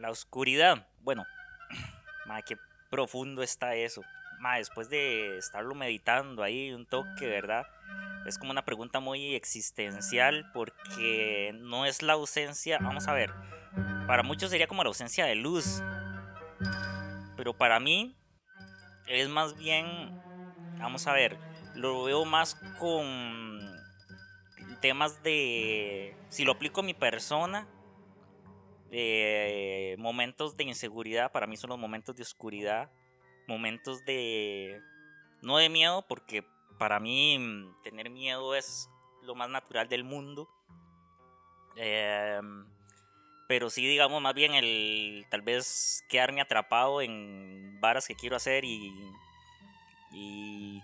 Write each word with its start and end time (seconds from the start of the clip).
La 0.00 0.10
oscuridad. 0.10 0.88
Bueno, 1.02 1.26
madre, 2.26 2.44
qué 2.46 2.56
profundo 2.90 3.42
está 3.42 3.74
eso. 3.74 4.02
Madre, 4.38 4.60
después 4.60 4.88
de 4.88 5.36
estarlo 5.36 5.74
meditando 5.74 6.42
ahí 6.42 6.72
un 6.72 6.86
toque, 6.86 7.26
¿verdad? 7.26 7.66
Es 8.24 8.38
como 8.38 8.50
una 8.50 8.64
pregunta 8.64 9.00
muy 9.00 9.34
existencial 9.34 10.50
porque 10.54 11.52
no 11.60 11.84
es 11.84 12.00
la 12.00 12.14
ausencia, 12.14 12.78
vamos 12.80 13.08
a 13.08 13.12
ver, 13.12 13.30
para 14.06 14.22
muchos 14.22 14.50
sería 14.50 14.66
como 14.66 14.82
la 14.82 14.88
ausencia 14.88 15.26
de 15.26 15.34
luz, 15.34 15.82
pero 17.36 17.52
para 17.54 17.78
mí 17.80 18.16
es 19.06 19.28
más 19.28 19.56
bien, 19.56 19.86
vamos 20.78 21.06
a 21.06 21.12
ver, 21.12 21.38
lo 21.74 22.04
veo 22.04 22.24
más 22.24 22.54
con 22.78 23.60
temas 24.80 25.22
de, 25.22 26.16
si 26.30 26.44
lo 26.44 26.52
aplico 26.52 26.80
a 26.80 26.84
mi 26.84 26.94
persona, 26.94 27.66
eh, 28.92 29.94
momentos 29.98 30.56
de 30.56 30.64
inseguridad, 30.64 31.30
para 31.30 31.46
mí 31.46 31.56
son 31.56 31.70
los 31.70 31.78
momentos 31.78 32.16
de 32.16 32.22
oscuridad, 32.22 32.90
momentos 33.46 34.04
de, 34.04 34.80
no 35.42 35.58
de 35.58 35.68
miedo, 35.68 36.04
porque 36.08 36.44
para 36.78 36.98
mí 36.98 37.38
mm, 37.38 37.82
tener 37.82 38.10
miedo 38.10 38.54
es 38.54 38.88
lo 39.22 39.34
más 39.34 39.48
natural 39.48 39.88
del 39.88 40.02
mundo. 40.02 40.48
Em, 41.76 42.66
pero 43.46 43.70
sí, 43.70 43.86
digamos, 43.86 44.20
más 44.22 44.34
bien 44.34 44.54
el 44.54 45.26
tal 45.28 45.42
vez 45.42 46.04
quedarme 46.08 46.40
atrapado 46.40 47.00
en 47.00 47.80
varas 47.80 48.06
que 48.06 48.14
quiero 48.14 48.36
hacer 48.36 48.64
y, 48.64 48.92
y, 50.12 50.82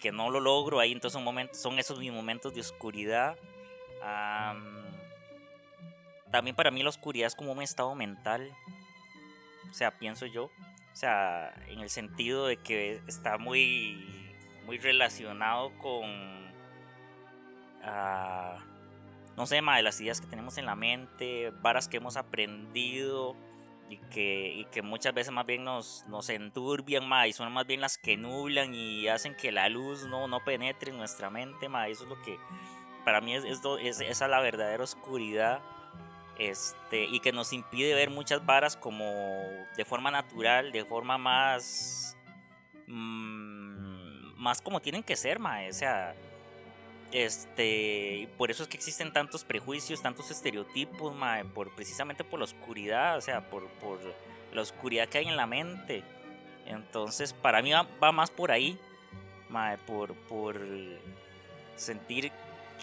que 0.00 0.12
no 0.12 0.30
lo 0.30 0.40
logro. 0.40 0.80
Ahí 0.80 0.92
entonces 0.92 1.14
son, 1.14 1.24
momentos, 1.24 1.60
son 1.60 1.78
esos 1.78 1.98
mis 1.98 2.12
momentos 2.12 2.54
de 2.54 2.60
oscuridad. 2.60 3.36
También 6.30 6.56
para 6.56 6.70
mí 6.70 6.82
la 6.82 6.90
oscuridad 6.90 7.26
es 7.26 7.34
como 7.34 7.52
un 7.52 7.62
estado 7.62 7.94
mental. 7.94 8.50
O 9.68 9.72
sea, 9.72 9.98
pienso 9.98 10.26
yo. 10.26 10.44
O 10.44 10.96
sea, 10.96 11.52
en 11.68 11.80
el 11.80 11.90
sentido 11.90 12.46
de 12.46 12.56
que 12.56 13.00
está 13.06 13.38
muy 13.38 14.20
muy 14.70 14.78
relacionado 14.78 15.76
con, 15.78 16.04
uh, 17.82 18.60
no 19.36 19.46
sé, 19.46 19.56
de 19.56 19.82
las 19.82 20.00
ideas 20.00 20.20
que 20.20 20.28
tenemos 20.28 20.58
en 20.58 20.66
la 20.66 20.76
mente, 20.76 21.50
varas 21.60 21.88
que 21.88 21.96
hemos 21.96 22.16
aprendido 22.16 23.34
y 23.88 23.96
que, 23.96 24.52
y 24.54 24.64
que 24.66 24.82
muchas 24.82 25.12
veces 25.12 25.32
más 25.32 25.44
bien 25.44 25.64
nos, 25.64 26.04
nos 26.06 26.28
enturbian 26.28 27.08
más 27.08 27.26
y 27.26 27.32
son 27.32 27.50
más 27.52 27.66
bien 27.66 27.80
las 27.80 27.98
que 27.98 28.16
nublan 28.16 28.72
y 28.72 29.08
hacen 29.08 29.34
que 29.34 29.50
la 29.50 29.68
luz 29.68 30.06
no, 30.06 30.28
no 30.28 30.44
penetre 30.44 30.92
en 30.92 30.98
nuestra 30.98 31.30
mente 31.30 31.68
más. 31.68 31.88
Eso 31.88 32.04
es 32.04 32.08
lo 32.08 32.22
que 32.22 32.38
para 33.04 33.20
mí 33.20 33.34
es, 33.34 33.44
es, 33.44 34.00
esa 34.00 34.28
la 34.28 34.40
verdadera 34.40 34.84
oscuridad. 34.84 35.60
Este, 36.38 37.04
y 37.04 37.20
que 37.20 37.32
nos 37.32 37.52
impide 37.52 37.94
ver 37.94 38.10
muchas 38.10 38.44
varas 38.46 38.76
como 38.76 39.04
de 39.76 39.84
forma 39.84 40.10
natural, 40.10 40.72
de 40.72 40.84
forma 40.84 41.18
más... 41.18 42.16
Mmm, 42.86 43.60
más 44.40 44.62
como 44.62 44.80
tienen 44.80 45.02
que 45.02 45.16
ser, 45.16 45.38
mae. 45.38 45.68
O 45.68 45.72
sea, 45.72 46.14
este, 47.12 48.28
por 48.38 48.50
eso 48.50 48.62
es 48.62 48.68
que 48.68 48.76
existen 48.76 49.12
tantos 49.12 49.44
prejuicios, 49.44 50.02
tantos 50.02 50.30
estereotipos, 50.30 51.14
mae, 51.14 51.44
por, 51.44 51.74
precisamente 51.74 52.24
por 52.24 52.38
la 52.38 52.46
oscuridad, 52.46 53.18
o 53.18 53.20
sea, 53.20 53.48
por, 53.50 53.68
por 53.72 53.98
la 54.52 54.62
oscuridad 54.62 55.08
que 55.08 55.18
hay 55.18 55.26
en 55.26 55.36
la 55.36 55.46
mente. 55.46 56.02
Entonces, 56.66 57.32
para 57.32 57.62
mí 57.62 57.72
va, 57.72 58.12
más 58.12 58.30
por 58.30 58.50
ahí, 58.50 58.78
mae, 59.48 59.76
por, 59.78 60.14
por 60.14 60.58
sentir 61.76 62.32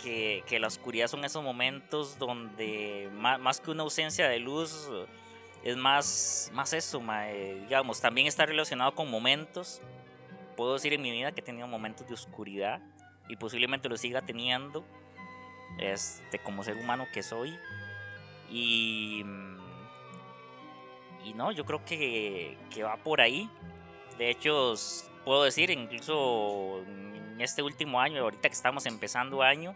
que, 0.03 0.44
que, 0.48 0.59
la 0.59 0.67
oscuridad 0.67 1.08
son 1.08 1.26
esos 1.26 1.44
momentos 1.44 2.17
donde 2.20 3.09
más, 3.14 3.40
más, 3.40 3.62
que 3.62 3.72
una 3.72 3.84
ausencia 3.84 4.28
de 4.28 4.39
luz, 4.39 4.89
es 5.64 5.76
más, 5.78 6.52
más 6.54 6.73
eso, 6.73 7.02
mae, 7.02 7.61
digamos, 7.61 8.02
también 8.02 8.27
está 8.27 8.45
relacionado 8.45 8.94
con 8.95 9.10
momentos 9.10 9.82
puedo 10.58 10.73
decir 10.73 10.92
en 10.92 11.02
mi 11.02 11.11
vida 11.11 11.32
que 11.32 11.39
he 11.39 11.44
tenido 11.44 11.67
momentos 11.67 12.05
de 12.08 12.16
oscuridad 12.16 12.82
y 13.30 13.38
posiblemente 13.38 13.88
lo 13.88 13.95
siga 13.95 14.23
teniendo 14.23 14.83
este, 15.77 16.39
como 16.39 16.64
ser 16.64 16.76
humano 16.76 17.05
que 17.14 17.23
soy. 17.23 17.58
Y, 18.49 19.23
y 21.23 21.33
no, 21.36 21.52
yo 21.52 21.64
creo 21.64 21.86
que, 21.86 22.58
que 22.72 22.83
va 22.83 22.98
por 22.98 23.22
ahí. 23.22 23.49
De 24.17 24.32
hecho, 24.32 24.73
puedo 25.23 25.43
decir, 25.43 25.70
incluso 25.70 26.83
en 27.37 27.42
este 27.42 27.61
último 27.61 28.02
año, 28.02 28.23
ahorita 28.23 28.49
que 28.49 28.55
estamos 28.55 28.87
empezando 28.87 29.43
año, 29.43 29.75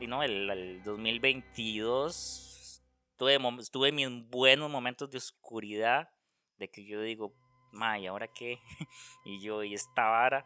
y 0.00 0.08
no, 0.08 0.24
el, 0.24 0.50
el 0.50 0.82
2022, 0.82 2.82
tuve, 3.16 3.38
tuve 3.70 3.92
mis 3.92 4.08
buenos 4.28 4.68
momentos 4.68 5.08
de 5.08 5.18
oscuridad, 5.18 6.10
de 6.58 6.68
que 6.68 6.84
yo 6.84 7.00
digo, 7.00 7.32
ma, 7.70 8.00
¿y 8.00 8.08
ahora 8.08 8.26
qué? 8.26 8.58
y 9.24 9.40
yo, 9.40 9.62
y 9.62 9.74
esta 9.74 10.08
vara, 10.08 10.44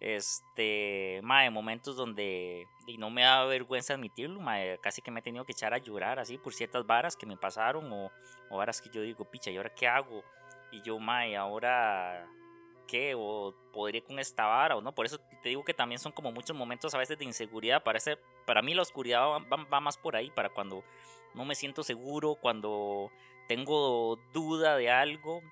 este, 0.00 1.20
ma, 1.22 1.50
momentos 1.50 1.96
donde, 1.96 2.66
y 2.86 2.98
no 2.98 3.08
me 3.08 3.22
da 3.22 3.46
vergüenza 3.46 3.94
admitirlo, 3.94 4.38
ma, 4.38 4.58
casi 4.82 5.00
que 5.00 5.10
me 5.10 5.20
he 5.20 5.22
tenido 5.22 5.46
que 5.46 5.52
echar 5.52 5.72
a 5.72 5.78
llorar 5.78 6.18
así 6.18 6.36
por 6.36 6.52
ciertas 6.52 6.86
varas 6.86 7.16
que 7.16 7.24
me 7.24 7.38
pasaron 7.38 7.90
o, 7.90 8.10
o 8.50 8.56
varas 8.58 8.82
que 8.82 8.90
yo 8.90 9.00
digo, 9.00 9.30
picha, 9.30 9.50
¿y 9.50 9.56
ahora 9.56 9.74
qué 9.74 9.88
hago? 9.88 10.22
Y 10.72 10.82
yo, 10.82 10.98
ma, 10.98 11.26
¿y 11.26 11.36
ahora 11.36 12.28
qué? 12.90 13.14
O 13.16 13.54
podría 13.72 14.02
con 14.02 14.18
esta 14.18 14.46
vara 14.46 14.76
o 14.76 14.80
no, 14.80 14.92
por 14.92 15.06
eso 15.06 15.18
te 15.42 15.50
digo 15.50 15.64
que 15.64 15.74
también 15.74 15.98
son 15.98 16.12
como 16.12 16.32
muchos 16.32 16.56
momentos 16.56 16.94
a 16.94 16.98
veces 16.98 17.18
de 17.18 17.24
inseguridad, 17.24 17.82
parece, 17.82 18.18
para 18.46 18.62
mí 18.62 18.74
la 18.74 18.82
oscuridad 18.82 19.22
va 19.22 19.80
más 19.80 19.96
por 19.96 20.16
ahí, 20.16 20.30
para 20.30 20.48
cuando 20.48 20.82
no 21.34 21.44
me 21.44 21.54
siento 21.54 21.84
seguro, 21.84 22.34
cuando 22.34 23.10
tengo 23.46 24.18
duda 24.32 24.76
de 24.76 24.90
algo, 24.90 25.42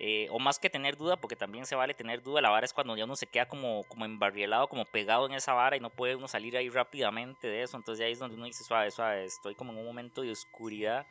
eh, 0.00 0.28
o 0.30 0.38
más 0.38 0.60
que 0.60 0.70
tener 0.70 0.96
duda, 0.96 1.16
porque 1.16 1.34
también 1.34 1.66
se 1.66 1.74
vale 1.74 1.92
tener 1.92 2.22
duda, 2.22 2.40
la 2.40 2.50
vara 2.50 2.64
es 2.64 2.72
cuando 2.72 2.96
ya 2.96 3.04
uno 3.04 3.16
se 3.16 3.26
queda 3.26 3.48
como, 3.48 3.82
como 3.88 4.04
embarrielado, 4.04 4.68
como 4.68 4.84
pegado 4.84 5.26
en 5.26 5.32
esa 5.32 5.54
vara 5.54 5.76
y 5.76 5.80
no 5.80 5.90
puede 5.90 6.14
uno 6.14 6.28
salir 6.28 6.56
ahí 6.56 6.68
rápidamente 6.68 7.48
de 7.48 7.64
eso. 7.64 7.76
Entonces 7.76 8.06
ahí 8.06 8.12
es 8.12 8.20
donde 8.20 8.36
uno 8.36 8.44
dice, 8.44 8.62
suave, 8.62 8.92
suave, 8.92 9.24
estoy 9.24 9.56
como 9.56 9.72
en 9.72 9.78
un 9.78 9.86
momento 9.86 10.22
de 10.22 10.30
oscuridad. 10.30 11.04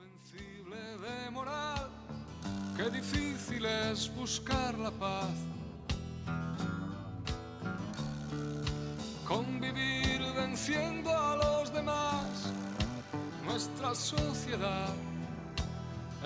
Invencible 0.00 0.76
de 0.76 1.30
moral, 1.30 1.91
qué 2.82 2.90
difícil 2.90 3.64
es 3.64 4.10
buscar 4.14 4.76
la 4.78 4.90
paz. 4.90 5.30
Convivir 9.26 10.20
venciendo 10.36 11.10
a 11.10 11.36
los 11.36 11.72
demás, 11.72 12.52
nuestra 13.44 13.94
sociedad 13.94 14.94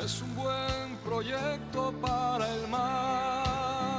es 0.02 0.22
un 0.22 0.34
buen 0.34 0.96
proyecto 1.04 1.92
para 2.00 2.48
el 2.54 2.68
mal. 2.68 3.95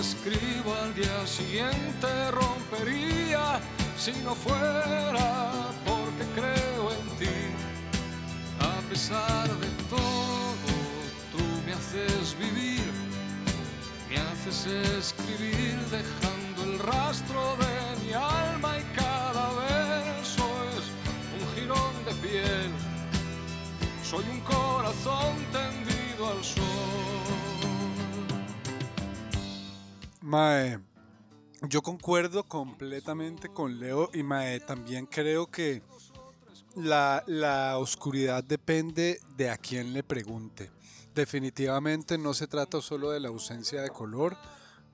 Que 0.00 0.06
escribo 0.06 0.74
al 0.82 0.94
día 0.94 1.26
siguiente 1.26 2.30
rompería 2.30 3.60
si 3.98 4.12
no 4.24 4.34
fuera 4.34 5.70
porque 5.84 6.24
creo 6.34 6.92
en 6.92 7.06
ti. 7.18 7.40
A 8.60 8.80
pesar 8.88 9.48
de 9.58 9.68
todo, 9.88 10.70
tú 11.32 11.44
me 11.66 11.72
haces 11.72 12.36
vivir, 12.38 12.90
me 14.08 14.16
haces 14.18 14.66
escribir 14.66 15.78
dejando 15.90 16.64
el 16.64 16.78
rastro 16.78 17.56
de 17.56 18.04
mi 18.06 18.12
alma 18.12 18.78
y 18.78 18.84
cada 18.96 19.50
verso 19.52 20.44
es 20.76 20.84
un 21.38 21.54
jirón 21.54 22.04
de 22.06 22.14
piel. 22.26 22.70
Soy 24.02 24.24
un 24.30 24.40
corazón 24.40 25.34
tendido 25.52 26.30
al 26.30 26.44
sol. 26.44 26.69
Mae, 30.30 30.78
yo 31.68 31.82
concuerdo 31.82 32.44
completamente 32.44 33.48
con 33.48 33.80
Leo 33.80 34.10
y 34.14 34.22
Mae, 34.22 34.60
también 34.60 35.06
creo 35.06 35.50
que 35.50 35.82
la, 36.76 37.24
la 37.26 37.78
oscuridad 37.78 38.44
depende 38.44 39.20
de 39.36 39.50
a 39.50 39.58
quién 39.58 39.92
le 39.92 40.04
pregunte. 40.04 40.70
Definitivamente 41.16 42.16
no 42.16 42.32
se 42.32 42.46
trata 42.46 42.80
solo 42.80 43.10
de 43.10 43.18
la 43.18 43.26
ausencia 43.26 43.82
de 43.82 43.90
color, 43.90 44.36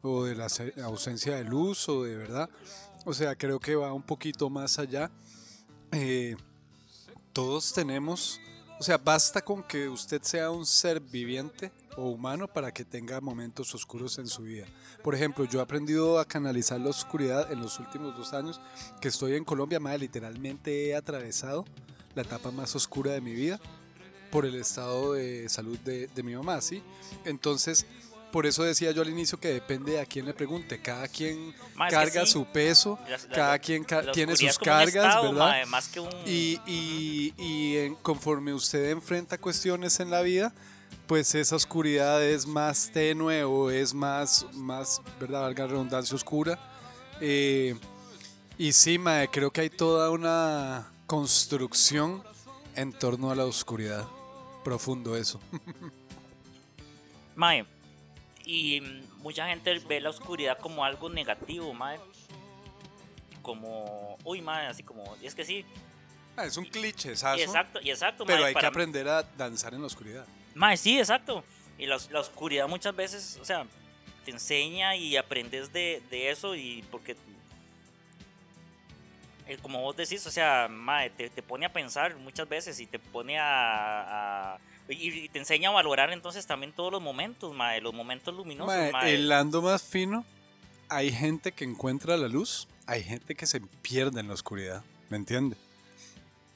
o 0.00 0.24
de 0.24 0.36
la 0.36 0.48
ausencia 0.84 1.36
de 1.36 1.44
luz 1.44 1.86
o 1.90 2.04
de 2.04 2.16
verdad. 2.16 2.48
O 3.04 3.12
sea, 3.12 3.36
creo 3.36 3.60
que 3.60 3.74
va 3.74 3.92
un 3.92 4.02
poquito 4.02 4.48
más 4.48 4.78
allá. 4.78 5.10
Eh, 5.92 6.34
todos 7.34 7.74
tenemos, 7.74 8.40
o 8.78 8.82
sea, 8.82 8.98
basta 8.98 9.42
con 9.42 9.62
que 9.62 9.88
usted 9.88 10.22
sea 10.22 10.50
un 10.50 10.66
ser 10.66 11.00
viviente 11.00 11.72
o 11.96 12.10
humano 12.10 12.46
para 12.46 12.72
que 12.72 12.84
tenga 12.84 13.20
momentos 13.20 13.74
oscuros 13.74 14.18
en 14.18 14.28
su 14.28 14.42
vida. 14.42 14.66
Por 15.02 15.14
ejemplo, 15.14 15.44
yo 15.44 15.60
he 15.60 15.62
aprendido 15.62 16.18
a 16.18 16.26
canalizar 16.26 16.78
la 16.80 16.90
oscuridad 16.90 17.50
en 17.50 17.60
los 17.60 17.80
últimos 17.80 18.16
dos 18.16 18.34
años 18.34 18.60
que 19.00 19.08
estoy 19.08 19.34
en 19.34 19.44
Colombia, 19.44 19.80
más 19.80 19.98
literalmente 19.98 20.88
he 20.88 20.94
atravesado 20.94 21.64
la 22.14 22.22
etapa 22.22 22.50
más 22.50 22.74
oscura 22.76 23.12
de 23.12 23.20
mi 23.20 23.32
vida 23.32 23.58
por 24.30 24.44
el 24.44 24.56
estado 24.56 25.14
de 25.14 25.48
salud 25.48 25.78
de, 25.78 26.08
de 26.08 26.22
mi 26.22 26.34
mamá, 26.34 26.60
¿sí? 26.60 26.82
Entonces, 27.24 27.86
por 28.32 28.44
eso 28.46 28.62
decía 28.64 28.90
yo 28.90 29.02
al 29.02 29.08
inicio 29.08 29.38
que 29.40 29.48
depende 29.48 29.92
de 29.92 30.00
a 30.00 30.06
quién 30.06 30.26
le 30.26 30.34
pregunte. 30.34 30.80
Cada 30.80 31.08
quien 31.08 31.54
Ma, 31.74 31.88
carga 31.88 32.26
sí. 32.26 32.32
su 32.32 32.44
peso, 32.46 32.98
La- 33.08 33.10
la- 33.16 33.34
cada 33.34 33.58
quien 33.58 33.84
ca- 33.84 34.10
tiene 34.12 34.36
sus 34.36 34.58
cargas, 34.58 35.06
estado, 35.06 35.32
¿verdad? 35.32 35.62
que 35.92 36.00
un... 36.00 36.08
Y, 36.26 36.60
y- 36.66 37.34
y 37.38 37.76
en- 37.78 37.94
conforme 37.96 38.52
usted 38.52 38.90
enfrenta 38.90 39.38
cuestiones 39.38 39.98
en 40.00 40.10
la 40.10 40.22
vida, 40.22 40.52
pues 41.06 41.34
esa 41.34 41.56
oscuridad 41.56 42.22
es 42.22 42.46
más 42.46 42.90
tenue 42.92 43.44
o 43.44 43.70
es 43.70 43.94
más, 43.94 44.44
más 44.54 45.00
¿verdad? 45.20 45.42
Valga 45.42 45.66
redundancia, 45.68 46.14
oscura. 46.16 46.58
Eh, 47.20 47.74
y 48.58 48.72
sí, 48.72 48.98
mae, 48.98 49.28
creo 49.28 49.50
que 49.50 49.60
hay 49.62 49.70
toda 49.70 50.10
una 50.10 50.90
construcción 51.06 52.22
en 52.74 52.92
torno 52.92 53.30
a 53.30 53.34
la 53.36 53.44
oscuridad. 53.44 54.04
Profundo 54.64 55.16
eso. 55.16 55.40
Mae, 57.36 57.66
y 58.46 58.80
mucha 59.18 59.48
gente 59.48 59.78
ve 59.80 60.00
la 60.00 60.10
oscuridad 60.10 60.56
como 60.58 60.84
algo 60.84 61.10
negativo, 61.10 61.74
mae. 61.74 61.98
Como, 63.42 64.16
uy, 64.24 64.40
mae, 64.40 64.66
así 64.66 64.82
como, 64.82 65.16
y 65.20 65.26
es 65.26 65.34
que 65.34 65.44
sí, 65.44 65.64
Ah, 66.38 66.44
es 66.44 66.56
un 66.58 66.66
cliché, 66.66 67.12
exacto, 67.12 67.80
y 67.82 67.90
exacto, 67.90 68.26
pero 68.26 68.44
hay 68.44 68.54
que 68.54 68.66
aprender 68.66 69.08
a 69.08 69.22
danzar 69.22 69.72
en 69.72 69.80
la 69.80 69.86
oscuridad. 69.86 70.26
Mae, 70.54 70.76
sí, 70.76 70.98
exacto. 70.98 71.42
Y 71.78 71.86
la, 71.86 71.98
la 72.10 72.20
oscuridad 72.20 72.68
muchas 72.68 72.94
veces, 72.94 73.38
o 73.40 73.44
sea, 73.44 73.66
te 74.24 74.32
enseña 74.32 74.94
y 74.96 75.16
aprendes 75.16 75.72
de, 75.72 76.02
de 76.10 76.30
eso 76.30 76.54
y 76.54 76.84
porque, 76.90 77.16
eh, 79.46 79.56
como 79.62 79.80
vos 79.80 79.96
decís, 79.96 80.26
o 80.26 80.30
sea, 80.30 80.68
mae, 80.68 81.08
te, 81.10 81.30
te 81.30 81.42
pone 81.42 81.64
a 81.64 81.72
pensar 81.72 82.14
muchas 82.16 82.48
veces 82.48 82.78
y 82.80 82.86
te 82.86 82.98
pone 82.98 83.38
a... 83.38 84.54
a- 84.54 84.58
y, 84.88 85.08
y 85.24 85.28
te 85.28 85.38
enseña 85.38 85.70
a 85.70 85.72
valorar 85.72 86.12
entonces 86.12 86.46
también 86.46 86.72
todos 86.72 86.92
los 86.92 87.02
momentos, 87.02 87.54
mae, 87.54 87.80
los 87.80 87.92
momentos 87.94 88.34
luminosos, 88.34 88.74
Mae, 88.74 88.92
mae. 88.92 89.14
el 89.14 89.30
ando 89.32 89.62
más 89.62 89.82
fino, 89.82 90.24
hay 90.88 91.10
gente 91.12 91.52
que 91.52 91.64
encuentra 91.64 92.16
la 92.16 92.28
luz, 92.28 92.68
hay 92.86 93.02
gente 93.02 93.34
que 93.34 93.46
se 93.46 93.60
pierde 93.82 94.20
en 94.20 94.28
la 94.28 94.34
oscuridad, 94.34 94.82
¿me 95.10 95.16
entiende? 95.16 95.56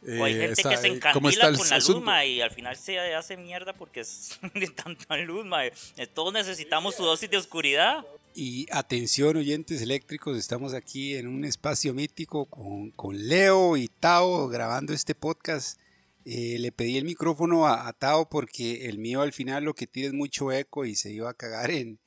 O 0.03 0.25
hay 0.25 0.33
Eh, 0.35 0.39
gente 0.39 0.53
está- 0.53 0.71
que 0.71 0.77
se 0.79 0.87
eh, 0.87 1.01
¿cómo 1.13 1.29
está 1.29 1.49
encandila 1.49 1.59
con 1.59 1.69
la 1.69 1.79
luz, 1.79 2.03
mae, 2.03 2.29
y 2.29 2.41
al 2.41 2.51
final 2.51 2.75
se 2.77 2.99
hace 3.15 3.37
mierda 3.37 3.73
porque 3.75 4.01
es 4.01 4.39
de 4.55 4.69
tanta 4.69 5.17
luz, 5.19 5.45
mae. 5.45 5.73
Eh, 5.97 6.07
Todos 6.07 6.33
necesitamos 6.33 6.95
su 6.95 7.05
dosis 7.05 7.29
de 7.31 7.37
oscuridad. 7.37 8.05
Y 8.35 8.67
atención 8.71 9.37
oyentes 9.37 9.83
eléctricos, 9.83 10.39
estamos 10.39 10.73
aquí 10.73 11.17
en 11.17 11.27
un 11.27 11.45
espacio 11.45 11.93
mítico 11.93 12.45
con, 12.47 12.93
con 12.93 13.27
Leo 13.29 13.77
y 13.77 13.89
Tao 13.89 14.47
grabando 14.49 14.95
este 14.95 15.15
podcast. 15.17 15.79
Eh, 16.25 16.59
le 16.59 16.71
pedí 16.73 16.99
el 16.99 17.05
micrófono 17.05 17.67
a, 17.67 17.89
a 17.89 17.93
Tao 17.95 18.29
porque 18.29 18.87
el 18.89 18.99
mío 18.99 19.23
al 19.23 19.33
final 19.33 19.65
lo 19.65 19.75
que 19.75 19.87
tiene 19.87 20.09
es 20.09 20.15
mucho 20.15 20.53
eco 20.53 20.85
y 20.85 20.95
se 20.95 21.11
iba 21.11 21.31
a 21.31 21.35
cagar 21.35 21.71
en, 21.71 21.99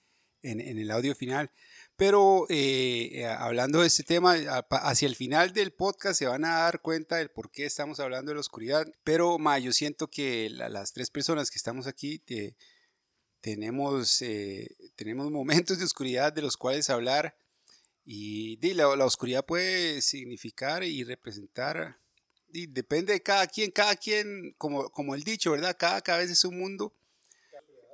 en- 0.41 0.61
en 0.61 0.77
el 0.79 0.91
audio 0.91 1.15
final. 1.15 1.51
Pero 1.95 2.45
eh, 2.49 3.09
eh, 3.13 3.25
hablando 3.27 3.81
de 3.81 3.87
este 3.87 4.03
tema, 4.03 4.35
hacia 4.71 5.07
el 5.07 5.15
final 5.15 5.53
del 5.53 5.71
podcast 5.73 6.17
se 6.19 6.25
van 6.27 6.43
a 6.45 6.59
dar 6.59 6.81
cuenta 6.81 7.17
del 7.17 7.29
por 7.29 7.51
qué 7.51 7.65
estamos 7.65 7.99
hablando 7.99 8.29
de 8.31 8.35
la 8.35 8.41
oscuridad. 8.41 8.87
Pero 9.03 9.37
ma, 9.39 9.59
yo 9.59 9.71
siento 9.73 10.09
que 10.09 10.49
la- 10.49 10.69
las 10.69 10.91
tres 10.93 11.09
personas 11.11 11.49
que 11.51 11.57
estamos 11.57 11.85
aquí 11.87 12.19
te- 12.19 12.55
tenemos, 13.41 14.21
eh, 14.21 14.75
tenemos 14.95 15.29
momentos 15.31 15.77
de 15.79 15.85
oscuridad 15.85 16.33
de 16.33 16.41
los 16.41 16.57
cuales 16.57 16.89
hablar. 16.89 17.35
Y 18.05 18.57
la, 18.73 18.95
la 18.95 19.05
oscuridad 19.05 19.45
puede 19.45 20.01
significar 20.01 20.83
y 20.83 21.03
representar, 21.03 21.97
di, 22.53 22.67
depende 22.67 23.11
de 23.13 23.21
cada 23.21 23.47
quien, 23.47 23.71
cada 23.71 23.95
quien, 23.97 24.53
como, 24.57 24.89
como 24.91 25.15
el 25.15 25.23
dicho, 25.23 25.51
¿verdad? 25.51 25.75
Cada 25.77 26.01
cabeza 26.01 26.31
es 26.33 26.45
un 26.45 26.57
mundo. 26.57 26.93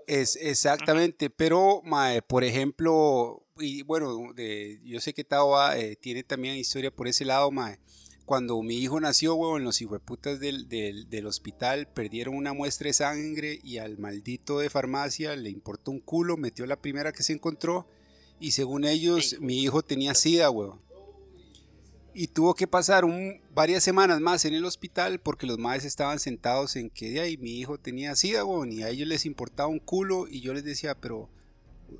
Es 0.05 0.35
exactamente, 0.35 1.29
pero 1.29 1.81
mae, 1.83 2.21
por 2.23 2.43
ejemplo, 2.43 3.45
y 3.59 3.83
bueno, 3.83 4.33
de, 4.33 4.79
yo 4.83 4.99
sé 4.99 5.13
que 5.13 5.23
Tawa 5.23 5.77
eh, 5.77 5.95
tiene 5.95 6.23
también 6.23 6.55
historia 6.55 6.91
por 6.91 7.07
ese 7.07 7.25
lado, 7.25 7.51
mae. 7.51 7.79
Cuando 8.25 8.61
mi 8.61 8.75
hijo 8.77 8.99
nació, 8.99 9.35
huevón, 9.35 9.63
los 9.63 9.81
hijueputas 9.81 10.39
del, 10.39 10.67
del, 10.67 11.09
del 11.09 11.25
hospital 11.25 11.87
perdieron 11.87 12.35
una 12.35 12.53
muestra 12.53 12.87
de 12.87 12.93
sangre 12.93 13.59
y 13.63 13.77
al 13.77 13.97
maldito 13.97 14.59
de 14.59 14.69
farmacia 14.69 15.35
le 15.35 15.49
importó 15.49 15.91
un 15.91 15.99
culo, 15.99 16.37
metió 16.37 16.65
la 16.67 16.79
primera 16.81 17.11
que 17.11 17.23
se 17.23 17.33
encontró 17.33 17.87
y 18.39 18.51
según 18.51 18.85
ellos 18.85 19.31
Sí. 19.31 19.37
mi 19.39 19.61
hijo 19.63 19.81
tenía 19.83 20.13
sida, 20.13 20.49
huevón. 20.51 20.79
Y 22.21 22.27
tuvo 22.27 22.53
que 22.53 22.67
pasar 22.67 23.05
varias 23.55 23.81
semanas 23.81 24.19
más 24.19 24.43
en 24.43 24.53
el 24.53 24.65
hospital 24.65 25.21
porque 25.21 25.47
los 25.47 25.57
madres 25.57 25.85
estaban 25.85 26.19
sentados 26.19 26.75
en 26.75 26.89
que 26.89 27.11
de 27.11 27.21
ahí 27.21 27.37
mi 27.37 27.57
hijo 27.57 27.77
tenía 27.77 28.13
sida, 28.17 28.43
y 28.69 28.83
a 28.83 28.89
ellos 28.89 29.07
les 29.07 29.25
importaba 29.25 29.69
un 29.69 29.79
culo 29.79 30.27
y 30.29 30.41
yo 30.41 30.53
les 30.53 30.65
decía, 30.65 30.99
pero 30.99 31.29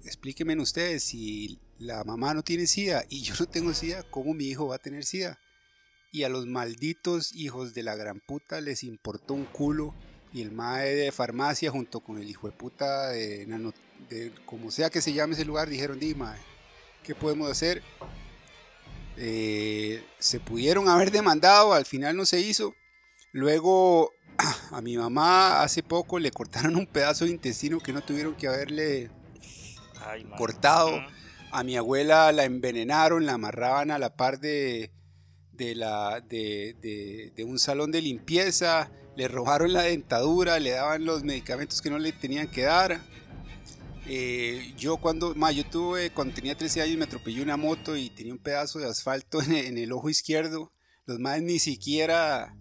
explíquenme 0.04 0.62
ustedes 0.62 1.06
si 1.06 1.58
la 1.78 2.04
mamá 2.04 2.34
no 2.34 2.44
tiene 2.44 2.68
sida 2.68 3.06
y 3.08 3.22
yo 3.22 3.34
no 3.40 3.46
tengo 3.46 3.74
sida, 3.74 4.04
¿cómo 4.12 4.34
mi 4.34 4.44
hijo 4.44 4.68
va 4.68 4.76
a 4.76 4.80
tener 4.80 5.06
sida? 5.06 5.40
Y 6.12 6.24
a 6.24 6.30
los 6.30 6.48
malditos 6.48 7.34
hijos 7.34 7.74
de 7.74 7.84
la 7.84 7.96
gran 7.96 8.20
puta 8.20 8.60
les 8.60 8.84
importó 8.84 9.36
un 9.36 9.46
culo 9.46 9.96
y 10.34 10.42
el 10.42 10.52
mae 10.52 10.96
de 10.96 11.14
farmacia 11.14 11.72
junto 11.72 12.02
con 12.02 12.20
el 12.20 12.30
hijo 12.30 12.50
de 12.50 12.58
puta 12.58 13.12
de, 13.12 13.48
como 14.46 14.70
sea 14.70 14.90
que 14.90 15.00
se 15.00 15.14
llame 15.14 15.36
ese 15.36 15.46
lugar 15.46 15.70
dijeron, 15.70 15.98
di 15.98 16.14
mae, 16.14 16.42
¿qué 17.04 17.16
podemos 17.16 17.50
hacer? 17.50 17.82
Eh, 19.22 20.02
se 20.18 20.40
pudieron 20.40 20.88
haber 20.88 21.12
demandado, 21.12 21.74
al 21.74 21.86
final 21.86 22.16
no 22.16 22.26
se 22.26 22.40
hizo. 22.40 22.74
Luego 23.34 24.12
a 24.72 24.82
mi 24.82 24.98
mamá 24.98 25.62
hace 25.62 25.84
poco 25.84 26.20
le 26.20 26.32
cortaron 26.32 26.76
un 26.78 26.88
pedazo 26.88 27.26
de 27.26 27.32
intestino 27.32 27.80
que 27.80 27.92
no 27.94 28.02
tuvieron 28.02 28.36
que 28.36 28.48
haberle 28.48 29.12
Ay, 30.06 30.26
cortado. 30.38 30.92
A 31.52 31.64
mi 31.64 31.76
abuela 31.76 32.32
la 32.32 32.46
envenenaron, 32.46 33.26
la 33.26 33.34
amarraban 33.34 33.92
a 33.92 33.98
la 34.00 34.16
par 34.16 34.40
de, 34.40 34.92
de, 35.52 35.76
la, 35.76 36.22
de, 36.22 36.76
de- 36.80 37.34
de 37.36 37.44
un 37.44 37.58
salón 37.60 37.92
de 37.92 38.02
limpieza, 38.02 38.92
le 39.18 39.28
robaron 39.28 39.74
la 39.74 39.82
dentadura, 39.82 40.60
le 40.60 40.70
daban 40.72 41.06
los 41.06 41.24
medicamentos 41.24 41.82
que 41.82 41.90
no 41.90 41.98
le 42.00 42.12
tenían 42.14 42.48
que 42.50 42.62
dar. 42.62 43.02
Eh, 44.12 44.74
yo 44.76 44.98
cuando, 44.98 45.36
ma, 45.36 45.52
yo 45.52 45.64
tuve, 45.70 46.10
cuando 46.10 46.34
tenía 46.34 46.58
13 46.58 46.82
años 46.82 46.98
me 46.98 47.04
atropellé 47.06 47.44
una 47.44 47.58
moto 47.58 47.96
y 47.96 48.10
tenía 48.10 48.34
un 48.34 48.40
pedazo 48.40 48.80
de 48.80 48.88
asfalto 48.88 49.42
en, 49.44 49.78
el- 49.78 49.92
ojo 49.92 50.10
izquierdo. 50.10 50.72
Los 51.06 51.20
más 51.20 51.42
ni 51.44 51.60
siquiera, 51.60 52.56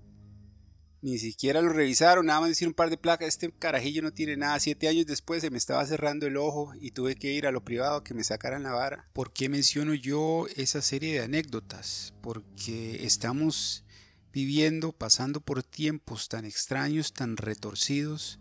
ni 1.00 1.18
siquiera 1.18 1.60
lo 1.62 1.70
revisaron, 1.70 2.26
nada 2.26 2.40
más 2.40 2.50
decir 2.50 2.68
un 2.68 2.74
par 2.74 2.90
de 2.90 2.96
placas, 2.98 3.28
este 3.28 3.50
carajillo 3.52 4.02
no 4.02 4.12
tiene 4.12 4.36
nada. 4.36 4.58
Siete 4.60 4.88
años 4.88 5.06
después 5.06 5.40
se 5.42 5.50
me 5.50 5.58
estaba 5.58 5.86
cerrando 5.86 6.26
el 6.26 6.36
ojo 6.36 6.72
y 6.80 6.90
tuve 6.90 7.14
que 7.14 7.32
ir 7.32 7.46
a 7.46 7.50
lo 7.52 7.64
privado 7.64 8.02
que 8.04 8.14
me 8.14 8.24
sacaran 8.24 8.62
la 8.62 8.72
vara. 8.72 9.08
¿Por 9.14 9.32
qué 9.32 9.48
menciono 9.48 9.94
yo 9.94 10.46
esa 10.56 10.82
serie 10.82 11.14
de 11.14 11.20
anécdotas? 11.20 12.12
Porque 12.22 13.04
estamos 13.06 13.84
viviendo, 14.32 14.92
pasando 14.92 15.40
por 15.40 15.62
tiempos 15.62 16.28
tan 16.28 16.44
extraños, 16.44 17.12
tan 17.14 17.36
retorcidos, 17.36 18.38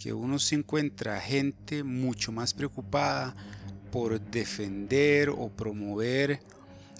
que 0.00 0.12
uno 0.14 0.38
se 0.38 0.54
encuentra 0.56 1.20
gente 1.20 1.84
mucho 1.84 2.32
más 2.32 2.54
preocupada 2.54 3.36
por 3.92 4.18
defender 4.18 5.28
o 5.28 5.50
promover 5.50 6.40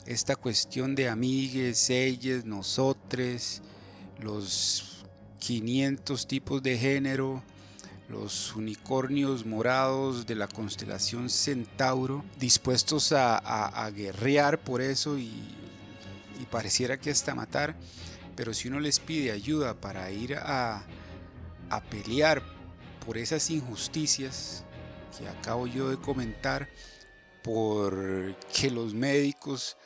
esta 0.06 0.36
cuestión 0.36 0.94
de 0.94 1.08
amigues, 1.08 1.88
ellas, 1.88 2.44
nosotres, 2.44 3.62
los 4.20 5.04
500 5.38 6.26
tipos 6.28 6.62
de 6.62 6.76
género, 6.76 7.42
los 8.10 8.54
unicornios 8.54 9.46
morados 9.46 10.26
de 10.26 10.34
la 10.34 10.46
constelación 10.46 11.30
Centauro, 11.30 12.22
dispuestos 12.38 13.12
a, 13.12 13.38
a- 13.38 13.90
guerrear 13.92 14.58
por 14.60 14.82
eso 14.82 15.16
y, 15.16 15.30
y 16.38 16.44
pareciera 16.50 16.98
que 16.98 17.10
hasta 17.10 17.34
matar, 17.34 17.76
pero 18.36 18.52
si 18.52 18.68
uno 18.68 18.78
les 18.78 18.98
pide 18.98 19.30
ayuda 19.30 19.72
para 19.80 20.10
ir 20.10 20.34
a, 20.34 20.82
a 21.70 21.80
pelear 21.84 22.42
por 23.04 23.18
esas 23.18 23.50
injusticias 23.50 24.64
que 25.18 25.28
acabo 25.28 25.66
yo 25.66 25.90
de 25.90 25.98
comentar, 25.98 26.68
por 27.42 28.36
que 28.54 28.70
los 28.70 28.94
médicos, 28.94 29.76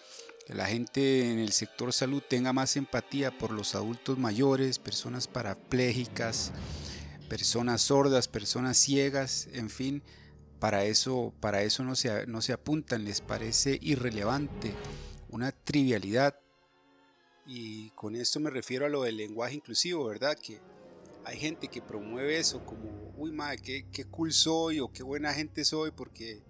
la 0.49 0.67
gente 0.67 1.31
en 1.31 1.39
el 1.39 1.53
sector 1.53 1.93
salud 1.93 2.23
tenga 2.29 2.53
más 2.53 2.77
empatía 2.77 3.37
por 3.37 3.51
los 3.51 3.75
adultos 3.75 4.19
mayores, 4.19 4.79
personas 4.79 5.29
parapléjicas, 5.29 6.53
personas 7.29 7.83
sordas, 7.83 8.29
personas 8.29 8.77
ciegas, 8.77 9.49
en 9.53 9.71
fin, 9.71 10.03
para 10.59 10.85
eso, 10.85 11.33
para 11.41 11.63
eso 11.63 11.85
no, 11.85 11.95
se, 11.97 12.27
no 12.27 12.43
se 12.43 12.53
apuntan, 12.53 13.05
les 13.05 13.21
parece 13.21 13.79
irrelevante, 13.83 14.73
una 15.31 15.53
trivialidad. 15.53 16.39
Y 17.47 17.91
con 17.91 18.17
esto 18.17 18.41
me 18.41 18.51
refiero 18.51 18.87
a 18.87 18.89
lo 18.89 19.03
del 19.03 19.19
lenguaje 19.19 19.57
inclusivo, 19.57 20.07
¿verdad? 20.07 20.37
Que 20.39 20.61
hay 21.25 21.39
gente 21.39 21.69
que 21.69 21.81
promueve 21.81 22.39
eso 22.39 22.65
como, 22.65 23.13
uy, 23.17 23.33
madre, 23.33 23.59
qué, 23.59 23.87
qué 23.91 24.05
cool 24.05 24.33
soy 24.33 24.81
o 24.81 24.93
qué 24.93 25.03
buena 25.03 25.33
gente 25.33 25.65
soy 25.65 25.91
porque 25.91 26.43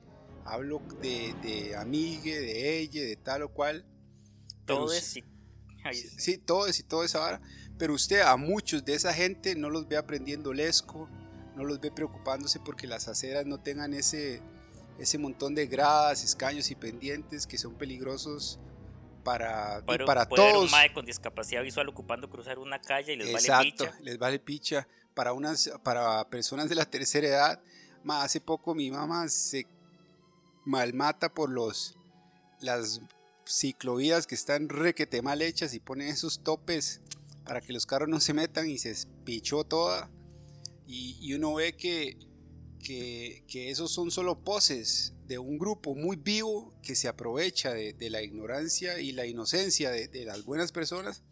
hablo 0.44 0.82
de, 1.00 1.34
de 1.42 1.76
amigue, 1.76 2.40
de 2.40 2.80
ella, 2.80 3.02
de 3.02 3.16
tal 3.16 3.42
o 3.42 3.48
cual. 3.50 3.84
Todo 4.66 4.92
es. 4.92 5.16
Ay, 5.84 5.94
Sí, 5.94 6.08
sí, 6.18 6.38
todo 6.38 6.66
es 6.66 6.80
y 6.80 6.82
toda 6.82 7.04
esa 7.04 7.20
vara. 7.20 7.40
Pero 7.78 7.94
usted 7.94 8.20
a 8.20 8.36
muchos 8.36 8.84
de 8.84 8.94
esa 8.94 9.12
gente 9.12 9.54
no 9.54 9.70
los 9.70 9.88
ve 9.88 9.96
aprendiendo 9.96 10.52
lesco, 10.52 11.08
no 11.56 11.64
los 11.64 11.80
ve 11.80 11.90
preocupándose 11.90 12.60
porque 12.60 12.86
las 12.86 13.08
aceras 13.08 13.46
no 13.46 13.60
tengan 13.60 13.94
ese, 13.94 14.40
ese 14.98 15.18
montón 15.18 15.54
de 15.54 15.66
gradas, 15.66 16.24
escaños 16.24 16.70
y 16.70 16.74
pendientes 16.74 17.46
que 17.46 17.58
son 17.58 17.74
peligrosos 17.74 18.58
para, 19.24 19.82
Pero 19.86 20.04
para 20.06 20.28
puede 20.28 20.42
haber 20.42 20.54
todos. 20.54 20.64
un 20.66 20.70
mae 20.70 20.92
con 20.92 21.04
discapacidad 21.06 21.62
visual 21.62 21.88
ocupando 21.88 22.28
cruzar 22.30 22.58
una 22.58 22.80
calle 22.80 23.14
y 23.14 23.16
les 23.16 23.28
Exacto, 23.30 23.84
vale 23.86 23.90
picha. 23.96 24.04
les 24.04 24.18
vale 24.18 24.38
picha. 24.38 24.88
Para, 25.14 25.32
unas, 25.32 25.70
para 25.82 26.28
personas 26.28 26.68
de 26.68 26.74
la 26.74 26.84
tercera 26.84 27.26
edad, 27.28 27.62
ma, 28.02 28.22
hace 28.22 28.40
poco 28.40 28.74
mi 28.74 28.90
mamá 28.90 29.28
se 29.28 29.66
malmata 30.64 31.32
por 31.32 31.50
los 31.50 31.96
las 32.60 33.00
ciclovías 33.46 34.26
que 34.26 34.34
están 34.34 34.68
requete 34.68 35.22
mal 35.22 35.42
hechas 35.42 35.74
y 35.74 35.80
ponen 35.80 36.08
esos 36.08 36.42
topes 36.42 37.00
para 37.44 37.60
que 37.60 37.72
los 37.72 37.86
carros 37.86 38.08
no 38.08 38.20
se 38.20 38.32
metan 38.34 38.68
y 38.68 38.78
se 38.78 38.90
espichó 38.90 39.64
toda. 39.64 40.10
Y, 40.86 41.16
y 41.20 41.34
uno 41.34 41.54
ve 41.54 41.76
que, 41.76 42.18
que, 42.82 43.44
que 43.48 43.70
esos 43.70 43.90
son 43.92 44.10
solo 44.10 44.40
poses 44.42 45.13
de 45.26 45.38
un 45.38 45.58
grupo 45.58 45.94
muy 45.94 46.16
vivo 46.16 46.72
que 46.82 46.94
se 46.94 47.08
aprovecha 47.08 47.72
de, 47.72 47.92
de 47.94 48.10
la 48.10 48.22
ignorancia 48.22 48.98
y 49.00 49.12
la 49.12 49.26
inocencia 49.26 49.90
de, 49.90 50.08
de 50.08 50.24
las 50.24 50.44
buenas 50.44 50.70
personas 50.72 51.22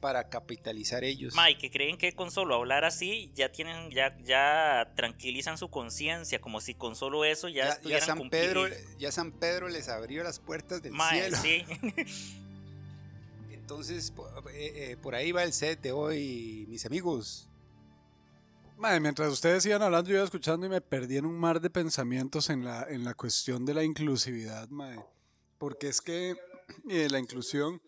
para 0.00 0.28
capitalizar 0.28 1.04
ellos. 1.04 1.34
Mae, 1.34 1.56
que 1.56 1.70
creen 1.70 1.96
que 1.96 2.12
con 2.14 2.30
solo 2.30 2.54
hablar 2.56 2.84
así 2.84 3.32
ya 3.34 3.50
tienen, 3.50 3.90
ya, 3.90 4.16
ya 4.24 4.92
tranquilizan 4.94 5.56
su 5.58 5.68
conciencia, 5.70 6.40
como 6.40 6.60
si 6.60 6.74
con 6.74 6.94
solo 6.96 7.24
eso 7.24 7.48
ya, 7.48 7.54
ya, 7.54 7.68
ya 7.68 7.74
estuvieran 7.76 8.06
San 8.06 8.18
cumpli- 8.18 8.30
Pedro, 8.30 8.66
ya 8.98 9.10
San 9.12 9.32
Pedro 9.32 9.68
les 9.68 9.88
abrió 9.88 10.22
las 10.22 10.38
puertas 10.38 10.82
del 10.82 10.92
Mae, 10.92 11.20
cielo. 11.34 11.36
sí. 11.42 11.64
Entonces, 13.52 14.12
eh, 14.52 14.72
eh, 14.92 14.96
por 15.02 15.14
ahí 15.14 15.32
va 15.32 15.42
el 15.42 15.52
set 15.52 15.80
de 15.80 15.92
hoy, 15.92 16.66
mis 16.68 16.86
amigos. 16.86 17.48
Mae, 18.78 19.00
mientras 19.00 19.32
ustedes 19.32 19.64
iban 19.64 19.82
hablando, 19.82 20.10
yo 20.10 20.16
iba 20.16 20.24
escuchando 20.24 20.66
y 20.66 20.68
me 20.68 20.82
perdí 20.82 21.16
en 21.16 21.24
un 21.24 21.38
mar 21.38 21.60
de 21.62 21.70
pensamientos 21.70 22.50
en 22.50 22.62
la, 22.62 22.86
en 22.88 23.04
la 23.04 23.14
cuestión 23.14 23.64
de 23.64 23.72
la 23.72 23.82
inclusividad, 23.82 24.68
mae. 24.68 25.02
Porque 25.56 25.88
es 25.88 26.02
que 26.02 26.36
eh, 26.90 27.08
la 27.10 27.18
inclusión. 27.18 27.80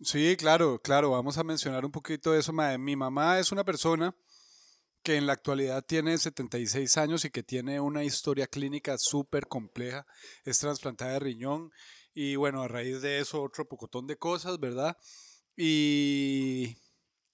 Sí, 0.00 0.36
claro, 0.36 0.80
claro, 0.82 1.12
vamos 1.12 1.38
a 1.38 1.44
mencionar 1.44 1.84
un 1.84 1.92
poquito 1.92 2.32
de 2.32 2.40
eso, 2.40 2.52
mae. 2.52 2.78
Mi 2.78 2.96
mamá 2.96 3.38
es 3.38 3.52
una 3.52 3.62
persona 3.62 4.12
que 5.04 5.16
en 5.16 5.26
la 5.26 5.34
actualidad 5.34 5.84
tiene 5.84 6.18
76 6.18 6.96
años 6.96 7.24
y 7.24 7.30
que 7.30 7.44
tiene 7.44 7.78
una 7.78 8.02
historia 8.02 8.48
clínica 8.48 8.98
súper 8.98 9.46
compleja. 9.46 10.04
Es 10.44 10.58
trasplantada 10.58 11.12
de 11.12 11.20
riñón 11.20 11.70
y 12.12 12.34
bueno, 12.34 12.60
a 12.62 12.66
raíz 12.66 13.02
de 13.02 13.20
eso 13.20 13.40
otro 13.40 13.68
pocotón 13.68 14.08
de 14.08 14.16
cosas, 14.16 14.58
¿verdad? 14.58 14.96
Y, 15.56 16.76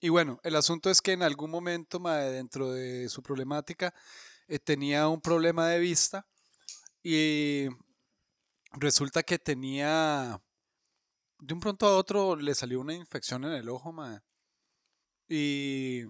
y 0.03 0.09
bueno, 0.09 0.41
el 0.43 0.57
asunto 0.57 0.89
es 0.89 1.01
que 1.01 1.13
en 1.13 1.23
algún 1.23 1.49
momento, 1.49 1.97
mae, 1.97 2.29
dentro 2.29 2.73
de 2.73 3.07
su 3.07 3.23
problemática, 3.23 3.93
eh, 4.49 4.59
tenía 4.59 5.07
un 5.07 5.21
problema 5.21 5.69
de 5.69 5.79
vista 5.79 6.27
y 7.01 7.69
resulta 8.73 9.23
que 9.23 9.39
tenía, 9.39 10.41
de 11.39 11.53
un 11.53 11.61
pronto 11.61 11.87
a 11.87 11.95
otro 11.95 12.35
le 12.35 12.53
salió 12.53 12.81
una 12.81 12.93
infección 12.93 13.45
en 13.45 13.53
el 13.53 13.69
ojo, 13.69 13.93
mae. 13.93 14.19
Y 15.29 16.03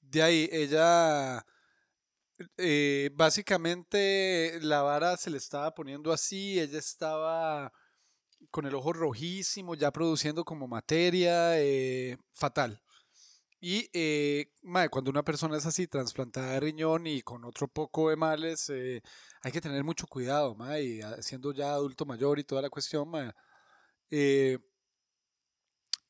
de 0.00 0.22
ahí 0.22 0.48
ella, 0.50 1.44
eh, 2.56 3.10
básicamente 3.12 4.58
la 4.62 4.80
vara 4.80 5.18
se 5.18 5.28
le 5.28 5.36
estaba 5.36 5.74
poniendo 5.74 6.10
así, 6.10 6.58
ella 6.58 6.78
estaba 6.78 7.70
con 8.50 8.66
el 8.66 8.74
ojo 8.74 8.92
rojísimo, 8.92 9.74
ya 9.74 9.90
produciendo 9.90 10.44
como 10.44 10.68
materia, 10.68 11.60
eh, 11.60 12.18
fatal. 12.32 12.82
Y 13.64 13.88
eh, 13.92 14.50
mae, 14.62 14.88
cuando 14.88 15.12
una 15.12 15.22
persona 15.22 15.56
es 15.56 15.64
así, 15.66 15.86
trasplantada 15.86 16.54
de 16.54 16.60
riñón 16.60 17.06
y 17.06 17.22
con 17.22 17.44
otro 17.44 17.68
poco 17.68 18.10
de 18.10 18.16
males, 18.16 18.68
eh, 18.70 19.00
hay 19.40 19.52
que 19.52 19.60
tener 19.60 19.84
mucho 19.84 20.08
cuidado, 20.08 20.56
mae, 20.56 20.82
y 20.82 21.00
siendo 21.20 21.52
ya 21.52 21.72
adulto 21.72 22.04
mayor 22.04 22.40
y 22.40 22.44
toda 22.44 22.60
la 22.60 22.70
cuestión, 22.70 23.08
mae, 23.08 23.32
eh, 24.10 24.58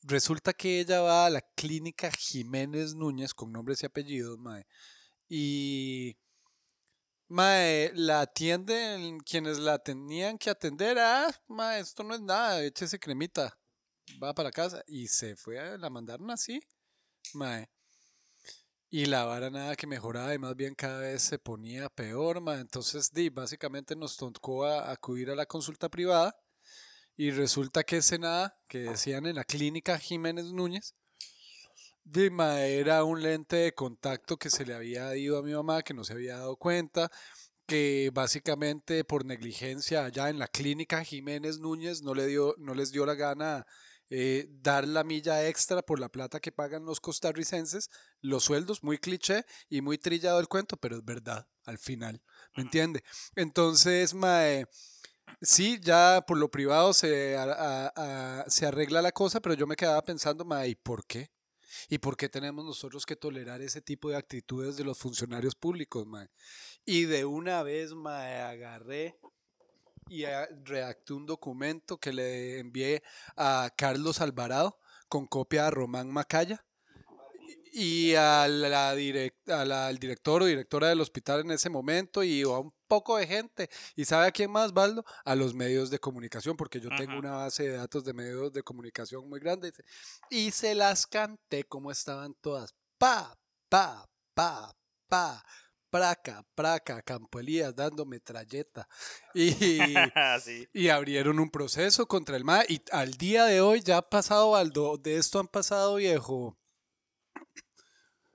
resulta 0.03 0.55
que 0.55 0.81
ella 0.81 1.03
va 1.03 1.27
a 1.27 1.31
la 1.31 1.43
clínica 1.43 2.11
Jiménez 2.11 2.95
Núñez 2.95 3.35
con 3.35 3.53
nombres 3.53 3.83
y 3.83 3.87
apellidos, 3.87 4.39
mae, 4.39 4.67
y 5.29 6.17
mae, 7.33 7.91
la 7.95 8.21
atienden 8.23 9.19
quienes 9.21 9.59
la 9.59 9.79
tenían 9.79 10.37
que 10.39 10.51
atender, 10.51 10.99
ah, 10.99 11.31
mae, 11.49 11.81
esto 11.81 12.05
no 12.05 12.15
es 12.15 12.21
nada, 12.21 12.63
échese 12.63 12.99
cremita, 12.99 13.59
va 14.23 14.35
para 14.35 14.51
casa, 14.51 14.83
y 14.87 15.09
se 15.09 15.35
fue, 15.37 15.59
a- 15.59 15.79
la 15.79 15.89
mandaron 15.91 16.31
así, 16.31 16.61
mae. 17.35 17.71
Y 18.91 19.07
la 19.07 19.25
vara 19.25 19.49
nada 19.51 19.75
que 19.75 19.87
mejoraba 19.87 20.35
y 20.35 20.39
más 20.39 20.55
bien 20.55 20.75
cada 20.75 21.01
vez 21.01 21.23
se 21.23 21.39
ponía 21.39 21.89
peor, 21.89 22.41
mae. 22.43 22.61
Entonces, 22.61 23.11
di, 23.11 23.31
básicamente 23.31 23.97
nos 23.97 24.17
tocó 24.19 24.67
a- 24.67 24.91
acudir 24.93 25.31
a 25.31 25.35
la 25.35 25.47
consulta 25.47 25.89
privada 25.89 26.37
y 27.17 27.31
resulta 27.31 27.85
que 27.85 27.99
ese 27.99 28.19
nada 28.19 28.55
que 28.69 28.79
decían 28.81 29.27
en 29.27 29.37
la 29.37 29.45
clínica 29.45 29.99
Jiménez 29.99 30.47
Núñez, 30.53 30.95
di, 32.05 32.31
mae, 32.31 32.79
era 32.81 33.05
un 33.05 33.23
lente 33.23 33.57
de 33.57 33.73
contacto 33.75 34.37
que 34.37 34.51
se 34.51 34.65
le 34.67 34.75
había 34.75 35.15
ido 35.17 35.39
a 35.39 35.43
mi 35.43 35.53
mamá, 35.53 35.83
que 35.83 35.95
no 35.95 36.05
se 36.05 36.13
había 36.15 36.37
dado 36.39 36.57
cuenta, 36.57 37.11
que 37.67 38.11
básicamente 38.13 39.05
por 39.05 39.25
negligencia 39.25 40.05
allá 40.05 40.29
en 40.31 40.39
la 40.39 40.49
clínica 40.49 41.05
Jiménez 41.05 41.59
Núñez 41.59 42.03
no, 42.03 42.15
le 42.15 42.27
dio, 42.27 42.55
no 42.59 42.75
les 42.75 42.93
dio 42.93 43.07
la 43.07 43.15
gana 43.15 43.67
eh, 44.11 44.47
dar 44.51 44.87
la 44.87 45.05
milla 45.05 45.49
extra 45.49 45.83
por 45.83 45.99
la 46.01 46.09
plata 46.11 46.41
que 46.41 46.53
pagan 46.53 46.85
los 46.85 47.01
costarricenses, 47.01 47.89
los 48.21 48.45
sueldos, 48.45 48.83
muy 48.83 48.99
cliché 48.99 49.45
y 49.71 49.81
muy 49.81 49.97
trillado 49.99 50.39
el 50.41 50.49
cuento, 50.49 50.77
pero 50.77 50.97
es 50.99 51.05
verdad 51.05 51.47
al 51.65 51.79
final, 51.79 52.23
¿me 52.57 52.65
entiende? 52.65 53.03
Entonces, 53.37 54.13
mae, 54.15 54.67
sí, 55.41 55.79
ya 55.83 56.23
por 56.27 56.39
lo 56.39 56.51
privado 56.51 56.93
se, 56.95 57.37
a- 57.37 57.45
a- 57.45 58.43
a- 58.43 58.51
se 58.51 58.67
arregla 58.67 59.03
la 59.03 59.13
cosa, 59.13 59.41
pero 59.41 59.55
yo 59.55 59.67
me 59.67 59.77
quedaba 59.77 60.03
pensando, 60.03 60.45
mae, 60.45 60.71
¿y 60.71 60.75
por 60.75 61.07
qué? 61.07 61.31
¿Y 61.89 61.99
por 61.99 62.17
qué 62.17 62.29
tenemos 62.29 62.65
nosotros 62.65 63.07
que 63.07 63.17
tolerar 63.17 63.61
ese 63.61 63.81
tipo 63.81 64.11
de 64.11 64.17
actitudes 64.17 64.77
de 64.77 64.85
los 64.85 64.99
funcionarios 64.99 65.55
públicos, 65.55 66.07
mae? 66.07 66.29
Y 66.85 67.05
de 67.05 67.25
una 67.25 67.63
vez, 67.63 67.95
mae, 67.95 68.41
agarré 68.41 69.19
y 70.09 70.25
ah, 70.25 70.49
redacté 70.65 71.13
un 71.13 71.27
documento 71.27 71.99
que 71.99 72.13
le 72.13 72.59
envié 72.59 73.03
a 73.37 73.71
Carlos 73.77 74.21
Alvarado 74.21 74.79
con 75.09 75.27
copia 75.27 75.67
a 75.67 75.71
Román 75.71 76.11
Macaya 76.11 76.65
y 77.75 78.15
a 78.15 78.47
la, 78.49 78.95
direc- 78.95 79.51
a 79.51 79.65
la- 79.65 79.87
al 79.89 79.99
director 79.99 80.43
o 80.43 80.47
directora 80.47 80.89
del 80.89 81.01
hospital 81.01 81.41
en 81.41 81.51
ese 81.53 81.71
momento 81.71 82.23
y 82.23 82.43
a 82.43 82.49
un 82.59 82.73
poco 82.87 83.17
de 83.17 83.27
gente. 83.27 83.71
¿Y 83.97 84.05
sabe 84.05 84.27
a 84.27 84.31
quién 84.31 84.51
más, 84.51 84.73
Baldo? 84.75 85.05
A 85.25 85.35
los 85.35 85.55
medios 85.55 85.89
de 85.91 85.99
comunicación, 85.99 86.57
porque 86.57 86.81
yo 86.81 86.91
tengo 86.99 87.19
una 87.19 87.33
base 87.33 87.63
de 87.69 87.77
datos 87.79 88.05
de 88.05 88.13
medios 88.13 88.53
de 88.53 88.63
comunicación 88.63 89.27
muy 89.29 89.41
grande. 89.41 89.73
Y 90.31 90.51
se 90.51 90.75
las 90.75 91.07
canté 91.07 91.65
como 91.65 91.91
estaban 91.91 92.35
todas. 92.43 92.75
Pa, 92.99 93.37
pa, 93.69 94.07
pa, 94.35 94.77
pa. 95.09 95.43
Praca, 95.91 96.43
praca, 96.55 97.03
Campo 97.03 97.39
Elías 97.39 97.75
dando 97.77 98.07
metralleta. 98.07 98.89
Y, 99.35 99.51
sí. 100.43 100.67
y 100.73 100.89
abrieron 100.89 101.39
un 101.39 101.51
proceso 101.51 102.07
contra 102.07 102.37
el 102.37 102.45
MAE. 102.45 102.65
Y 102.69 102.83
al 102.93 103.13
día 103.15 103.45
de 103.45 103.61
hoy 103.61 103.81
ya 103.83 103.99
ha 103.99 104.03
pasado, 104.03 104.57
Aldo, 104.57 104.97
de 104.99 105.17
esto 105.17 105.39
han 105.39 105.49
pasado, 105.49 105.97
viejo. 105.97 106.59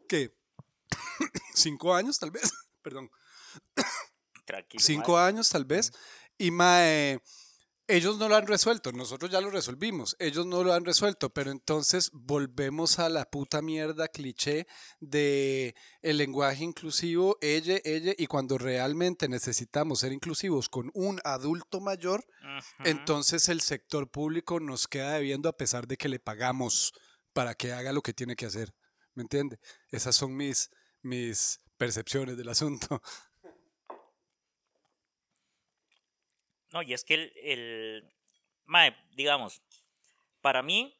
¿Qué? 0.07 0.33
Cinco 1.53 1.93
años, 1.93 2.19
tal 2.19 2.31
vez. 2.31 2.51
Perdón. 2.81 3.09
Tranquilo. 4.45 4.83
Cinco 4.83 5.17
años, 5.17 5.49
tal 5.49 5.65
vez. 5.65 5.91
Y 6.37 6.51
mae, 6.51 7.21
ellos 7.89 8.17
no 8.17 8.27
lo 8.27 8.35
han 8.35 8.47
resuelto. 8.47 8.91
Nosotros 8.91 9.31
ya 9.31 9.39
lo 9.39 9.49
resolvimos. 9.49 10.15
Ellos 10.19 10.45
no 10.45 10.63
lo 10.63 10.73
han 10.73 10.83
resuelto. 10.83 11.29
Pero 11.33 11.51
entonces 11.51 12.09
volvemos 12.13 12.99
a 12.99 13.09
la 13.09 13.29
puta 13.29 13.61
mierda 13.61 14.09
cliché 14.09 14.67
de 14.99 15.73
el 16.01 16.17
lenguaje 16.17 16.63
inclusivo, 16.63 17.37
ella, 17.41 17.79
ella. 17.85 18.13
Y 18.17 18.27
cuando 18.27 18.57
realmente 18.57 19.29
necesitamos 19.29 20.01
ser 20.01 20.11
inclusivos 20.11 20.67
con 20.67 20.91
un 20.93 21.19
adulto 21.23 21.79
mayor, 21.79 22.25
entonces 22.83 23.47
el 23.47 23.61
sector 23.61 24.09
público 24.09 24.59
nos 24.59 24.87
queda 24.87 25.13
debiendo 25.13 25.47
a 25.47 25.57
pesar 25.57 25.87
de 25.87 25.97
que 25.97 26.09
le 26.09 26.19
pagamos 26.19 26.93
para 27.31 27.55
que 27.55 27.71
haga 27.71 27.93
lo 27.93 28.01
que 28.01 28.13
tiene 28.13 28.35
que 28.35 28.47
hacer. 28.47 28.73
¿Me 29.17 29.23
entiende? 29.23 29.57
Esas 29.89 30.15
son 30.15 30.35
mis, 30.37 30.69
mis 31.01 31.59
percepciones 31.75 32.37
del 32.37 32.49
asunto. 32.49 33.01
No, 36.71 36.81
y 36.81 36.93
es 36.93 37.03
que 37.03 37.13
el, 37.15 37.31
el 37.37 38.13
mae, 38.65 38.95
digamos, 39.15 39.61
para 40.41 40.63
mí 40.63 40.95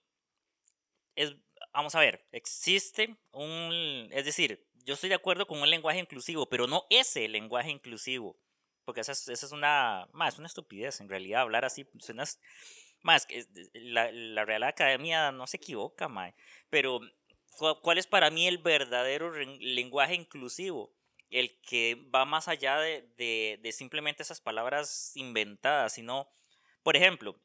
es, 1.15 1.35
vamos 1.73 1.95
a 1.95 1.99
ver, 1.99 2.25
existe 2.31 3.15
un, 3.31 4.09
es 4.11 4.25
decir, 4.25 4.65
yo 4.85 4.93
estoy 4.93 5.09
de 5.09 5.15
acuerdo 5.15 5.47
con 5.47 5.59
un 5.61 5.69
lenguaje 5.69 5.99
inclusivo, 5.99 6.47
pero 6.47 6.67
no 6.67 6.85
ese 6.89 7.27
lenguaje 7.27 7.69
inclusivo, 7.71 8.37
porque 8.85 9.01
esa 9.01 9.11
es, 9.11 9.27
esa 9.27 9.45
es 9.45 9.51
una, 9.51 10.07
más 10.13 10.33
es 10.35 10.39
una 10.39 10.47
estupidez, 10.47 11.01
en 11.01 11.09
realidad 11.09 11.41
hablar 11.41 11.65
así, 11.65 11.87
suena, 11.99 12.23
más 13.03 13.27
la, 13.73 14.11
la 14.11 14.45
Real 14.45 14.63
Academia 14.63 15.31
no 15.31 15.47
se 15.47 15.57
equivoca, 15.57 16.07
mae, 16.07 16.35
pero 16.69 16.99
¿cu- 16.99 17.07
¿cuál 17.81 17.97
es 17.97 18.07
para 18.07 18.29
mí 18.29 18.47
el 18.47 18.57
verdadero 18.59 19.31
lenguaje 19.31 20.15
inclusivo? 20.15 20.93
el 21.29 21.59
que 21.61 21.95
va 22.13 22.25
más 22.25 22.47
allá 22.47 22.77
de, 22.79 23.59
de, 23.61 23.71
simplemente 23.71 24.23
esas 24.23 24.41
palabras 24.41 25.11
inventadas, 25.15 25.93
sino, 25.93 26.29
por 26.83 26.95
ejemplo, 26.95 27.35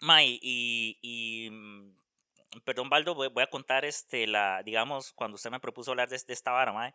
May, 0.00 0.38
y, 0.42 0.98
y 1.02 1.50
mm, 1.50 1.96
perdón, 2.64 2.88
Baldo, 2.88 3.14
voy, 3.14 3.42
a 3.42 3.50
contar 3.50 3.84
este, 3.84 4.26
la, 4.26 4.62
digamos, 4.62 5.12
cuando 5.12 5.34
usted 5.36 5.50
me 5.50 5.60
propuso 5.60 5.90
hablar 5.90 6.08
de, 6.08 6.18
de 6.18 6.32
esta 6.32 6.52
vara, 6.52 6.72
May, 6.72 6.92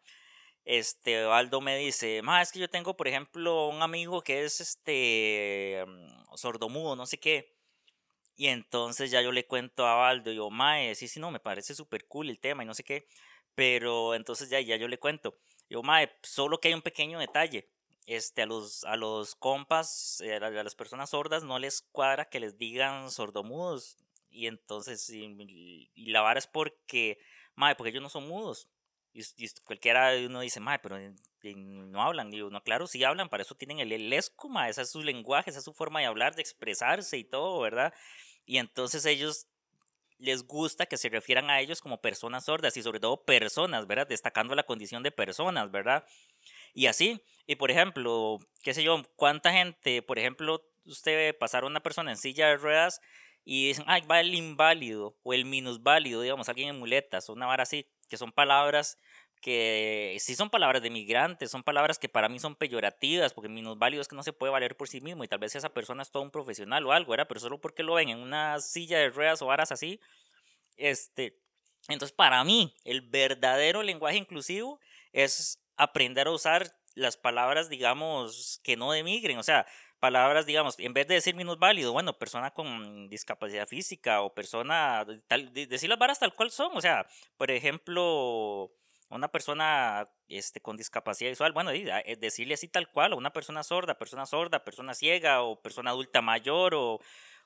este, 0.66 1.24
Baldo 1.25 1.62
me 1.62 1.78
dice, 1.78 2.22
ma, 2.24 2.42
es 2.42 2.52
que 2.52 2.60
yo 2.60 2.70
tengo, 2.70 2.98
por 2.98 3.08
ejemplo, 3.08 3.68
un 3.68 3.82
amigo 3.84 4.22
que 4.22 4.46
es, 4.46 4.62
este, 4.62 5.84
mm, 5.88 6.36
sordomudo, 6.36 6.96
no 6.96 7.06
sé 7.06 7.20
qué, 7.20 7.54
y 8.36 8.48
entonces 8.48 9.12
ya 9.12 9.22
yo 9.22 9.32
le 9.32 9.46
cuento 9.46 9.86
a 9.88 9.96
Baldo, 9.96 10.32
y 10.32 10.36
yo, 10.36 10.50
mae, 10.50 10.96
sí, 10.96 11.08
sí, 11.08 11.20
no, 11.20 11.32
me 11.32 11.39
parece 11.39 11.75
súper 11.75 12.08
cool 12.08 12.30
el 12.30 12.39
tema 12.39 12.63
y 12.63 12.65
no 12.65 12.74
sé 12.74 12.84
qué, 12.84 13.08
pero 13.56 14.15
entonces 14.15 14.50
ya, 14.50 14.60
ya 14.62 14.75
yo 14.75 14.88
le 14.88 15.00
cuento, 15.00 15.38
yo, 15.70 15.84
mae, 15.84 16.12
solo 16.24 16.60
que 16.60 16.70
hay 16.70 16.74
un 16.74 16.82
pequeño 16.82 17.20
detalle, 17.20 17.70
este, 18.06 18.44
a 18.44 18.46
los, 18.46 18.84
a 18.84 18.96
los 18.96 19.36
compas, 19.36 20.22
eh, 20.22 20.36
a 20.36 20.50
las 20.50 20.75
personas 20.75 21.10
sordas 21.10 21.44
no 21.44 21.58
les 21.60 21.82
cuadra 21.92 22.30
que 22.30 22.39
les 22.39 22.58
digan 22.58 23.10
sordomudos. 23.12 23.98
Y 24.30 24.48
entonces, 24.48 25.10
y, 25.10 25.89
la 25.96 26.22
vara 26.22 26.39
es 26.39 26.48
porque, 26.48 27.18
madre, 27.56 27.75
porque 27.75 27.89
ellos 27.89 28.04
no 28.04 28.10
son 28.10 28.27
mudos. 28.27 28.70
Y, 29.13 29.24
cualquiera 29.63 30.12
uno 30.25 30.42
dice, 30.42 30.60
madre, 30.60 30.82
pero 30.84 31.00
no 31.56 32.04
hablan. 32.04 32.30
Digo, 32.30 32.50
no, 32.50 32.62
claro, 32.62 32.86
sí 32.86 33.04
hablan, 33.04 33.30
para 33.30 33.44
eso 33.44 33.56
tienen 33.56 33.80
el, 33.80 33.92
el 33.92 34.12
esco, 34.13 34.50
ese 34.68 34.82
es 34.82 34.92
su 34.92 35.01
lenguaje, 35.01 35.50
esa 35.50 35.60
es 35.60 35.65
su 35.65 35.74
forma 35.74 36.01
de 36.01 36.06
hablar, 36.08 36.36
de 36.36 36.42
expresarse 36.42 37.18
y 37.18 37.24
todo, 37.24 37.62
¿verdad? 37.62 37.94
Y 38.46 38.58
entonces 38.58 39.06
ellos 39.06 39.48
les 40.18 40.44
gusta 40.48 40.86
que 40.86 40.98
se 40.98 41.10
refieran 41.10 41.50
a 41.50 41.60
ellos 41.60 41.82
como 41.82 42.02
personas 42.02 42.46
sordas 42.46 42.78
y 42.78 42.84
sobre 42.84 43.00
todo 43.00 43.24
personas, 43.24 43.88
¿verdad? 43.88 44.08
Destacando 44.08 44.56
la 44.56 44.64
condición 44.64 45.04
de 45.04 45.12
personas, 45.12 45.72
¿verdad? 45.72 46.06
Y 46.74 46.88
así, 46.88 47.22
y 47.48 47.56
por 47.56 47.72
ejemplo, 47.72 48.40
qué 48.64 48.74
sé 48.74 48.84
yo, 48.84 49.02
cuánta 49.16 49.52
gente, 49.52 50.02
por 50.02 50.20
ejemplo, 50.20 50.66
usted 50.86 51.16
ve 51.16 51.34
pasar 51.34 51.64
a 51.64 51.68
una 51.68 51.82
persona 51.82 52.12
en 52.12 52.18
silla 52.18 52.48
de 52.48 52.58
ruedas 52.58 53.02
y 53.44 53.68
dicen, 53.68 53.86
ay, 53.88 54.02
va 54.02 54.20
el 54.20 54.34
inválido 54.34 55.16
o 55.24 55.34
el 55.34 55.46
minusválido, 55.46 56.22
digamos, 56.22 56.50
alguien 56.50 56.70
en 56.70 56.80
muletas 56.80 57.30
o 57.30 57.34
una 57.34 57.46
vara 57.46 57.64
así, 57.64 57.88
que 58.10 58.18
son 58.18 58.32
palabras 58.32 58.98
que 59.46 60.18
sí 60.22 60.34
son 60.34 60.50
palabras 60.50 60.82
de 60.82 60.90
migrantes, 60.90 61.52
son 61.52 61.62
palabras 61.62 62.00
que 62.00 62.10
para 62.10 62.28
mí 62.30 62.40
son 62.40 62.56
peyorativas, 62.56 63.32
porque 63.32 63.48
minusválido 63.48 64.02
es 64.02 64.08
que 64.08 64.16
no 64.16 64.24
se 64.24 64.34
puede 64.34 64.52
valer 64.52 64.75
por 64.75 64.88
sí 64.88 65.02
mismo 65.02 65.24
y 65.24 65.28
tal 65.28 65.38
vez 65.38 65.56
esa 65.56 65.70
persona 65.70 66.02
es 66.02 66.10
todo 66.10 66.24
un 66.24 66.32
profesional 66.32 66.84
o 66.84 66.92
algo, 66.92 67.12
¿verdad? 67.12 67.28
Pero 67.28 67.40
solo 67.40 67.62
porque 67.62 67.84
lo 67.84 67.94
ven 67.94 68.10
en 68.10 68.18
una 68.18 68.60
silla 68.60 68.98
de 68.98 69.12
ruedas 69.12 69.44
o 69.44 69.46
varas 69.46 69.72
así, 69.72 70.00
este, 70.78 71.38
entonces 71.90 72.12
para 72.12 72.44
mí 72.44 72.74
el 72.86 73.02
verdadero 73.02 73.84
lenguaje 73.84 74.18
inclusivo 74.18 74.80
es 75.14 75.64
aprender 75.78 76.25
a 76.25 76.32
usar 76.32 76.72
las 76.96 77.16
palabras, 77.16 77.70
digamos, 77.70 78.60
que 78.64 78.75
no 78.75 78.94
demigren, 78.94 79.38
o 79.38 79.44
sea, 79.44 79.68
palabras, 80.00 80.48
digamos, 80.48 80.80
en 80.80 80.94
vez 80.96 81.08
de 81.08 81.14
decir 81.14 81.36
minusválido, 81.36 81.94
bueno, 81.94 82.18
persona 82.18 82.50
con 82.50 83.10
discapacidad 83.10 83.68
física 83.68 84.22
o 84.22 84.34
persona, 84.34 85.06
tal, 85.28 85.54
decir 85.54 85.88
las 85.88 86.00
varas 86.00 86.18
tal 86.18 86.34
cual 86.34 86.50
son, 86.50 86.75
o 86.75 86.82
sea, 86.82 87.06
por 87.38 87.52
ejemplo, 87.52 88.72
una 89.15 89.29
persona 89.29 90.10
este, 90.27 90.62
con 90.62 90.77
discapacidad 90.77 91.29
visual, 91.29 91.53
bueno, 91.53 91.72
eh, 91.72 92.17
decirle 92.19 92.53
así 92.53 92.67
tal 92.67 92.89
cual, 92.91 93.13
o 93.13 93.17
una 93.17 93.34
persona 93.34 93.63
sorda, 93.63 93.98
persona 93.98 94.25
sorda, 94.25 94.63
persona 94.63 94.93
ciega, 94.93 95.41
o 95.41 95.62
persona 95.62 95.91
adulta 95.91 96.22
mayor, 96.22 96.75
o, 96.75 97.00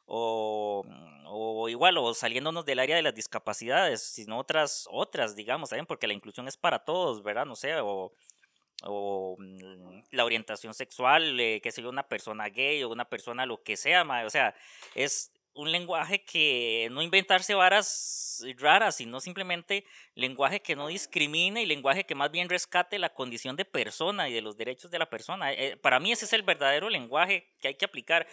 o, 0.05 0.83
o, 1.27 1.69
igual, 1.69 1.97
o 1.97 2.13
saliéndonos 2.13 2.65
del 2.65 2.79
área 2.79 2.95
de 2.95 3.03
las 3.03 3.15
discapacidades, 3.15 4.01
sino 4.01 4.39
otras, 4.39 4.87
otras, 4.91 5.35
digamos, 5.35 5.69
¿saben? 5.69 5.85
Porque 5.85 6.07
la 6.07 6.13
inclusión 6.13 6.47
es 6.47 6.57
para 6.57 6.79
todos, 6.83 7.21
¿verdad? 7.23 7.45
No 7.45 7.55
sé, 7.55 7.75
o, 7.79 8.11
mm, 9.37 10.01
la 10.11 10.25
orientación 10.25 10.73
sexual, 10.73 11.39
eh, 11.39 11.61
que 11.61 11.71
sea 11.71 11.87
una 11.87 12.07
persona 12.07 12.49
gay 12.49 12.83
o 12.83 12.89
una 12.89 13.05
persona 13.05 13.45
lo 13.45 13.61
que 13.61 13.77
sea, 13.77 14.03
o 14.25 14.29
sea, 14.29 14.55
es 14.95 15.31
un 15.59 15.71
lenguaje 15.71 16.23
que 16.23 16.87
no 16.91 17.01
inventarse 17.01 17.53
varas 17.53 18.45
raras, 18.57 18.95
sino 18.95 19.19
simplemente 19.19 19.83
lenguaje 20.15 20.61
que 20.61 20.75
no 20.75 20.87
discrimine 20.87 21.61
y 21.61 21.65
lenguaje 21.65 22.05
que 22.05 22.15
más 22.15 22.31
bien 22.31 22.47
rescate 22.47 22.97
la 22.97 23.13
condición 23.13 23.57
de 23.57 23.65
persona 23.65 24.29
y 24.29 24.33
de 24.33 24.41
los 24.41 24.55
derechos 24.55 24.89
de 24.89 24.99
la 24.99 25.09
persona. 25.09 25.51
Eh, 25.51 25.75
para 25.75 25.99
mí 25.99 26.13
ese 26.13 26.23
es 26.25 26.33
el 26.33 26.43
verdadero 26.43 26.89
lenguaje 26.89 27.47
que 27.59 27.67
hay 27.67 27.75
que 27.75 27.85
aplicar. 27.85 28.25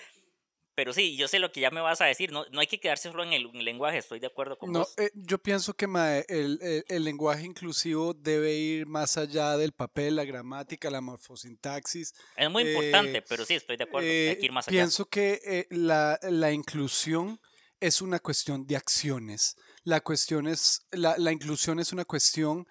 Pero 0.76 0.92
sí, 0.92 1.16
yo 1.16 1.26
sé 1.26 1.38
lo 1.38 1.50
que 1.50 1.62
ya 1.62 1.70
me 1.70 1.80
vas 1.80 2.02
a 2.02 2.04
decir. 2.04 2.30
No, 2.30 2.44
no 2.52 2.60
hay 2.60 2.66
que 2.66 2.78
quedarse 2.78 3.08
solo 3.08 3.24
en 3.24 3.32
el, 3.32 3.50
lenguaje, 3.64 3.96
estoy 3.96 4.20
de 4.20 4.26
acuerdo 4.26 4.58
con 4.58 4.70
no, 4.70 4.86
Eh, 4.98 5.10
yo 5.14 5.38
pienso 5.38 5.72
que 5.72 5.86
el, 6.28 6.84
el, 6.86 7.04
lenguaje 7.04 7.46
inclusivo 7.46 8.12
debe 8.12 8.52
ir 8.52 8.86
más 8.86 9.16
allá 9.16 9.56
del 9.56 9.72
papel, 9.72 10.16
la 10.16 10.26
gramática, 10.26 10.90
la 10.90 11.00
morfosintaxis. 11.00 12.12
Es 12.36 12.50
muy 12.50 12.64
importante, 12.64 13.18
eh, 13.18 13.24
pero 13.26 13.46
sí, 13.46 13.54
estoy 13.54 13.78
de 13.78 13.84
acuerdo. 13.84 14.06
hay 14.06 14.36
que 14.36 14.44
ir 14.44 14.52
más 14.52 14.68
allá. 14.68 14.76
Pienso 14.76 15.06
que 15.06 15.40
eh, 15.46 15.66
la, 15.70 16.18
la, 16.22 16.52
inclusión 16.52 17.40
es 17.80 18.02
una 18.02 18.18
cuestión 18.18 18.66
de 18.66 18.76
acciones. 18.76 19.56
La, 19.82 20.02
cuestión 20.02 20.46
es, 20.46 20.86
la, 20.90 21.16
la 21.16 21.32
inclusión 21.32 21.80
es 21.80 21.94
una 21.94 22.04
cuestión 22.04 22.66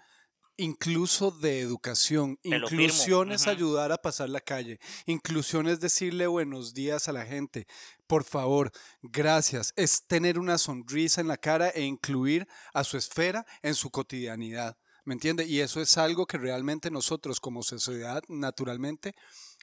incluso 0.58 1.32
de 1.32 1.60
educación. 1.60 2.40
Inclusión 2.44 3.32
es 3.32 3.48
ayudar 3.48 3.92
a 3.92 3.98
pasar 3.98 4.30
la 4.30 4.42
calle. 4.42 4.80
Inclusión 5.06 5.68
es 5.68 5.80
decirle 5.80 6.28
buenos 6.28 6.74
días 6.74 7.08
a 7.08 7.14
la 7.14 7.26
gente. 7.26 7.68
Por 8.08 8.24
favor, 8.24 8.72
gracias. 9.02 9.74
Es 9.76 10.06
tener 10.06 10.38
una 10.38 10.58
sonrisa 10.58 11.22
en 11.22 11.28
la 11.28 11.38
cara 11.38 11.70
e 11.70 11.82
incluir 11.82 12.48
a 12.74 12.84
su 12.84 12.98
esfera 12.98 13.46
en 13.62 13.76
su 13.76 13.90
cotidianidad. 13.90 14.78
¿Me 15.06 15.14
entiende? 15.14 15.46
Y 15.46 15.60
eso 15.60 15.82
es 15.82 15.98
algo 15.98 16.26
que 16.26 16.38
realmente 16.38 16.90
nosotros 16.90 17.40
como 17.40 17.62
sociedad, 17.64 18.24
naturalmente, 18.28 19.14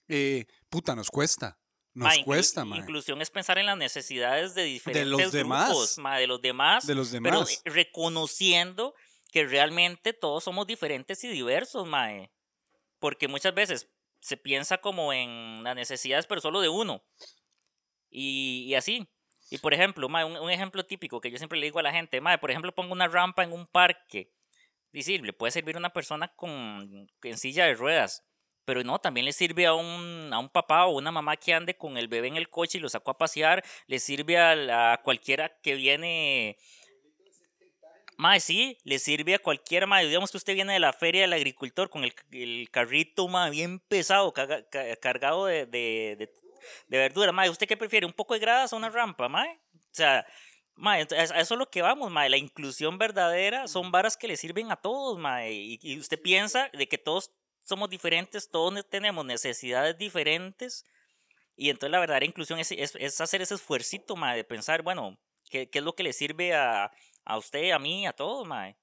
eh, 0.09 0.47
puta, 0.69 0.95
nos 0.95 1.11
cuesta. 1.11 1.59
Nos 1.95 2.19
cuesta, 2.25 2.65
ma. 2.65 2.79
Inclusión 2.79 3.21
es 3.21 3.31
pensar 3.31 3.59
en 3.59 3.67
las 3.67 3.77
necesidades 3.77 4.55
de 4.55 4.65
diferentes 4.65 5.05
de 5.05 5.11
los 5.11 5.21
grupos, 5.21 5.97
demás, 5.97 6.19
de 6.19 6.27
los 6.27 6.41
demás, 6.41 6.87
de 6.87 6.95
los 6.95 7.11
demás, 7.11 7.61
pero 7.65 7.75
reconociendo 7.75 8.95
que 9.31 9.45
realmente 9.47 10.13
todos 10.15 10.45
somos 10.45 10.67
diferentes 10.67 11.23
y 11.25 11.29
diversos, 11.29 11.87
Mae. 11.87 12.33
Porque 12.99 13.29
muchas 13.29 13.55
veces 13.55 13.89
se 14.21 14.37
piensa 14.37 14.79
como 14.79 15.13
en 15.13 15.63
las 15.65 15.75
necesidades, 15.75 16.27
pero 16.27 16.41
solo 16.41 16.61
de 16.61 16.69
uno. 16.69 17.05
Y, 18.13 18.75
así. 18.75 19.09
Y 19.51 19.59
por 19.59 19.75
ejemplo, 19.75 20.07
un, 20.07 20.51
ejemplo 20.51 20.85
típico 20.85 21.21
que 21.21 21.31
yo 21.31 21.39
siempre 21.39 21.59
le 21.59 21.67
digo 21.67 21.79
a 21.79 21.83
la 21.83 21.93
gente, 21.93 22.21
Mae, 22.21 22.39
por 22.39 22.51
ejemplo, 22.51 22.75
pongo 22.75 22.93
una 22.93 23.09
rampa 23.09 23.43
en 23.43 23.53
un 23.53 23.67
parque. 23.67 24.31
Y 24.93 25.19
le 25.19 25.33
puede 25.33 25.51
servir 25.51 25.77
a 25.77 25.79
una 25.79 25.93
persona 25.93 26.29
con, 26.29 27.09
en 27.23 27.39
silla 27.39 27.65
de 27.65 27.75
ruedas. 27.75 28.25
Pero 28.65 28.85
no, 28.85 28.99
también 28.99 29.25
le 29.25 29.33
sirve 29.33 29.67
a 29.67 29.75
un, 29.75 30.31
a 30.33 30.39
un 30.39 30.51
papá 30.51 30.87
o 30.87 30.99
una 30.99 31.11
mamá 31.11 31.37
que 31.37 31.55
ande 31.55 31.77
con 31.77 31.97
el 31.97 32.09
bebé 32.09 32.29
en 32.29 32.37
el 32.37 32.51
coche 32.51 32.79
y 32.79 32.81
lo 32.81 32.89
sacó 32.89 33.11
a 33.11 33.19
pasear. 33.19 33.65
Le 33.87 33.99
sirve 33.99 34.39
a, 34.39 34.93
a 34.93 35.03
cualquiera 35.03 35.59
que 35.63 35.75
viene 35.75 36.59
Mae, 38.23 38.39
sí, 38.39 38.79
le 38.85 39.01
sirve 39.01 39.35
a 39.35 39.39
cualquiera, 39.41 39.87
mae. 39.87 40.07
Digamos 40.07 40.31
que 40.31 40.37
usted 40.37 40.55
viene 40.55 40.75
de 40.75 40.79
la 40.79 40.93
feria 40.93 41.23
del 41.23 41.33
agricultor 41.33 41.91
con 41.91 42.05
el, 42.05 42.15
el 42.31 42.69
carrito, 42.71 43.27
mae, 43.27 43.51
bien 43.51 43.81
pesado, 43.81 44.33
cargado 44.33 45.47
de, 45.47 45.67
de, 45.67 46.17
de, 46.19 46.31
de 46.89 46.99
verdura, 46.99 47.33
mae. 47.33 47.51
¿Usted 47.51 47.67
qué 47.67 47.77
prefiere? 47.77 48.07
¿Un 48.07 48.13
poco 48.13 48.35
de 48.35 48.41
gradas 48.41 48.73
o 48.73 48.77
una 48.77 48.91
rampa, 48.91 49.29
mae? 49.29 49.61
O 49.75 49.95
sea, 49.95 50.27
mae, 50.75 51.03
eso 51.03 51.35
es 51.37 51.51
lo 51.51 51.71
que 51.71 51.83
vamos, 51.83 52.11
mae. 52.11 52.31
La 52.31 52.37
inclusión 52.37 52.99
verdadera 52.99 53.69
son 53.69 53.91
varas 53.91 54.17
que 54.17 54.29
le 54.29 54.37
sirven 54.37 54.71
a 54.71 54.77
todos, 54.77 55.19
mae. 55.19 55.53
Y, 55.53 55.99
usted 55.99 56.21
piensa 56.21 56.71
de 56.73 56.89
que 56.89 56.99
todos 56.99 57.33
somos 57.63 57.91
diferentes, 57.91 58.51
todos 58.51 58.89
tenemos 58.89 59.25
necesidades 59.25 59.97
diferentes. 59.99 60.85
Y 61.57 61.71
entonces 61.71 61.93
la 61.93 62.01
verdadera 62.01 62.27
inclusión 62.27 62.59
es, 62.59 62.73
es, 62.73 62.95
es 62.97 63.21
hacer 63.21 63.43
ese 63.43 63.55
esfuercito, 63.55 64.17
mae, 64.17 64.37
de 64.37 64.45
pensar, 64.45 64.83
bueno, 64.83 65.19
¿qué, 65.51 65.69
¿qué, 65.69 65.79
es 65.79 65.85
lo 65.85 65.95
que 65.95 66.03
le 66.03 66.13
sirve 66.13 66.55
a, 66.55 66.91
a 67.25 67.39
usted, 67.39 67.71
a 67.71 67.79
mí, 67.79 68.07
a 68.07 68.13
todos, 68.13 68.47
mae. 68.47 68.77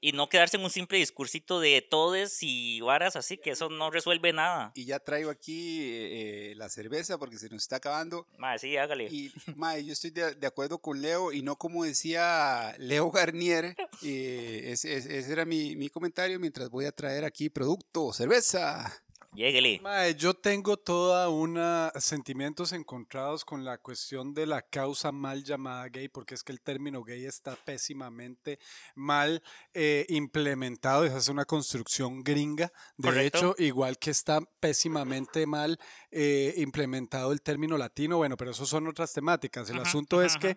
Y 0.00 0.12
no 0.12 0.28
quedarse 0.28 0.56
en 0.56 0.64
un 0.64 0.70
simple 0.70 0.98
discursito 0.98 1.60
de 1.60 1.82
todes 1.82 2.38
y 2.42 2.80
varas 2.80 3.16
así, 3.16 3.36
que 3.36 3.50
eso 3.50 3.68
no 3.68 3.90
resuelve 3.90 4.32
nada. 4.32 4.72
Y 4.74 4.86
ya 4.86 4.98
traigo 4.98 5.30
aquí 5.30 5.80
eh, 5.82 6.54
la 6.56 6.68
cerveza 6.68 7.18
porque 7.18 7.38
se 7.38 7.48
nos 7.50 7.62
está 7.62 7.76
acabando. 7.76 8.26
Mae, 8.38 8.58
sí, 8.58 8.76
hágale. 8.76 9.08
Y, 9.10 9.32
mae, 9.56 9.84
yo 9.84 9.92
estoy 9.92 10.10
de, 10.10 10.46
acuerdo 10.46 10.78
con 10.78 11.02
Leo 11.02 11.32
y 11.32 11.42
no 11.42 11.56
como 11.56 11.84
decía 11.84 12.74
Leo 12.78 13.10
Garnier. 13.10 13.76
Eh, 14.02 14.72
ese, 14.72 14.96
ese, 14.96 15.30
era 15.30 15.44
mi, 15.44 15.76
mi 15.76 15.90
comentario 15.90 16.38
mientras 16.40 16.70
voy 16.70 16.86
a 16.86 16.92
traer 16.92 17.24
aquí 17.24 17.50
producto, 17.50 18.12
cerveza. 18.14 19.02
Lléguele. 19.32 19.80
yo 20.18 20.34
tengo 20.34 20.76
toda 20.76 21.28
una 21.28 21.92
sentimientos 22.00 22.72
encontrados 22.72 23.44
con 23.44 23.64
la 23.64 23.78
cuestión 23.78 24.34
de 24.34 24.44
la 24.44 24.60
causa 24.60 25.12
mal 25.12 25.44
llamada 25.44 25.88
gay, 25.88 26.08
porque 26.08 26.34
es 26.34 26.42
que 26.42 26.50
el 26.50 26.60
término 26.60 27.04
gay 27.04 27.26
está 27.26 27.54
pésimamente 27.54 28.58
mal 28.96 29.40
eh, 29.72 30.04
implementado, 30.08 31.04
es 31.04 31.28
una 31.28 31.44
construcción 31.44 32.24
gringa. 32.24 32.72
De 32.96 33.24
hecho, 33.24 33.54
igual 33.58 33.98
que 33.98 34.10
está 34.10 34.40
pésimamente 34.58 35.46
mal 35.46 35.78
eh, 36.10 36.54
implementado 36.56 37.30
el 37.30 37.40
término 37.40 37.78
latino, 37.78 38.16
bueno, 38.16 38.36
pero 38.36 38.50
eso 38.50 38.66
son 38.66 38.88
otras 38.88 39.12
temáticas. 39.12 39.70
El 39.70 39.78
asunto 39.78 40.22
es 40.22 40.36
que 40.36 40.56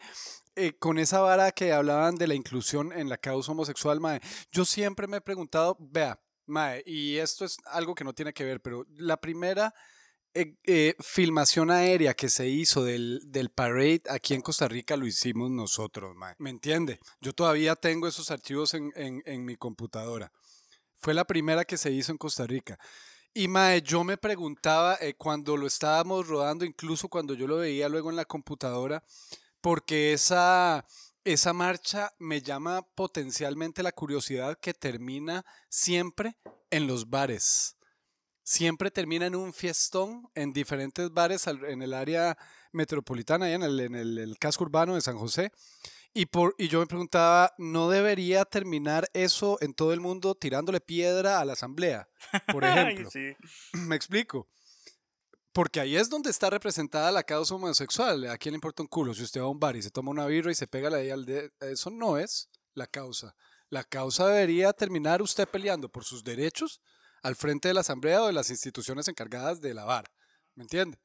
eh, 0.56 0.74
con 0.80 0.98
esa 0.98 1.20
vara 1.20 1.52
que 1.52 1.74
hablaban 1.74 2.16
de 2.16 2.26
la 2.26 2.34
inclusión 2.34 2.92
en 2.92 3.08
la 3.08 3.18
causa 3.18 3.52
homosexual, 3.52 4.00
yo 4.52 4.66
siempre 4.66 5.06
me 5.08 5.18
he 5.18 5.22
preguntado, 5.22 5.78
vea, 5.80 6.20
Mae, 6.46 6.84
y 6.86 7.18
esto 7.18 7.46
es 7.46 7.58
algo 7.66 7.96
que 7.96 8.04
no 8.04 8.14
tiene 8.14 8.34
que 8.34 8.44
ver, 8.44 8.62
pero 8.62 8.86
la 8.96 9.18
primera 9.18 9.74
eh, 10.34 10.56
eh, 10.64 10.96
filmación 11.00 11.70
aérea 11.70 12.16
que 12.16 12.28
se 12.28 12.48
hizo 12.48 12.84
del, 12.84 13.22
del, 13.26 13.50
parade 13.50 14.02
aquí 14.10 14.34
en 14.34 14.42
Costa 14.42 14.68
Rica 14.68 14.98
lo 14.98 15.06
hicimos 15.06 15.52
nosotros, 15.52 16.16
mae. 16.16 16.34
¿Me 16.40 16.50
entiende? 16.50 17.00
Yo 17.22 17.34
todavía 17.34 17.76
tengo 17.76 18.08
esos 18.08 18.32
archivos 18.32 18.74
en, 18.74 18.92
en, 18.96 19.22
en 19.26 19.46
mi 19.46 19.56
computadora. 19.56 20.32
Fue 20.98 21.14
la 21.14 21.26
primera 21.26 21.66
que 21.66 21.78
se 21.78 21.92
hizo 21.92 22.12
en 22.12 22.18
Costa 22.18 22.48
Rica. 22.48 22.80
Y 23.36 23.48
mae, 23.48 23.82
yo 23.82 24.04
me 24.04 24.18
preguntaba 24.18 24.98
eh, 25.02 25.16
cuando 25.16 25.58
lo 25.58 25.68
estábamos 25.68 26.28
rodando, 26.28 26.66
incluso 26.66 27.10
cuando 27.10 27.34
yo 27.34 27.48
lo 27.48 27.58
veía 27.58 27.90
luego 27.90 28.10
en 28.10 28.16
la 28.16 28.26
computadora, 28.26 29.04
porque 29.60 30.14
esa, 30.14 30.86
esa 31.24 31.54
marcha 31.54 32.14
me 32.20 32.42
llama 32.42 32.82
potencialmente 32.96 33.84
la 33.84 33.92
curiosidad 33.92 34.58
que 34.60 34.74
termina 34.74 35.46
siempre 35.70 36.38
en 36.70 36.88
los 36.88 37.10
bares 37.10 37.78
siempre 38.44 38.92
termina 38.92 39.26
en 39.26 39.36
un 39.36 39.54
fiestón 39.54 40.28
en 40.36 40.54
diferentes 40.54 41.12
bares 41.12 41.48
en 41.48 41.82
el 41.82 41.94
área 41.94 42.38
metropolitana, 42.72 43.52
en, 43.52 43.64
el, 43.64 43.80
en 43.80 43.96
el, 43.96 44.38
casco 44.38 44.66
urbano 44.66 44.96
de 44.96 45.02
San 45.02 45.18
José. 45.18 45.52
Y, 46.14 46.28
por, 46.28 46.54
y 46.60 46.68
yo 46.68 46.80
me 46.80 46.86
preguntaba, 46.86 47.54
¿no 47.58 47.90
debería 47.90 48.46
terminar 48.46 49.10
eso 49.14 49.58
en 49.62 49.74
todo 49.74 49.94
el 49.94 50.00
mundo 50.00 50.36
tirándole 50.36 50.80
piedra 50.80 51.40
a 51.40 51.46
la 51.46 51.54
asamblea? 51.54 52.08
Por 52.52 52.64
ejemplo. 52.64 53.10
Me 53.74 53.96
explico. 53.96 54.48
Porque 55.54 55.80
ahí 55.80 55.96
es 55.96 56.10
donde 56.10 56.32
está 56.32 56.50
representada 56.50 57.12
la 57.12 57.24
causa 57.24 57.54
homosexual. 57.54 58.26
¿A 58.28 58.38
quién 58.40 58.54
le 58.54 58.58
importa 58.58 58.82
un 58.82 58.88
culo? 58.88 59.14
Si 59.14 59.22
usted 59.22 59.40
va 59.40 59.46
a 59.46 59.50
un 59.50 59.60
bar 59.60 59.76
y 59.76 59.84
se 59.84 59.92
toma 59.92 60.10
una 60.10 60.26
birra 60.26 60.52
y 60.52 60.56
se 60.56 60.66
pega 60.66 60.90
la 60.90 61.02
idea 61.02 61.14
al 61.14 61.26
de... 61.26 61.52
Eso 61.62 61.92
no 61.92 62.18
es 62.18 62.50
la 62.74 62.88
causa. 62.88 63.36
La 63.70 63.84
causa 63.84 64.28
debería 64.28 64.74
terminar 64.74 65.22
usted 65.22 65.48
peleando 65.48 65.90
por 65.90 66.06
sus 66.06 66.24
derechos 66.24 66.82
al 67.22 67.36
frente 67.36 67.68
de 67.68 67.76
la 67.76 67.82
asamblea 67.82 68.24
o 68.24 68.28
de 68.28 68.34
las 68.34 68.50
instituciones 68.50 69.08
encargadas 69.08 69.62
de 69.62 69.76
lavar. 69.76 70.12
¿Me 70.56 70.64
entiende? 70.64 70.98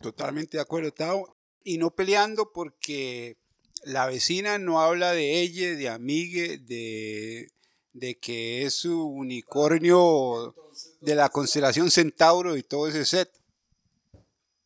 Totalmente 0.00 0.56
de 0.56 0.62
acuerdo, 0.62 0.90
Tao. 0.92 1.36
Y 1.62 1.76
no 1.76 1.90
peleando 1.90 2.52
porque 2.52 3.36
la 3.84 4.06
vecina 4.06 4.58
no 4.58 4.80
habla 4.80 5.12
de 5.12 5.40
ella, 5.42 5.76
de 5.76 5.88
amigue, 5.90 6.58
de, 6.58 7.50
de 7.92 8.18
que 8.18 8.62
es 8.62 8.74
su 8.74 9.06
unicornio 9.06 10.54
de 11.00 11.14
la 11.14 11.28
constelación 11.28 11.90
Centauro 11.90 12.56
y 12.56 12.62
todo 12.62 12.88
ese 12.88 13.04
set. 13.04 13.30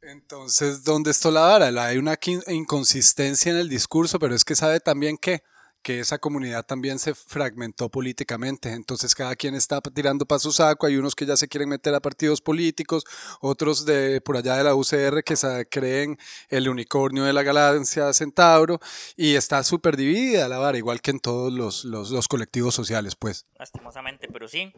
Entonces, 0.02 0.82
¿dónde 0.82 1.10
está 1.10 1.30
la 1.30 1.42
vara? 1.42 1.84
Hay 1.84 1.98
una 1.98 2.18
inconsistencia 2.48 3.52
en 3.52 3.58
el 3.58 3.68
discurso, 3.68 4.18
pero 4.18 4.34
es 4.34 4.44
que 4.44 4.56
sabe 4.56 4.80
también 4.80 5.18
que 5.18 5.42
que 5.82 6.00
esa 6.00 6.18
comunidad 6.18 6.64
también 6.64 6.98
se 6.98 7.14
fragmentó 7.14 7.88
políticamente. 7.88 8.72
Entonces 8.72 9.14
cada 9.14 9.34
quien 9.36 9.54
está 9.54 9.80
tirando 9.80 10.26
para 10.26 10.38
su 10.38 10.52
saco. 10.52 10.86
Hay 10.86 10.96
unos 10.96 11.14
que 11.14 11.26
ya 11.26 11.36
se 11.36 11.48
quieren 11.48 11.68
meter 11.68 11.94
a 11.94 12.00
partidos 12.00 12.40
políticos, 12.40 13.04
otros 13.40 13.86
de 13.86 14.20
por 14.20 14.36
allá 14.36 14.56
de 14.56 14.64
la 14.64 14.74
UCR 14.74 15.22
que 15.24 15.36
se 15.36 15.66
creen 15.66 16.18
el 16.48 16.68
unicornio 16.68 17.24
de 17.24 17.32
la 17.32 17.42
galaxia 17.42 18.12
Centauro 18.12 18.80
y 19.16 19.34
está 19.34 19.62
súper 19.64 19.96
dividida 19.96 20.48
la 20.48 20.58
vara, 20.58 20.78
igual 20.78 21.00
que 21.00 21.10
en 21.10 21.20
todos 21.20 21.52
los, 21.52 21.84
los, 21.84 22.28
colectivos 22.28 22.74
sociales, 22.74 23.16
pues. 23.16 23.46
Lastimosamente, 23.58 24.28
pero 24.28 24.48
sí. 24.48 24.72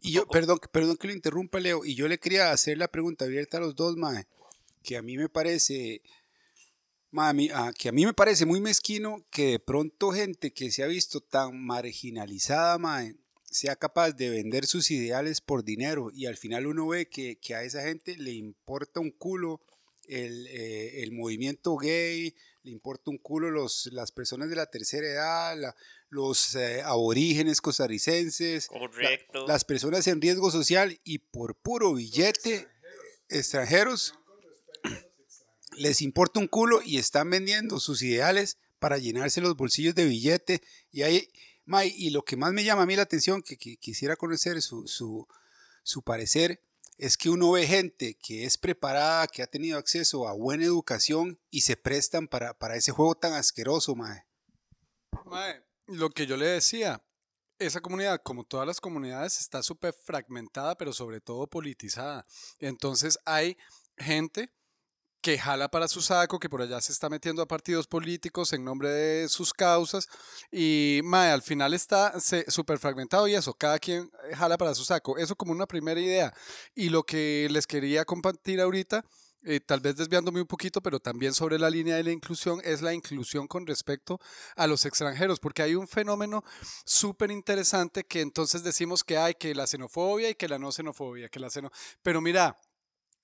Y 0.00 0.12
yo, 0.12 0.26
perdón, 0.26 0.58
perdón 0.70 0.96
que 0.96 1.08
lo 1.08 1.12
interrumpa, 1.12 1.60
Leo, 1.60 1.84
y 1.84 1.94
yo 1.94 2.08
le 2.08 2.18
quería 2.18 2.50
hacer 2.50 2.78
la 2.78 2.88
pregunta 2.88 3.24
abierta 3.24 3.56
a 3.56 3.60
los 3.60 3.74
dos, 3.74 3.96
Mae, 3.96 4.26
que 4.82 4.96
a 4.96 5.02
mí 5.02 5.16
me 5.16 5.28
parece 5.28 6.02
Mami, 7.14 7.48
ah, 7.54 7.70
que 7.72 7.90
a 7.90 7.92
mí 7.92 8.04
me 8.04 8.12
parece 8.12 8.44
muy 8.44 8.60
mezquino 8.60 9.24
que 9.30 9.52
de 9.52 9.58
pronto 9.60 10.10
gente 10.10 10.52
que 10.52 10.72
se 10.72 10.82
ha 10.82 10.88
visto 10.88 11.20
tan 11.20 11.56
marginalizada, 11.64 12.76
sea 13.44 13.76
capaz 13.76 14.10
de 14.10 14.30
vender 14.30 14.66
sus 14.66 14.90
ideales 14.90 15.40
por 15.40 15.62
dinero 15.62 16.10
y 16.12 16.26
al 16.26 16.36
final 16.36 16.66
uno 16.66 16.88
ve 16.88 17.08
que, 17.08 17.38
a 17.54 17.62
esa 17.62 17.82
gente 17.82 18.16
le 18.16 18.32
importa 18.32 18.98
un 18.98 19.12
culo 19.12 19.60
el, 20.08 20.48
eh, 20.50 21.08
movimiento 21.12 21.76
gay, 21.76 22.34
le 22.64 22.72
importa 22.72 23.12
un 23.12 23.18
culo 23.18 23.48
los, 23.48 23.88
las 23.92 24.10
personas 24.10 24.50
de 24.50 24.56
la 24.56 24.66
tercera 24.66 25.06
edad, 25.06 25.76
los 26.08 26.56
eh, 26.56 26.82
aborígenes 26.82 27.60
costarricenses, 27.60 28.68
las 29.46 29.64
personas 29.64 30.08
en 30.08 30.20
riesgo 30.20 30.50
social 30.50 30.98
y 31.04 31.18
por 31.18 31.54
puro 31.54 31.94
billete 31.94 32.66
extranjeros 33.28 34.14
les 35.76 36.02
importa 36.02 36.40
un 36.40 36.48
culo 36.48 36.80
y 36.82 36.98
están 36.98 37.30
vendiendo 37.30 37.80
sus 37.80 38.02
ideales 38.02 38.58
para 38.78 38.98
llenarse 38.98 39.40
los 39.40 39.56
bolsillos 39.56 39.94
de 39.94 40.04
billete. 40.04 40.62
Y 40.90 41.02
ahí, 41.02 41.28
y 41.96 42.10
lo 42.10 42.22
que 42.22 42.36
más 42.36 42.52
me 42.52 42.64
llama 42.64 42.82
a 42.82 42.86
mí 42.86 42.96
la 42.96 43.02
atención, 43.02 43.42
que, 43.42 43.56
quisiera 43.56 44.16
conocer 44.16 44.60
su, 44.62 44.86
su, 45.82 46.02
parecer, 46.02 46.60
es 46.98 47.16
que 47.16 47.30
uno 47.30 47.52
ve 47.52 47.66
gente 47.66 48.14
que 48.14 48.44
es 48.44 48.58
preparada, 48.58 49.26
que 49.26 49.42
ha 49.42 49.46
tenido 49.46 49.78
acceso 49.78 50.28
a 50.28 50.32
buena 50.32 50.64
educación 50.64 51.38
y 51.50 51.62
se 51.62 51.76
prestan 51.76 52.28
para, 52.28 52.56
para 52.58 52.76
ese 52.76 52.92
juego 52.92 53.14
tan 53.14 53.32
asqueroso, 53.32 53.94
mae. 53.94 54.24
Mae, 55.24 55.62
lo 55.86 56.10
que 56.10 56.26
yo 56.26 56.36
le 56.36 56.46
decía, 56.46 57.02
esa 57.58 57.80
comunidad, 57.80 58.20
como 58.22 58.44
todas 58.44 58.66
las 58.66 58.80
comunidades, 58.80 59.40
está 59.40 59.62
súper 59.62 59.94
fragmentada, 59.94 60.76
pero 60.76 60.92
sobre 60.92 61.20
todo 61.20 61.46
politizada. 61.46 62.26
Entonces 62.58 63.18
hay 63.24 63.56
gente 63.96 64.50
que 65.24 65.38
jala 65.38 65.70
para 65.70 65.88
su 65.88 66.02
saco, 66.02 66.38
que 66.38 66.50
por 66.50 66.60
allá 66.60 66.82
se 66.82 66.92
está 66.92 67.08
metiendo 67.08 67.40
a 67.40 67.48
partidos 67.48 67.86
políticos 67.86 68.52
en 68.52 68.62
nombre 68.62 68.90
de 68.90 69.28
sus 69.30 69.54
causas 69.54 70.06
y 70.52 71.00
mae, 71.02 71.30
al 71.30 71.40
final 71.40 71.72
está 71.72 72.12
súper 72.48 72.78
fragmentado 72.78 73.26
y 73.26 73.34
eso, 73.34 73.54
cada 73.54 73.78
quien 73.78 74.10
eh, 74.28 74.36
jala 74.36 74.58
para 74.58 74.74
su 74.74 74.84
saco. 74.84 75.16
Eso 75.16 75.34
como 75.34 75.52
una 75.52 75.64
primera 75.64 75.98
idea. 75.98 76.34
Y 76.74 76.90
lo 76.90 77.04
que 77.04 77.48
les 77.50 77.66
quería 77.66 78.04
compartir 78.04 78.60
ahorita, 78.60 79.02
eh, 79.44 79.60
tal 79.60 79.80
vez 79.80 79.96
desviándome 79.96 80.42
un 80.42 80.46
poquito, 80.46 80.82
pero 80.82 81.00
también 81.00 81.32
sobre 81.32 81.58
la 81.58 81.70
línea 81.70 81.96
de 81.96 82.04
la 82.04 82.12
inclusión, 82.12 82.60
es 82.62 82.82
la 82.82 82.92
inclusión 82.92 83.46
con 83.46 83.66
respecto 83.66 84.20
a 84.56 84.66
los 84.66 84.84
extranjeros, 84.84 85.40
porque 85.40 85.62
hay 85.62 85.74
un 85.74 85.88
fenómeno 85.88 86.44
súper 86.84 87.30
interesante 87.30 88.04
que 88.04 88.20
entonces 88.20 88.62
decimos 88.62 89.02
que 89.02 89.16
hay 89.16 89.32
que 89.32 89.54
la 89.54 89.66
xenofobia 89.66 90.28
y 90.28 90.34
que 90.34 90.48
la 90.48 90.58
no 90.58 90.70
xenofobia, 90.70 91.30
que 91.30 91.40
la 91.40 91.48
xeno... 91.48 91.70
Pero 92.02 92.20
mira, 92.20 92.58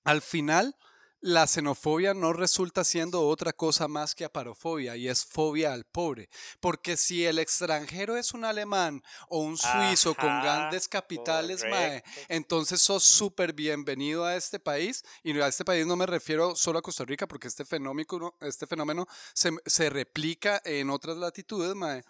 al 0.03 0.23
final 0.23 0.75
la 1.21 1.45
xenofobia 1.45 2.13
no 2.15 2.33
resulta 2.33 2.83
siendo 2.83 3.27
otra 3.27 3.53
cosa 3.53 3.87
más 3.87 4.15
que 4.15 4.25
aparofobia 4.25 4.95
y 4.97 5.07
es 5.07 5.23
fobia 5.23 5.71
al 5.71 5.85
pobre. 5.85 6.29
Porque 6.59 6.97
si 6.97 7.25
el 7.25 7.37
extranjero 7.37 8.17
es 8.17 8.33
un 8.33 8.43
alemán 8.43 9.03
o 9.29 9.39
un 9.39 9.57
suizo 9.57 10.15
con 10.15 10.41
grandes 10.41 10.87
capitales, 10.87 11.63
mae, 11.69 12.03
entonces 12.27 12.81
sos 12.81 13.03
súper 13.03 13.53
bienvenido 13.53 14.25
a 14.25 14.35
este 14.35 14.59
país. 14.59 15.03
Y 15.23 15.39
a 15.39 15.47
este 15.47 15.63
país 15.63 15.85
no 15.85 15.95
me 15.95 16.07
refiero 16.07 16.55
solo 16.55 16.79
a 16.79 16.81
Costa 16.81 17.05
Rica, 17.05 17.27
porque 17.27 17.47
este 17.47 17.65
fenómeno, 17.65 18.35
este 18.41 18.65
fenómeno 18.65 19.07
se, 19.33 19.51
se 19.65 19.89
replica 19.89 20.59
en 20.65 20.89
otras 20.89 21.17
latitudes, 21.17 21.75
mae. 21.75 22.03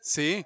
Sí. 0.00 0.44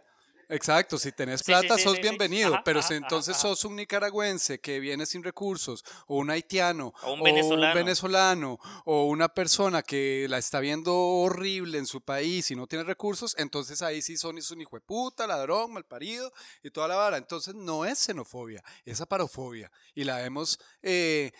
Exacto, 0.50 0.98
si 0.98 1.12
tenés 1.12 1.42
plata 1.42 1.76
sos 1.76 2.00
bienvenido, 2.00 2.58
pero 2.64 2.80
si 2.80 2.94
entonces 2.94 3.36
sos 3.36 3.66
un 3.66 3.76
nicaragüense 3.76 4.58
que 4.60 4.80
viene 4.80 5.04
sin 5.04 5.22
recursos, 5.22 5.84
o 6.06 6.16
un 6.16 6.30
haitiano, 6.30 6.94
o 7.02 7.12
un, 7.12 7.22
venezolano. 7.22 8.58
o 8.86 9.04
una 9.04 9.28
persona 9.28 9.82
que 9.82 10.26
la 10.26 10.38
está 10.38 10.60
viendo 10.60 10.96
horrible 10.96 11.76
en 11.76 11.86
su 11.86 12.00
país 12.00 12.50
y 12.50 12.56
no 12.56 12.66
tiene 12.66 12.84
recursos, 12.84 13.34
entonces 13.36 13.82
ahí 13.82 14.00
sí 14.00 14.16
son 14.16 14.38
un 14.50 14.60
hijo 14.60 14.76
de 14.76 14.80
puta, 14.80 15.26
ladrón, 15.26 15.72
malparido 15.74 16.32
y 16.62 16.70
toda 16.70 16.88
la 16.88 16.96
vara. 16.96 17.18
Entonces 17.18 17.54
no 17.54 17.84
es 17.84 17.98
xenofobia, 17.98 18.62
es 18.86 19.02
aparofobia. 19.02 19.70
Y 19.94 20.04
la 20.04 20.24
hemos 20.24 20.58
eh, 20.80 21.32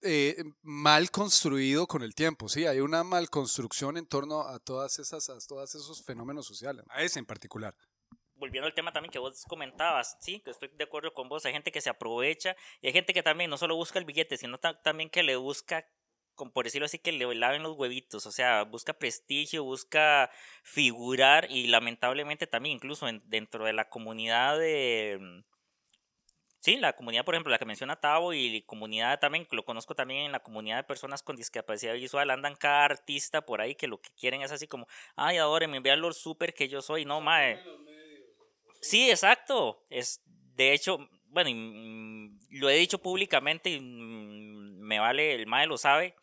eh, 0.00 0.42
mal 0.62 1.10
construido 1.10 1.86
con 1.86 2.02
el 2.02 2.14
tiempo, 2.14 2.48
sí, 2.48 2.64
hay 2.64 2.80
una 2.80 3.04
mal 3.04 3.28
construcción 3.28 3.98
en 3.98 4.06
torno 4.06 4.42
a 4.42 4.58
todas 4.58 4.98
esas, 4.98 5.28
a 5.28 5.38
todos 5.40 5.74
esos 5.74 6.02
fenómenos 6.02 6.46
sociales, 6.46 6.86
a 6.88 7.02
ese 7.02 7.18
en 7.18 7.26
particular 7.26 7.74
volviendo 8.44 8.66
al 8.66 8.74
tema 8.74 8.92
también 8.92 9.10
que 9.10 9.18
vos 9.18 9.44
comentabas, 9.48 10.18
sí, 10.20 10.40
que 10.40 10.50
estoy 10.50 10.68
de 10.68 10.84
acuerdo 10.84 11.14
con 11.14 11.28
vos, 11.30 11.46
hay 11.46 11.52
gente 11.52 11.72
que 11.72 11.80
se 11.80 11.88
aprovecha 11.88 12.54
y 12.82 12.88
hay 12.88 12.92
gente 12.92 13.14
que 13.14 13.22
también 13.22 13.48
no 13.48 13.56
solo 13.56 13.74
busca 13.74 13.98
el 13.98 14.04
billete, 14.04 14.36
sino 14.36 14.58
también 14.58 15.08
que 15.08 15.22
le 15.22 15.36
busca, 15.36 15.88
como 16.34 16.52
por 16.52 16.66
decirlo 16.66 16.84
así, 16.84 16.98
que 16.98 17.12
le 17.12 17.34
laven 17.34 17.62
los 17.62 17.76
huevitos, 17.76 18.26
o 18.26 18.32
sea, 18.32 18.64
busca 18.64 18.92
prestigio, 18.92 19.64
busca 19.64 20.30
figurar 20.62 21.50
y 21.50 21.68
lamentablemente 21.68 22.46
también 22.46 22.76
incluso 22.76 23.06
dentro 23.24 23.64
de 23.64 23.72
la 23.72 23.88
comunidad 23.88 24.58
de... 24.58 25.42
Sí, 26.60 26.76
la 26.76 26.94
comunidad, 26.94 27.26
por 27.26 27.34
ejemplo, 27.34 27.50
la 27.50 27.58
que 27.58 27.66
menciona 27.66 28.00
Tavo 28.00 28.32
y 28.32 28.62
comunidad 28.62 29.20
también, 29.20 29.46
lo 29.50 29.66
conozco 29.66 29.94
también 29.94 30.20
en 30.20 30.32
la 30.32 30.40
comunidad 30.40 30.78
de 30.78 30.84
personas 30.84 31.22
con 31.22 31.36
discapacidad 31.36 31.92
visual, 31.92 32.30
andan 32.30 32.56
cada 32.56 32.86
artista 32.86 33.42
por 33.42 33.60
ahí 33.60 33.74
que 33.74 33.86
lo 33.86 34.00
que 34.00 34.08
quieren 34.18 34.40
es 34.40 34.50
así 34.50 34.66
como, 34.66 34.86
ay, 35.14 35.36
ahora 35.36 35.66
me 35.68 35.80
vean 35.80 36.00
lo 36.00 36.10
súper 36.14 36.54
que 36.54 36.68
yo 36.68 36.80
soy, 36.80 37.04
no, 37.04 37.20
mae. 37.20 37.62
Sí, 38.84 39.10
exacto. 39.10 39.84
Es, 39.90 40.20
de 40.54 40.72
hecho, 40.72 40.98
bueno, 41.28 41.50
mm, 41.52 42.38
lo 42.50 42.68
he 42.70 42.74
dicho 42.76 42.98
públicamente 42.98 43.70
y 43.70 43.80
mm, 43.80 44.80
me 44.80 44.98
vale, 44.98 45.34
el 45.34 45.46
MAE 45.46 45.66
lo 45.66 45.78
sabe. 45.78 46.14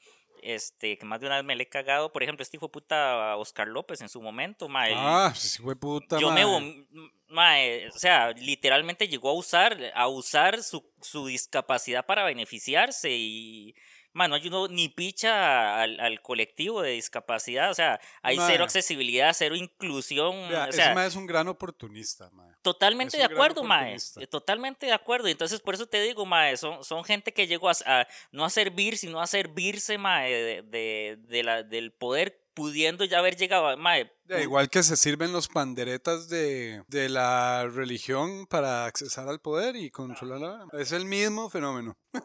este, 0.43 0.97
que 0.97 1.06
más 1.06 1.19
de 1.19 1.28
una 1.28 1.36
vez 1.36 1.45
me 1.45 1.56
le 1.56 1.63
he 1.63 1.69
cagado. 1.69 2.12
Por 2.12 2.24
ejemplo, 2.24 2.41
este 2.41 2.58
hijo 2.58 2.65
de 2.67 2.71
puta 2.71 3.36
Oscar 3.38 3.67
López 3.67 4.02
en 4.02 4.10
su 4.10 4.21
momento, 4.21 4.67
mae. 4.67 4.93
Ah, 4.95 5.32
sí 5.36 5.62
fue 5.62 5.76
puta, 5.76 6.19
yo 6.19 6.32
me, 6.32 6.43
mae. 6.43 6.54
vom- 6.54 7.12
mae, 7.28 7.88
o 7.89 7.91
sea, 8.00 8.32
literalmente 8.32 9.08
llegó 9.08 9.30
a 9.30 9.34
usar, 9.34 9.78
a 9.93 10.08
usar 10.08 10.63
su, 10.63 10.84
su 11.02 11.28
discapacidad 11.28 12.06
para 12.08 12.24
beneficiarse 12.24 13.12
y, 13.12 13.76
mae, 14.13 14.28
no 14.28 14.36
ayudó 14.36 14.67
ni 14.67 14.89
picha 14.89 15.82
al, 15.82 16.00
al 16.00 16.21
colectivo 16.21 16.82
de 16.82 16.91
discapacidad, 16.91 17.71
o 17.71 17.74
sea, 17.74 18.00
hay 18.21 18.38
cero 18.47 18.63
accesibilidad, 18.63 19.34
cero 19.38 19.56
inclusión, 19.56 20.50
Vea, 20.50 20.67
o 20.69 20.71
sea, 20.71 21.06
es 21.06 21.15
un 21.15 21.28
gran 21.28 21.47
oportunista, 21.47 22.30
mae. 22.32 22.52
Totalmente 22.62 23.17
de 23.17 23.24
acuerdo, 23.24 23.63
mae. 23.63 23.97
Totalmente 24.30 24.86
de 24.86 24.93
acuerdo. 24.93 25.28
Entonces, 25.28 25.60
por 25.62 25.74
eso 25.76 25.88
te 25.88 26.02
digo, 26.02 26.26
mae, 26.26 26.58
son, 26.58 26.84
son 26.84 27.04
gente 27.04 27.34
que 27.34 27.47
llegó 27.47 27.69
a, 27.69 27.74
a 27.86 28.08
no 28.32 28.45
a 28.45 28.50
servir, 28.50 28.97
sino 28.97 29.21
a 29.21 29.28
servirse, 29.28 29.97
mae, 29.97 30.32
de, 30.32 30.62
de, 30.63 31.17
de 31.28 31.43
la, 31.43 31.63
del 31.63 31.91
poder, 31.91 32.39
pudiendo 32.54 33.06
ya 33.06 33.19
haber 33.19 33.36
llegado, 33.38 33.67
a- 33.67 33.78
mae. 33.78 34.12
Ya, 34.26 34.41
igual 34.41 34.69
que 34.69 34.84
se 34.84 34.95
sirven 34.97 35.34
los 35.34 35.47
panderetas 35.47 36.30
de, 36.30 36.84
de 36.88 37.10
la 37.10 37.67
religión 37.74 38.45
para 38.47 38.86
accesar 38.86 39.28
al 39.28 39.39
poder 39.39 39.76
y 39.76 39.89
controlar 39.89 40.39
la... 40.39 40.67
Es 40.80 40.91
el 40.91 41.06
mismo 41.06 41.50
fenómeno. 41.50 41.97
All 42.13 42.21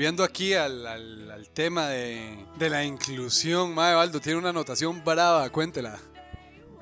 volviendo 0.00 0.24
aquí 0.24 0.54
al, 0.54 0.86
al- 0.86 1.30
al 1.30 1.48
tema 1.50 1.90
de, 1.90 2.38
de 2.58 2.70
la 2.70 2.82
inclusión, 2.86 3.74
Mae 3.74 3.94
Baldo 3.94 4.18
tiene 4.18 4.38
una 4.38 4.48
anotación 4.48 5.04
brava, 5.04 5.50
cuéntela. 5.50 6.00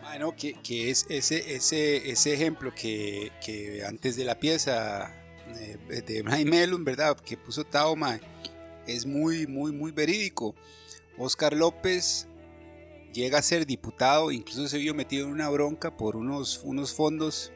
Bueno, 0.02 0.36
que, 0.36 0.52
que 0.62 0.88
es 0.88 1.04
ese, 1.08 1.56
ese, 1.56 2.12
ese 2.12 2.32
ejemplo 2.32 2.72
que, 2.72 3.32
que 3.44 3.82
antes 3.84 4.14
de 4.14 4.24
la 4.24 4.38
pieza 4.38 5.12
eh, 5.48 6.02
de 6.06 6.22
Brian 6.22 6.48
Melon, 6.48 6.84
¿verdad? 6.84 7.18
Que 7.18 7.36
puso 7.36 7.64
Tao, 7.64 7.96
mae, 7.96 8.20
es 8.86 9.04
muy, 9.04 9.48
muy, 9.48 9.72
muy 9.72 9.90
verídico. 9.90 10.54
Oscar 11.18 11.54
López 11.54 12.28
llega 13.12 13.40
a 13.40 13.42
ser 13.42 13.66
diputado, 13.66 14.30
incluso 14.30 14.68
se 14.68 14.78
vio 14.78 14.94
metido 14.94 15.26
en 15.26 15.32
una 15.32 15.48
bronca 15.48 15.96
por 15.96 16.14
unos, 16.14 16.60
unos 16.62 16.94
fondos, 16.94 17.50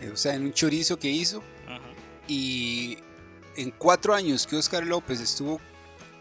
eh, 0.00 0.10
o 0.12 0.16
sea, 0.16 0.34
en 0.34 0.42
un 0.42 0.52
chorizo 0.52 0.98
que 0.98 1.08
hizo. 1.08 1.40
Y 2.26 2.98
en 3.58 3.70
cuatro 3.72 4.14
años 4.14 4.46
que 4.46 4.56
Oscar 4.56 4.86
López 4.86 5.20
estuvo 5.20 5.60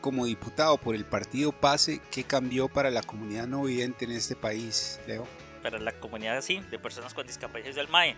como 0.02 0.26
diputado 0.26 0.78
por 0.78 0.96
el 0.96 1.06
partido 1.06 1.52
PASE, 1.52 2.02
¿qué 2.12 2.24
cambió 2.24 2.68
para 2.68 2.90
la 2.90 3.02
comunidad 3.04 3.48
no 3.48 3.64
vidente 3.64 4.06
en 4.06 4.12
este 4.12 4.36
país, 4.36 5.00
Leo? 5.08 5.28
Para 5.62 5.80
la 5.80 5.92
comunidad 6.00 6.38
así, 6.38 6.60
de 6.72 6.80
personas 6.80 7.14
con 7.14 7.28
discapacidad 7.28 7.68
visual, 7.70 7.88
mae. 7.90 8.16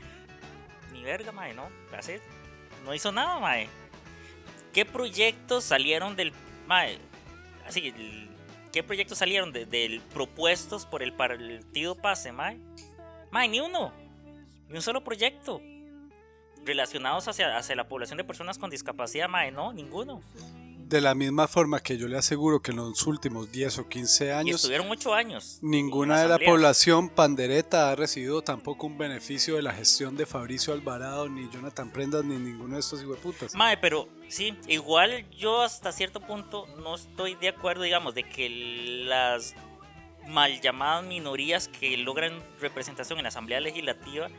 Ni 0.94 1.04
verga, 1.04 1.32
mae, 1.32 1.54
no. 1.54 1.70
Así, 1.98 2.14
no 2.86 2.94
hizo 2.94 3.12
nada, 3.12 3.40
mae. 3.40 3.68
¿Qué 4.74 4.86
proyectos 4.86 5.64
salieron 5.64 6.16
del. 6.16 6.32
Mae, 6.68 7.00
así, 7.66 7.92
¿qué 8.72 8.84
proyectos 8.84 9.18
salieron 9.18 9.52
de- 9.52 9.66
del 9.66 10.02
propuestos 10.14 10.86
por 10.86 11.02
el 11.02 11.14
partido 11.14 11.96
PASE, 11.96 12.32
mae? 12.32 12.60
Mae, 13.32 13.48
ni 13.48 13.60
uno. 13.60 13.92
Ni 14.68 14.76
un 14.76 14.82
solo 14.82 15.04
proyecto. 15.04 15.62
Relacionados 16.66 17.28
hacia, 17.28 17.58
hacia 17.58 17.76
la 17.76 17.88
población 17.88 18.18
de 18.18 18.24
personas 18.24 18.58
con 18.58 18.70
discapacidad, 18.70 19.28
mae, 19.30 19.52
no, 19.52 19.74
ninguno. 19.74 20.22
De 20.78 21.02
la 21.02 21.14
misma 21.14 21.48
forma 21.48 21.80
que 21.82 21.98
yo 22.00 22.08
le 22.08 22.18
aseguro 22.18 22.64
que 22.64 22.72
en 22.72 22.78
los 22.78 23.06
últimos 23.06 23.52
10 23.52 23.78
o 23.78 23.88
15 23.90 24.26
Y 24.26 24.30
años 24.30 24.56
estuvieron 24.56 24.90
ocho 24.90 25.14
años. 25.14 25.60
ninguna 25.62 26.20
de 26.20 26.28
la 26.28 26.40
población 26.40 27.10
pandereta 27.10 27.92
ha 27.92 27.96
recibido 27.96 28.42
tampoco 28.42 28.88
un 28.88 28.98
beneficio 28.98 29.56
de 29.56 29.62
la 29.62 29.72
gestión 29.72 30.18
de 30.18 30.26
Fabricio 30.26 30.74
Alvarado, 30.74 31.30
ni 31.30 31.48
Jonathan 31.52 31.92
Prendas, 31.92 32.26
ni 32.26 32.38
ninguno 32.38 32.74
de 32.74 32.80
estos 32.80 33.04
hijueputas. 33.04 33.54
Mae, 33.54 33.78
pero 33.78 34.10
sí, 34.30 34.58
igual 34.68 35.30
yo 35.30 35.62
hasta 35.62 35.92
cierto 35.92 36.22
punto 36.22 36.66
no 36.78 36.96
estoy 36.96 37.36
de 37.36 37.50
acuerdo, 37.50 37.84
digamos, 37.84 38.16
de 38.16 38.24
que 38.24 38.50
las 39.06 39.54
mal 40.28 40.60
llamadas 40.60 41.04
minorías 41.06 41.68
que 41.68 41.98
logran 41.98 42.42
representación 42.60 43.20
en 43.20 43.24
la 43.24 43.30
Asamblea 43.30 43.60
Legislativa, 43.60 44.30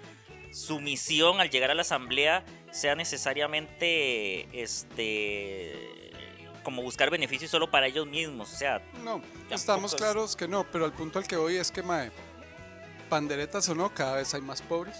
su 0.53 0.81
misión 0.81 1.41
al 1.41 1.51
llegar 1.51 1.71
a 1.71 1.75
la 1.75 1.83
Asamblea 1.83 2.45
sea 2.73 2.95
necesariamente 2.95 4.47
este 4.63 6.11
como 6.63 6.83
buscar 6.83 7.09
beneficios 7.11 7.51
solo 7.51 7.71
para 7.71 7.87
ellos 7.87 8.07
mismos. 8.07 8.53
O 8.53 8.57
sea, 8.57 8.83
No, 9.03 9.23
estamos 9.51 9.93
es- 9.95 9.99
claros 9.99 10.37
que 10.37 10.47
no, 10.47 10.65
pero 10.71 10.85
al 10.85 10.93
punto 10.93 11.19
al 11.19 11.27
que 11.27 11.37
voy 11.37 11.57
es 11.57 11.71
que, 11.71 11.83
mae, 11.83 12.11
panderetas 13.09 13.69
o 13.71 13.75
no, 13.75 13.93
cada 13.95 14.17
vez 14.17 14.35
hay 14.35 14.43
más 14.43 14.61
pobres 14.63 14.97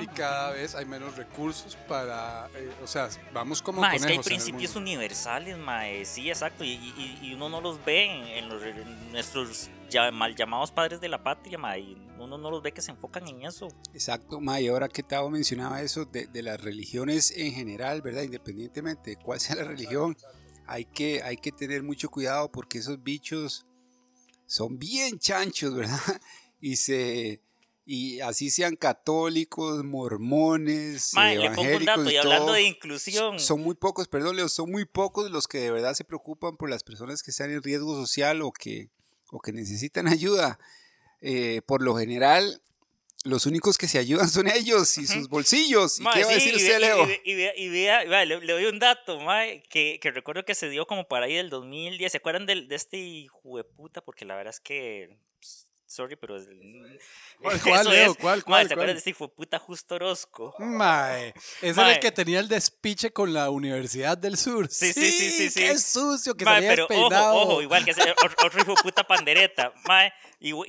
y 0.00 0.06
cada 0.08 0.50
vez 0.52 0.74
hay 0.74 0.84
menos 0.84 1.16
recursos 1.16 1.76
para, 1.88 2.48
eh, 2.54 2.70
o 2.82 2.86
sea, 2.86 3.08
vamos 3.32 3.60
como 3.62 3.80
Ma, 3.80 3.94
es 3.94 4.04
que 4.04 4.12
hay 4.12 4.18
el 4.18 4.24
principios 4.24 4.74
universales, 4.76 5.56
mae, 5.56 6.04
sí, 6.04 6.28
exacto, 6.30 6.64
y, 6.64 6.70
y- 6.72 7.18
y 7.22 7.34
uno 7.34 7.48
no 7.48 7.60
los 7.60 7.84
ve 7.84 8.04
en, 8.06 8.26
en 8.44 8.48
los- 8.48 8.62
en 8.62 9.12
nuestros 9.12 9.68
ya- 9.92 10.10
mal 10.10 10.34
llamados 10.34 10.72
padres 10.72 11.00
de 11.00 11.08
la 11.08 11.22
patria, 11.22 11.58
y 11.78 11.96
uno 12.18 12.38
no 12.38 12.50
los 12.50 12.62
ve 12.62 12.72
que 12.72 12.82
se 12.82 12.90
enfocan 12.90 13.28
en 13.28 13.44
eso. 13.44 13.68
Exacto, 13.94 14.40
Ma, 14.40 14.60
y 14.60 14.68
ahora 14.68 14.88
que 14.88 15.02
Tavo 15.02 15.30
mencionaba 15.30 15.82
eso 15.82 16.04
de, 16.04 16.26
de 16.26 16.42
las 16.42 16.60
religiones 16.60 17.30
en 17.36 17.52
general, 17.52 18.02
¿verdad? 18.02 18.22
Independientemente 18.22 19.10
de 19.10 19.16
cuál 19.16 19.38
sea 19.38 19.56
la 19.56 19.64
religión, 19.64 20.16
hay 20.66 20.84
que, 20.86 21.22
hay 21.22 21.36
que 21.36 21.52
tener 21.52 21.82
mucho 21.82 22.08
cuidado 22.08 22.50
porque 22.50 22.78
esos 22.78 23.02
bichos 23.02 23.66
son 24.46 24.78
bien 24.78 25.18
chanchos, 25.18 25.74
¿verdad? 25.74 25.98
Y 26.64 26.76
se 26.76 27.40
y 27.84 28.20
así 28.20 28.48
sean 28.50 28.76
católicos, 28.76 29.82
mormones, 29.82 31.10
Mae, 31.14 31.36
le 31.36 31.50
pongo 31.50 31.62
un 31.62 31.66
evangélicos 31.66 31.96
dato, 32.04 32.10
y 32.10 32.14
y 32.14 32.16
hablando 32.16 32.46
todo, 32.46 32.54
de 32.54 32.62
inclusión, 32.62 33.40
son 33.40 33.60
muy 33.60 33.74
pocos, 33.74 34.06
perdón, 34.06 34.36
Leo, 34.36 34.48
son 34.48 34.70
muy 34.70 34.84
pocos 34.84 35.28
los 35.32 35.48
que 35.48 35.58
de 35.58 35.70
verdad 35.72 35.94
se 35.94 36.04
preocupan 36.04 36.56
por 36.56 36.70
las 36.70 36.84
personas 36.84 37.22
que 37.24 37.32
están 37.32 37.50
en 37.50 37.60
riesgo 37.62 37.96
social 37.96 38.42
o 38.42 38.52
que, 38.52 38.90
o 39.32 39.40
que 39.40 39.52
necesitan 39.52 40.06
ayuda. 40.08 40.60
Eh, 41.20 41.62
por 41.66 41.82
lo 41.82 41.96
general, 41.96 42.60
los 43.24 43.46
únicos 43.46 43.78
que 43.78 43.88
se 43.88 43.98
ayudan 43.98 44.28
son 44.28 44.46
ellos 44.48 44.96
y 44.98 45.06
sus 45.06 45.28
bolsillos. 45.28 45.98
¿Y 46.00 46.04
qué 46.04 46.24
va 46.24 46.30
a 46.30 46.34
decir 46.34 46.54
usted, 46.54 46.78
Leo? 46.80 47.08
Y, 47.24 47.30
y 47.32 47.34
vea- 47.34 47.56
y 47.56 47.68
vea- 47.68 48.04
vea, 48.04 48.24
le, 48.24 48.40
le 48.40 48.52
doy 48.52 48.66
un 48.66 48.78
dato, 48.78 49.20
mae, 49.20 49.62
que, 49.70 49.98
que 50.00 50.10
recuerdo 50.10 50.44
que 50.44 50.54
se 50.54 50.68
dio 50.68 50.86
como 50.86 51.08
para 51.08 51.26
ahí 51.26 51.34
del 51.34 51.50
2010. 51.50 52.12
¿Se 52.12 52.18
acuerdan 52.18 52.46
del- 52.46 52.68
de, 52.68 52.76
este 52.76 52.98
hijo 52.98 53.56
de 53.56 53.64
puta? 53.64 54.00
Porque 54.00 54.24
la 54.24 54.36
verdad 54.36 54.52
es 54.54 54.60
que 54.60 55.16
sorry, 55.92 56.16
pero... 56.16 56.36
es- 56.36 56.48
¿Cuál, 57.42 57.60
cuál, 57.60 57.88
Leo? 57.88 58.12
es. 58.12 58.16
¿Cuál, 58.18 58.38
Mae, 58.38 58.44
cuál, 58.44 58.68
¿Se 58.68 58.74
acuerdan 58.74 58.86
cuál? 58.86 58.94
de 58.94 58.98
este 58.98 59.10
hijo 59.10 59.26
de 59.26 59.34
puta 59.34 59.58
Justo 59.58 59.94
Orozco? 59.96 60.54
Mae, 60.60 61.34
ese 61.60 61.80
era 61.80 61.92
el 61.94 61.98
que 62.00 62.12
tenía 62.12 62.38
el 62.40 62.48
despiche 62.48 63.12
con 63.12 63.32
la 63.32 63.50
Universidad 63.50 64.16
del 64.16 64.36
Sur. 64.36 64.68
Sí, 64.70 64.92
sí, 64.92 65.10
sí, 65.10 65.30
sí, 65.30 65.50
sí. 65.50 65.60
Qué 65.60 65.78
sucio, 65.78 66.34
que 66.36 66.44
Mae, 66.44 66.54
salía 66.54 66.68
pero 66.70 66.84
ojo, 66.84 66.92
despeinado. 66.94 67.34
ojo, 67.34 67.62
igual 67.62 67.84
que 67.84 67.90
ese 67.90 68.02
otro, 68.44 68.60
hijo 68.60 68.74
puta 68.82 69.04
pandereta. 69.04 69.72
Mae, 69.86 70.12
y, 70.38 70.50
y, 70.52 70.62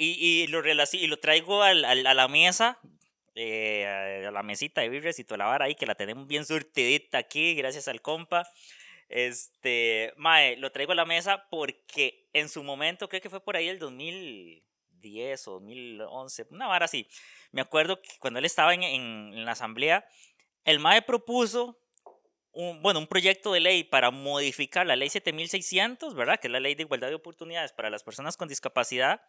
y 0.43 0.47
lo, 0.47 0.62
y 0.65 1.07
lo 1.07 1.19
traigo 1.19 1.62
al- 1.62 1.86
al- 1.86 2.07
a 2.07 2.13
la 2.15 2.27
mesa, 2.27 2.79
eh, 3.36 4.25
a 4.27 4.31
la 4.31 4.41
mesita 4.43 4.81
de 4.81 4.89
birres 4.89 5.19
y 5.19 5.23
toda 5.23 5.38
la 5.39 5.45
vara 5.45 5.65
ahí, 5.65 5.75
que 5.75 5.86
la 5.86 5.95
tenemos 5.95 6.25
bien 6.27 6.45
surtidita 6.45 7.19
aquí, 7.19 7.53
gracias 7.55 7.88
al 7.88 8.01
compa. 8.01 8.47
Este, 9.09 10.12
mae, 10.17 10.57
lo 10.57 10.71
traigo 10.71 10.93
a 10.93 10.95
la 10.95 11.05
mesa 11.05 11.45
porque 11.51 12.27
en 12.33 12.49
su 12.49 12.63
momento, 12.63 13.07
creo 13.09 13.21
que 13.21 13.29
fue 13.29 13.43
por 13.43 13.55
ahí 13.55 13.67
el 13.69 13.77
2010 15.03 15.47
o 15.47 15.51
2011, 15.53 16.47
una 16.49 16.67
vara 16.67 16.85
así. 16.85 17.07
Me 17.51 17.61
acuerdo 17.61 18.01
que 18.01 18.09
cuando 18.19 18.39
él 18.39 18.45
estaba 18.45 18.73
en, 18.73 18.83
en- 18.83 19.33
en 19.33 19.45
la 19.45 19.51
asamblea, 19.51 20.07
el 20.65 20.79
mae 20.79 21.01
propuso 21.01 21.77
un, 22.51 22.81
bueno, 22.81 22.99
un 22.99 23.07
proyecto 23.07 23.51
de 23.53 23.59
ley 23.59 23.83
para 23.83 24.11
modificar 24.11 24.85
la 24.85 24.95
ley 24.95 25.09
7600, 25.09 26.13
¿verdad? 26.15 26.39
Que 26.39 26.47
es 26.47 26.51
la 26.51 26.59
ley 26.59 26.75
de 26.75 26.83
igualdad 26.83 27.09
de 27.09 27.15
oportunidades 27.15 27.73
para 27.73 27.89
las 27.89 28.03
personas 28.03 28.37
con 28.37 28.47
discapacidad, 28.47 29.21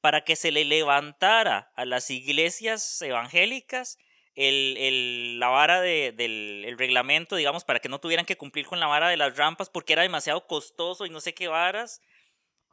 para 0.00 0.24
que 0.24 0.36
se 0.36 0.50
le 0.50 0.64
levantara 0.64 1.70
a 1.76 1.84
las 1.84 2.10
iglesias 2.10 3.00
evangélicas 3.02 3.98
el, 4.34 4.76
el- 4.78 5.38
la 5.38 5.48
vara 5.48 5.80
de- 5.82 6.12
del 6.12 6.64
el 6.66 6.78
reglamento, 6.78 7.36
digamos, 7.36 7.64
para 7.64 7.80
que 7.80 7.90
no 7.90 8.00
tuvieran 8.00 8.24
que 8.26 8.36
cumplir 8.38 8.66
con 8.66 8.80
la 8.80 8.86
vara 8.86 9.08
de 9.10 9.18
las 9.18 9.36
rampas 9.36 9.68
porque 9.70 9.92
era 9.92 10.02
demasiado 10.02 10.46
costoso 10.46 11.04
y 11.06 11.10
no 11.10 11.20
sé 11.20 11.34
qué 11.34 11.48
varas. 11.48 12.00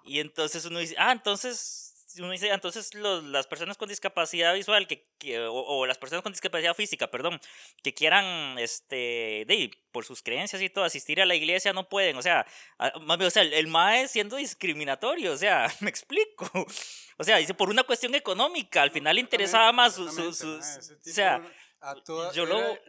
Y 0.05 0.19
entonces 0.19 0.65
uno 0.65 0.79
dice, 0.79 0.95
ah, 0.97 1.11
entonces, 1.11 1.88
uno 2.17 2.31
dice, 2.31 2.49
"Ah, 2.51 2.55
entonces 2.55 2.93
los- 2.95 3.23
las 3.23 3.45
personas 3.47 3.77
con 3.77 3.87
discapacidad 3.89 4.53
visual 4.53 4.87
que, 4.87 5.05
que- 5.19 5.39
o, 5.39 5.53
o 5.53 5.85
las 5.85 5.97
personas 5.97 6.23
con 6.23 6.31
discapacidad 6.33 6.73
física, 6.75 7.11
perdón, 7.11 7.39
que 7.83 7.93
quieran, 7.93 8.57
este, 8.57 9.45
de, 9.47 9.71
por 9.91 10.05
sus 10.05 10.21
creencias 10.23 10.61
y 10.61 10.69
todo, 10.69 10.83
asistir 10.85 11.21
a 11.21 11.25
la 11.25 11.35
iglesia 11.35 11.71
no 11.73 11.87
pueden, 11.87 12.17
o 12.17 12.21
sea, 12.21 12.45
a- 12.79 12.91
bien, 12.99 13.27
o 13.27 13.29
sea, 13.29 13.43
el, 13.43 13.53
el 13.53 13.67
MAE 13.67 14.07
siendo 14.07 14.37
discriminatorio, 14.37 15.33
o 15.33 15.37
sea, 15.37 15.67
me 15.81 15.89
explico. 15.89 16.49
O 17.17 17.23
sea, 17.23 17.37
dice, 17.37 17.53
por 17.53 17.69
una 17.69 17.83
cuestión 17.83 18.15
económica, 18.15 18.81
al 18.81 18.91
final 18.91 19.15
le 19.15 19.21
interesaba 19.21 19.71
más 19.71 19.95
su, 19.95 20.09
su- 20.09 20.29
Exactamente, 20.29 20.35
su- 20.37 20.47
mae, 20.57 20.79
ese 20.79 21.11
o 21.11 21.13
sea, 21.13 21.41
a 21.81 21.95
toda- 22.03 22.31
yo 22.33 22.45
lo- 22.45 22.59
era- 22.59 22.79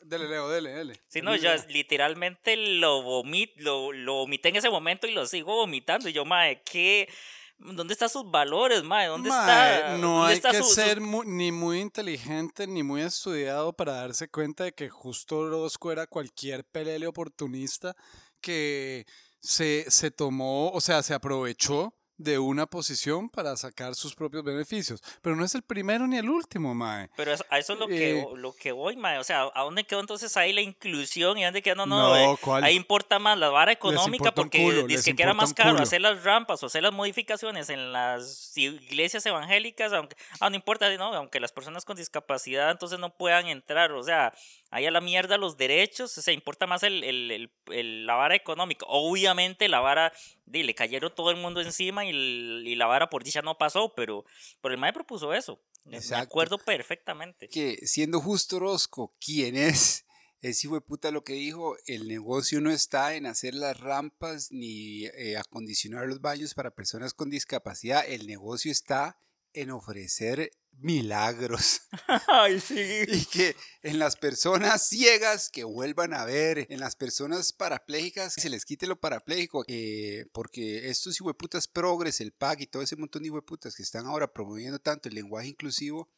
Dele, 0.00 0.28
Leo, 0.28 0.48
dele, 0.48 0.70
dele. 0.70 1.00
Sí, 1.08 1.20
no, 1.20 1.34
yo 1.34 1.50
literalmente 1.68 2.56
lo, 2.56 3.02
vomit, 3.02 3.58
lo, 3.58 3.90
lo 3.92 4.14
vomité 4.14 4.50
en 4.50 4.56
ese 4.56 4.70
momento 4.70 5.08
y 5.08 5.10
lo 5.12 5.26
sigo 5.26 5.56
vomitando. 5.56 6.08
Y 6.08 6.12
yo, 6.12 6.24
mae, 6.24 6.62
¿qué? 6.62 7.08
¿Dónde 7.58 7.94
están 7.94 8.08
sus 8.10 8.30
valores, 8.30 8.82
mae? 8.84 9.06
¿Dónde 9.08 9.30
Mae, 9.30 9.76
está? 9.76 9.96
no 9.96 10.18
dónde 10.18 10.28
hay 10.30 10.36
está 10.36 10.50
que 10.50 10.58
su- 10.58 10.64
su- 10.68 10.74
ser 10.74 11.00
mu- 11.00 11.24
ni 11.24 11.52
muy 11.52 11.80
inteligente 11.80 12.66
ni 12.66 12.82
muy 12.82 13.00
estudiado 13.00 13.72
para 13.72 13.92
darse 13.94 14.28
cuenta 14.28 14.64
de 14.64 14.72
que 14.72 14.90
justo 14.90 15.38
Orozco 15.38 15.90
era 15.90 16.06
cualquier 16.06 16.64
pelele 16.64 17.06
oportunista 17.06 17.96
que 18.42 19.06
se, 19.40 19.86
se 19.88 20.10
tomó, 20.10 20.70
o 20.70 20.80
sea, 20.80 21.02
se 21.02 21.14
aprovechó 21.14 21.94
de 22.18 22.38
una 22.38 22.66
posición 22.66 23.28
para 23.28 23.56
sacar 23.56 23.94
sus 23.94 24.14
propios 24.14 24.42
beneficios. 24.42 25.02
Pero 25.22 25.36
no 25.36 25.44
es 25.44 25.54
el 25.54 25.62
primero 25.62 26.06
ni 26.06 26.16
el 26.16 26.28
último, 26.30 26.74
Mae. 26.74 27.10
Pero 27.16 27.32
eso- 27.32 27.44
a 27.50 27.58
eso 27.58 27.74
es 27.74 27.78
lo 27.78 27.86
que, 27.86 28.20
Eh, 28.20 28.26
lo 28.36 28.54
que 28.54 28.72
voy, 28.72 28.96
mae. 28.96 29.18
O 29.18 29.24
sea, 29.24 29.50
¿a 29.54 29.62
dónde 29.62 29.84
quedó 29.84 30.00
entonces 30.00 30.36
ahí 30.36 30.52
la 30.52 30.60
inclusión? 30.62 31.36
¿Y 31.38 31.44
dónde 31.44 31.62
quedó? 31.62 31.76
No, 31.76 31.86
no, 31.86 32.08
No, 32.08 32.16
eh, 32.34 32.38
ahí 32.62 32.74
importa 32.74 33.18
más 33.18 33.38
la 33.38 33.50
vara 33.50 33.72
económica 33.72 34.32
porque 34.32 34.62
culo, 34.62 34.86
dice 34.86 35.14
que, 35.14 35.22
era 35.22 35.34
más 35.34 35.52
caro 35.52 35.78
hacer 35.78 36.00
las 36.00 36.24
rampas 36.24 36.62
o 36.62 36.66
hacer 36.66 36.82
las 36.82 36.92
modificaciones 36.92 37.68
en 37.68 37.92
las 37.92 38.56
iglesias 38.56 39.24
evangélicas, 39.26 39.92
aunque, 39.92 40.16
ah, 40.40 40.48
no 40.50 40.56
importa, 40.56 40.94
¿no? 40.96 41.14
aunque 41.14 41.40
las 41.40 41.52
personas 41.52 41.84
con 41.84 41.96
discapacidad 41.96 42.70
entonces 42.70 42.98
no 42.98 43.10
puedan 43.14 43.46
entrar. 43.46 43.92
O 43.92 44.02
sea, 44.02 44.32
ahí 44.76 44.86
a 44.86 44.90
la 44.90 45.00
mierda 45.00 45.36
los 45.38 45.56
derechos, 45.56 46.16
o 46.16 46.22
sea, 46.22 46.32
importa 46.34 46.66
más 46.66 46.82
el, 46.82 47.02
el- 47.04 47.30
el- 47.30 47.50
el- 47.72 48.06
la 48.06 48.14
vara 48.14 48.34
económica. 48.34 48.86
Obviamente 48.88 49.68
la 49.68 49.80
vara, 49.80 50.12
di, 50.44 50.62
le 50.62 50.74
cayeron 50.74 51.14
todo 51.14 51.30
el 51.30 51.36
mundo 51.36 51.60
encima 51.60 52.04
y, 52.04 52.74
la 52.76 52.86
vara 52.86 53.08
por 53.10 53.24
dicha 53.24 53.42
no 53.42 53.58
pasó, 53.58 53.94
pero, 53.94 54.24
pero 54.60 54.74
el 54.74 54.80
MAE 54.80 54.92
propuso 54.92 55.32
eso. 55.34 55.60
Me 55.84 55.96
Exacto. 55.98 56.24
acuerdo 56.24 56.58
perfectamente. 56.58 57.48
que 57.48 57.76
siendo 57.86 58.20
justo 58.20 58.56
Orozco, 58.56 59.14
quien 59.20 59.56
es 59.56 60.04
ese 60.40 60.66
hijo 60.66 60.74
de 60.74 60.80
puta 60.82 61.10
lo 61.10 61.24
que 61.24 61.32
dijo, 61.32 61.76
el 61.86 62.06
negocio 62.08 62.60
no 62.60 62.70
está 62.70 63.14
en 63.14 63.26
hacer 63.26 63.54
las 63.54 63.78
rampas 63.80 64.48
ni 64.52 65.06
eh, 65.06 65.36
acondicionar 65.38 66.06
los 66.06 66.20
baños 66.20 66.54
para 66.54 66.70
personas 66.72 67.14
con 67.14 67.30
discapacidad, 67.30 68.04
el 68.06 68.26
negocio 68.26 68.70
está 68.70 69.18
en 69.54 69.70
ofrecer 69.70 70.50
milagros 70.78 71.80
Ay, 72.28 72.60
sí. 72.60 73.02
y 73.08 73.24
que 73.26 73.56
en 73.82 73.98
las 73.98 74.16
personas 74.16 74.86
ciegas 74.86 75.48
que 75.48 75.64
vuelvan 75.64 76.14
a 76.14 76.24
ver, 76.24 76.66
en 76.70 76.80
las 76.80 76.96
personas 76.96 77.52
parapléjicas 77.52 78.34
que 78.34 78.40
se 78.40 78.50
les 78.50 78.64
quite 78.64 78.86
lo 78.86 78.98
parapléjico, 79.00 79.64
eh, 79.68 80.26
porque 80.32 80.88
estos 80.88 81.16
hijueputas 81.16 81.68
progres, 81.68 82.20
el 82.20 82.32
PAC 82.32 82.62
y 82.62 82.66
todo 82.66 82.82
ese 82.82 82.96
montón 82.96 83.22
de 83.22 83.28
hijueputas 83.28 83.74
que 83.74 83.82
están 83.82 84.06
ahora 84.06 84.32
promoviendo 84.32 84.78
tanto 84.78 85.08
el 85.08 85.14
lenguaje 85.14 85.48
inclusivo, 85.48 86.10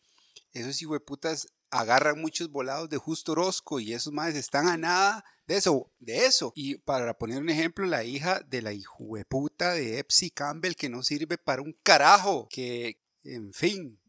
esos 0.53 0.81
hijueputas 0.81 1.49
agarran 1.71 2.21
muchos 2.21 2.51
volados 2.51 2.88
de 2.88 2.97
justo 2.97 3.33
Orozco 3.33 3.81
y 3.81 3.92
esos 3.92 4.12
madres 4.12 4.37
están 4.37 4.68
a 4.68 4.77
nada 4.77 5.25
de 5.47 5.57
eso, 5.57 5.92
de 5.99 6.27
eso. 6.27 6.53
Y 6.55 6.77
para 6.79 7.16
poner 7.18 7.38
un 7.38 7.51
ejemplo, 7.51 7.87
la 7.87 8.05
hija 8.05 8.40
de 8.40 8.62
la 8.62 8.73
hijueputa 8.73 9.73
de 9.73 9.99
Epsi 9.99 10.31
Campbell 10.31 10.75
que 10.75 10.88
no 10.88 11.03
sirve 11.03 11.38
para 11.38 11.62
un 11.62 11.77
carajo, 11.83 12.49
que, 12.51 13.01
en 13.25 13.53
fin, 13.53 14.01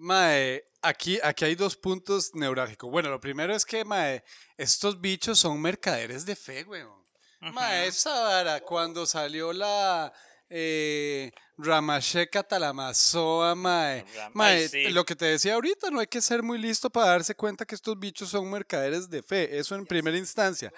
Mae, 0.00 0.64
aquí, 0.80 1.18
aquí 1.22 1.44
hay 1.44 1.54
dos 1.54 1.76
puntos 1.76 2.34
neurálgicos. 2.34 2.90
Bueno, 2.90 3.10
lo 3.10 3.20
primero 3.20 3.54
es 3.54 3.66
que, 3.66 3.84
mae, 3.84 4.24
estos 4.56 4.98
bichos 4.98 5.38
son 5.38 5.60
mercaderes 5.60 6.24
de 6.24 6.34
fe, 6.34 6.64
weón. 6.64 7.04
Mae, 7.40 7.86
esa 7.86 8.18
vara, 8.22 8.60
cuando 8.60 9.04
salió 9.04 9.52
la 9.52 10.10
eh, 10.48 11.30
Ramacheka 11.58 12.42
Talamazoa, 12.42 13.54
mae. 13.54 14.06
Mae, 14.32 14.68
sí. 14.68 14.88
lo 14.88 15.04
que 15.04 15.14
te 15.14 15.26
decía 15.26 15.54
ahorita, 15.54 15.90
no 15.90 16.00
hay 16.00 16.06
que 16.06 16.22
ser 16.22 16.42
muy 16.42 16.56
listo 16.56 16.88
para 16.88 17.08
darse 17.08 17.34
cuenta 17.34 17.66
que 17.66 17.74
estos 17.74 17.98
bichos 17.98 18.30
son 18.30 18.50
mercaderes 18.50 19.10
de 19.10 19.22
fe. 19.22 19.58
Eso 19.58 19.74
en 19.74 19.84
primera 19.84 20.16
instancia. 20.16 20.72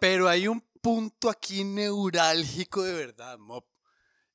Pero 0.00 0.28
hay 0.28 0.48
un 0.48 0.60
punto 0.82 1.30
aquí 1.30 1.64
neurálgico 1.64 2.82
de 2.82 2.92
verdad, 2.92 3.38
Mop. 3.38 3.64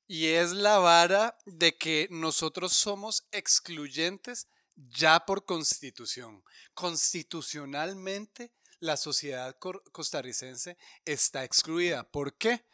Y 0.06 0.26
es 0.26 0.52
la 0.52 0.78
vara 0.78 1.36
de 1.46 1.76
que 1.76 2.08
nosotros 2.10 2.72
somos 2.72 3.26
excluyentes 3.32 4.48
ya 4.76 5.24
por 5.24 5.44
constitución. 5.44 6.42
Constitucionalmente, 6.74 8.52
la 8.80 8.96
sociedad 8.96 9.56
costarricense 9.92 10.76
está 11.04 11.44
excluida. 11.44 12.04
¿Por 12.04 12.36
qué? 12.36 12.66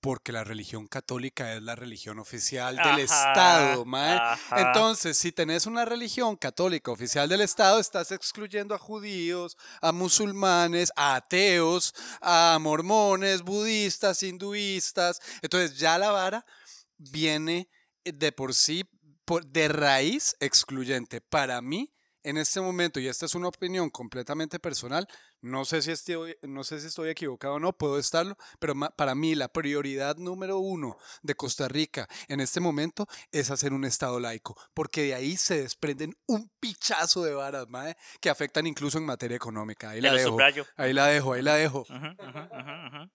Porque 0.00 0.32
la 0.32 0.44
religión 0.44 0.86
católica 0.86 1.54
es 1.54 1.62
la 1.62 1.76
religión 1.76 2.18
oficial 2.18 2.76
del 2.76 2.84
Ajá, 2.84 3.00
Estado, 3.00 3.84
mae. 3.86 4.20
Entonces, 4.54 5.16
si 5.16 5.32
tenés 5.32 5.64
una 5.64 5.86
religión 5.86 6.36
católica 6.36 6.90
oficial 6.90 7.26
del 7.26 7.40
Estado, 7.40 7.80
estás 7.80 8.12
excluyendo 8.12 8.74
a 8.74 8.78
judíos, 8.78 9.56
a 9.80 9.92
musulmanes, 9.92 10.92
a 10.96 11.14
ateos, 11.14 11.94
a 12.20 12.58
mormones, 12.60 13.42
budistas, 13.42 14.22
hinduistas. 14.22 15.20
Entonces, 15.40 15.78
ya 15.78 15.96
la 15.96 16.10
vara 16.10 16.44
viene 17.10 17.68
de 18.04 18.32
por 18.32 18.54
sí, 18.54 18.84
por- 19.24 19.46
de 19.46 19.68
raíz 19.68 20.36
excluyente. 20.40 21.20
Para 21.20 21.60
mí, 21.62 21.90
en 22.22 22.38
este 22.38 22.60
momento, 22.60 23.00
y 23.00 23.06
esta 23.08 23.26
es 23.26 23.34
una 23.34 23.48
opinión 23.48 23.90
completamente 23.90 24.58
personal, 24.58 25.06
no 25.42 25.66
sé 25.66 25.82
si 25.82 25.90
estoy, 25.90 26.34
no 26.40 26.64
sé 26.64 26.80
si 26.80 26.86
estoy 26.86 27.10
equivocado 27.10 27.54
o 27.54 27.60
no, 27.60 27.74
puedo 27.74 27.98
estarlo, 27.98 28.38
pero 28.58 28.74
para 28.96 29.14
mí 29.14 29.34
la 29.34 29.48
prioridad 29.48 30.16
número 30.16 30.58
uno 30.58 30.96
de 31.22 31.34
Costa 31.34 31.68
Rica 31.68 32.08
en 32.28 32.40
este 32.40 32.60
momento 32.60 33.06
es 33.30 33.50
hacer 33.50 33.74
un 33.74 33.84
Estado 33.84 34.20
laico, 34.20 34.56
porque 34.72 35.02
de 35.02 35.14
ahí 35.14 35.36
se 35.36 35.60
desprenden 35.60 36.16
un 36.26 36.50
pichazo 36.60 37.22
de 37.24 37.34
varas, 37.34 37.68
mae, 37.68 37.94
que 38.22 38.30
afectan 38.30 38.66
incluso 38.66 38.96
en 38.96 39.04
materia 39.04 39.36
económica. 39.36 39.90
Ahí 39.90 40.00
la 40.00 40.12
dejo. 40.24 40.30
Ahí 40.76 40.94
la 40.94 41.06
dejo, 41.08 41.34
ahí 41.34 41.42
la 41.42 41.56
dejo. 41.56 41.80
Ujú, 41.80 41.94
ujú, 41.94 42.98
ujú. 43.02 43.10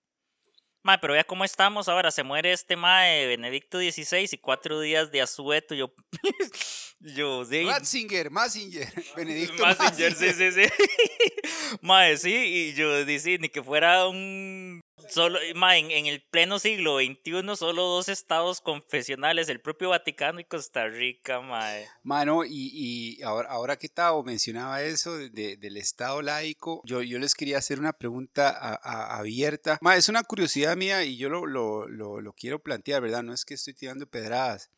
Mae, 0.84 0.98
pero 1.00 1.14
vea 1.14 1.24
cómo 1.24 1.44
estamos 1.44 1.90
ahora. 1.90 2.12
Se 2.12 2.24
muere 2.24 2.54
este 2.54 2.76
mae 2.76 3.28
Benedicto 3.28 3.80
XVI 3.80 4.30
y 4.32 4.38
cuatro 4.38 4.80
días 4.80 5.12
de 5.12 5.22
asueto. 5.22 5.76
Yo, 5.76 5.94
yo, 7.00 7.44
sí. 7.46 7.66
Ratzinger, 7.66 8.32
Massinger, 8.32 8.88
Benedicto 9.16 9.62
Mazinger, 9.64 10.14
sí, 10.14 10.26
Massinger. 10.26 10.54
sí, 10.54 10.70
sí. 10.70 11.78
Mae, 11.82 12.18
sí, 12.18 12.34
y 12.34 12.74
yo 12.74 13.04
dice, 13.06 13.38
ni 13.40 13.50
que 13.50 13.62
fuera 13.62 14.08
un 14.08 14.82
solo, 15.10 15.40
mae, 15.56 15.80
en, 15.80 16.06
el 16.06 16.22
pleno 16.22 16.60
siglo 16.60 16.98
XXI, 17.00 17.56
solo 17.56 17.84
dos 17.84 18.10
estados 18.10 18.62
confesionales, 18.62 19.50
el 19.50 19.62
propio 19.62 19.90
Vaticano 19.90 20.40
y 20.40 20.44
Costa 20.46 20.88
Rica, 20.88 21.40
mae. 21.42 21.88
Mano, 22.04 22.44
y, 22.46 22.50
y 22.74 23.22
ahora, 23.24 23.50
ahora 23.50 23.78
que 23.78 23.90
Tao 23.90 24.24
mencionaba 24.24 24.82
eso 24.84 25.18
de- 25.18 25.30
de- 25.30 25.58
del 25.58 25.78
Estado 25.78 26.22
laico, 26.22 26.82
yo, 26.86 27.02
yo 27.02 27.20
les 27.20 27.36
quería 27.36 27.58
hacer 27.58 27.80
una 27.80 27.94
pregunta 27.94 28.50
abierta. 28.84 29.78
Ma, 29.82 29.96
es 29.96 30.10
una 30.10 30.24
curiosidad 30.24 30.76
mía 30.76 31.04
y 31.04 31.18
yo 31.18 31.30
lo, 31.30 31.46
lo, 31.46 31.88
lo- 31.88 32.34
quiero 32.34 32.60
plantear, 32.62 33.02
¿verdad? 33.02 33.24
No 33.24 33.34
es 33.34 33.46
que 33.46 33.54
estoy 33.54 33.74
tirando 33.74 34.08
pedradas. 34.08 34.70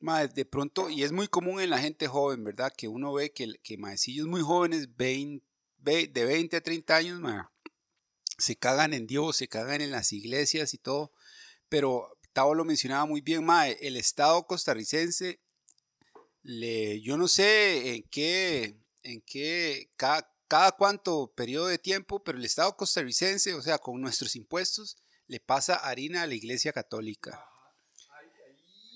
Mae, 0.00 0.26
de 0.28 0.44
pronto, 0.44 0.90
y 0.90 1.04
es 1.04 1.12
muy 1.12 1.28
común 1.28 1.60
en 1.60 1.70
la 1.70 1.78
gente 1.78 2.08
joven, 2.08 2.42
¿verdad? 2.42 2.72
Que 2.76 2.88
uno 2.88 3.12
ve 3.12 3.32
que, 3.32 3.46
que 3.62 3.76
maecillos 3.78 4.26
muy 4.26 4.40
jóvenes, 4.40 4.96
20, 4.96 5.46
ve- 5.78 6.08
de 6.08 6.24
20 6.24 6.56
a 6.56 6.60
30 6.60 6.96
años, 6.96 7.20
mae, 7.20 7.42
se 8.42 8.56
cagan 8.56 8.92
en 8.92 9.06
Dios, 9.06 9.36
se 9.36 9.48
cagan 9.48 9.80
en 9.80 9.92
las 9.92 10.12
iglesias 10.12 10.74
y 10.74 10.78
todo. 10.78 11.12
Pero 11.68 12.18
Tavo 12.32 12.54
lo 12.54 12.64
mencionaba 12.64 13.06
muy 13.06 13.20
bien, 13.20 13.44
mae, 13.44 13.78
el 13.80 13.96
Estado 13.96 14.46
costarricense, 14.46 15.38
le, 16.42 17.00
yo 17.00 17.16
no 17.16 17.28
sé 17.28 17.94
en 17.94 18.02
qué, 18.04 18.76
en 19.04 19.20
qué, 19.20 19.90
cada, 19.96 20.28
cada 20.48 20.72
cuánto 20.72 21.32
periodo 21.36 21.66
de 21.66 21.78
tiempo, 21.78 22.24
pero 22.24 22.38
el 22.38 22.44
Estado 22.44 22.76
costarricense, 22.76 23.54
o 23.54 23.62
sea, 23.62 23.78
con 23.78 24.00
nuestros 24.00 24.34
impuestos, 24.34 24.96
le 25.28 25.38
pasa 25.38 25.76
harina 25.76 26.22
a 26.22 26.26
la 26.26 26.34
Iglesia 26.34 26.72
Católica. 26.72 27.46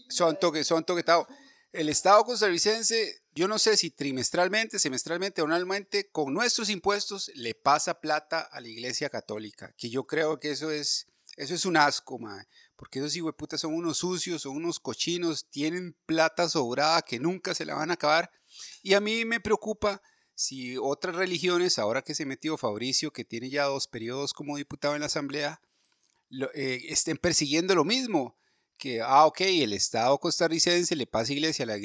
Son 0.08 0.38
toque, 0.38 0.64
son 0.64 0.84
toque, 0.84 1.04
Tavo. 1.04 1.26
El 1.72 1.88
Estado 1.88 2.24
costarricense, 2.24 3.22
yo 3.36 3.46
no 3.48 3.58
sé 3.58 3.76
si 3.76 3.90
trimestralmente, 3.90 4.78
semestralmente 4.78 5.42
o 5.42 5.44
anualmente, 5.44 6.08
con 6.10 6.32
nuestros 6.32 6.70
impuestos 6.70 7.30
le 7.34 7.54
pasa 7.54 8.00
plata 8.00 8.40
a 8.40 8.60
la 8.60 8.68
Iglesia 8.68 9.10
Católica, 9.10 9.72
que 9.76 9.90
yo 9.90 10.06
creo 10.06 10.40
que 10.40 10.50
eso 10.52 10.70
es, 10.70 11.06
eso 11.36 11.54
es 11.54 11.66
un 11.66 11.76
asco, 11.76 12.18
mae, 12.18 12.46
porque 12.76 12.98
esos 12.98 13.14
hijueputas 13.14 13.60
son 13.60 13.74
unos 13.74 13.98
sucios, 13.98 14.40
son 14.42 14.56
unos 14.56 14.80
cochinos, 14.80 15.44
tienen 15.50 15.94
plata 16.06 16.48
sobrada 16.48 17.02
que 17.02 17.20
nunca 17.20 17.54
se 17.54 17.66
la 17.66 17.74
van 17.74 17.90
a 17.90 17.94
acabar. 17.94 18.30
Y 18.82 18.94
a 18.94 19.00
mí 19.00 19.26
me 19.26 19.38
preocupa 19.38 20.00
si 20.34 20.78
otras 20.78 21.14
religiones, 21.14 21.78
ahora 21.78 22.00
que 22.00 22.14
se 22.14 22.24
metió 22.24 22.56
Fabricio, 22.56 23.12
que 23.12 23.24
tiene 23.24 23.50
ya 23.50 23.64
dos 23.64 23.86
periodos 23.86 24.32
como 24.32 24.56
diputado 24.56 24.94
en 24.94 25.00
la 25.00 25.06
Asamblea, 25.06 25.60
lo- 26.30 26.50
eh, 26.54 26.86
estén 26.88 27.18
persiguiendo 27.18 27.74
lo 27.74 27.84
mismo 27.84 28.34
que, 28.78 29.00
ah, 29.00 29.26
ok, 29.26 29.40
el 29.42 29.72
Estado 29.72 30.18
costarricense 30.18 30.94
le 30.96 31.06
pasa, 31.06 31.32
iglesia 31.32 31.64
a 31.64 31.66
la 31.66 31.78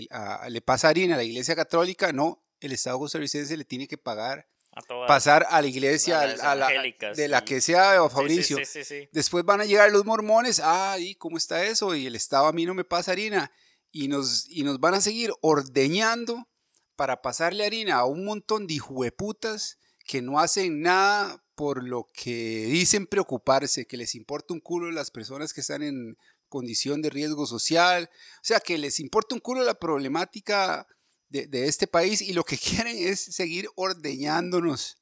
a- 0.44 0.50
le 0.50 0.62
pasa 0.62 0.89
harina 0.89 1.16
a 1.16 1.18
la 1.18 1.24
Iglesia 1.24 1.56
Católica, 1.56 2.12
no, 2.12 2.44
el 2.60 2.72
Estado 2.74 3.00
costarricense 3.00 3.56
le 3.58 3.66
tiene 3.66 3.88
que 3.88 3.98
pagar, 3.98 4.48
A 4.74 4.82
todas. 4.82 5.08
pasar 5.08 5.46
a 5.50 5.62
la 5.62 5.68
iglesia 5.68 6.22
a 6.22 6.56
la- 6.56 6.70
de 7.16 7.28
la 7.28 7.44
que 7.44 7.60
sea, 7.62 8.08
Fabricio. 8.10 8.58
Sí, 8.58 8.66
sí, 8.66 8.84
sí. 8.84 9.10
Después 9.12 9.44
van 9.46 9.62
a 9.62 9.66
llegar 9.66 9.92
los 9.92 10.06
mormones, 10.06 10.62
ah, 10.64 10.98
¿y 11.00 11.16
cómo 11.16 11.38
está 11.38 11.66
eso? 11.66 11.96
Y 11.96 12.06
el 12.08 12.16
Estado 12.16 12.46
a 12.48 12.54
mí 12.54 12.66
no 12.66 12.74
me 12.74 12.84
pasa 12.84 13.12
harina. 13.12 13.52
Y 13.94 14.08
nos, 14.08 14.46
y 14.50 14.64
nos 14.64 14.80
van 14.80 14.94
a 14.94 15.02
seguir 15.02 15.32
ordeñando 15.42 16.48
para 16.96 17.22
pasarle 17.22 17.66
harina 17.66 17.96
a 17.98 18.06
un 18.06 18.24
montón 18.26 18.68
de 18.68 18.76
hijueputas 18.76 19.78
que 20.06 20.22
no 20.22 20.39
hacen 20.39 20.82
nada 20.82 21.44
por 21.56 21.84
lo 21.84 22.10
que 22.14 22.66
dicen 22.68 23.06
preocuparse, 23.06 23.86
que 23.86 23.98
les 23.98 24.16
importa 24.16 24.54
un 24.54 24.60
culo 24.62 24.89
las 24.92 25.12
personas 25.12 25.54
que 25.54 25.62
están 25.62 25.84
en 25.84 26.18
condición 26.52 27.02
de 27.02 27.10
riesgo 27.10 27.47
social, 27.47 28.12
o 28.14 28.43
sea, 28.43 28.60
que 28.60 28.78
les 28.78 28.99
importa 28.99 29.34
un 29.34 29.41
culo 29.41 29.64
la 29.64 29.74
problemática 29.74 30.86
de, 31.30 31.47
de 31.47 31.68
este 31.68 31.88
país 31.88 32.22
y 32.22 32.34
lo 32.34 32.43
que 32.43 32.58
quieren 32.60 32.95
es 32.97 33.20
seguir 33.20 33.68
ordeñándonos. 33.76 34.99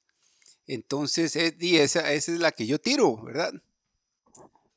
Entonces, 0.67 1.35
eh, 1.35 1.57
y 1.59 1.77
esa, 1.77 2.13
esa 2.13 2.31
es 2.31 2.39
la 2.39 2.51
que 2.51 2.67
yo 2.67 2.79
tiro, 2.79 3.21
¿verdad? 3.23 3.51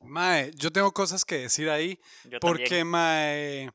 Mae, 0.01 0.51
yo 0.55 0.71
tengo 0.71 0.91
cosas 0.91 1.23
que 1.23 1.37
decir 1.37 1.69
ahí. 1.69 1.99
Yo 2.25 2.39
Porque, 2.41 2.63
también. 2.63 2.87
mae, 2.87 3.71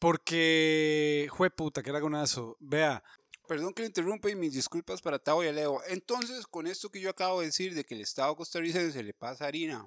porque, 0.00 1.28
jueputa, 1.30 1.82
que 1.82 1.90
era 1.90 2.00
gonazo. 2.00 2.56
Vea, 2.58 3.02
Perdón 3.46 3.74
que 3.74 3.82
lo 3.82 3.86
interrumpa 3.88 4.30
y 4.30 4.34
mis 4.34 4.54
disculpas 4.54 5.02
para 5.02 5.18
Tavo 5.18 5.44
y 5.44 5.52
Leo. 5.52 5.80
Entonces, 5.88 6.46
con 6.46 6.66
esto 6.66 6.90
que 6.90 7.00
yo 7.00 7.10
acabo 7.10 7.40
de 7.40 7.46
decir 7.46 7.74
de 7.74 7.84
que 7.84 7.94
el 7.94 8.00
Estado 8.00 8.34
costarricense 8.34 9.02
le 9.02 9.12
pasa 9.12 9.46
harina 9.46 9.86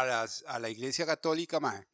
a, 0.00 0.58
la 0.58 0.70
Iglesia 0.70 1.06
Católica, 1.06 1.60
mae, 1.60 1.86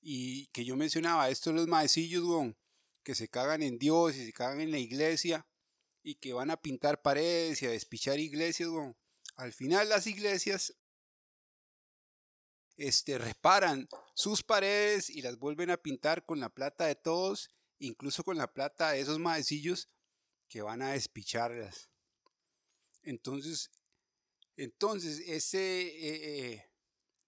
y 0.00 0.46
que 0.48 0.64
yo 0.64 0.76
mencionaba, 0.76 1.28
estos 1.28 1.54
los 1.54 1.66
maecillos, 1.66 2.24
weón, 2.24 2.56
que 3.02 3.14
se 3.14 3.28
cagan 3.28 3.62
en 3.62 3.78
Dios 3.78 4.16
y 4.16 4.26
se 4.26 4.32
cagan 4.32 4.60
en 4.60 4.70
la 4.70 4.78
iglesia 4.78 5.46
y 6.02 6.16
que 6.16 6.32
van 6.32 6.50
a 6.50 6.56
pintar 6.56 7.00
paredes 7.00 7.62
y 7.62 7.66
a 7.66 7.70
despichar 7.70 8.18
iglesias. 8.18 8.68
Al 9.36 9.52
final 9.52 9.88
las 9.88 10.06
iglesias 10.06 10.74
este, 12.76 13.18
reparan 13.18 13.88
sus 14.14 14.42
paredes 14.42 15.10
y 15.10 15.22
las 15.22 15.38
vuelven 15.38 15.70
a 15.70 15.78
pintar 15.78 16.24
con 16.24 16.38
la 16.38 16.50
plata 16.50 16.86
de 16.86 16.94
todos 16.94 17.50
incluso 17.78 18.24
con 18.24 18.36
la 18.36 18.52
plata 18.52 18.90
de 18.90 19.00
esos 19.00 19.18
maecillos 19.18 19.88
que 20.48 20.62
van 20.62 20.82
a 20.82 20.92
despicharlas. 20.92 21.88
Entonces, 23.02 23.70
entonces 24.56 25.20
ese, 25.20 25.82
eh, 25.82 26.52
eh, 26.52 26.67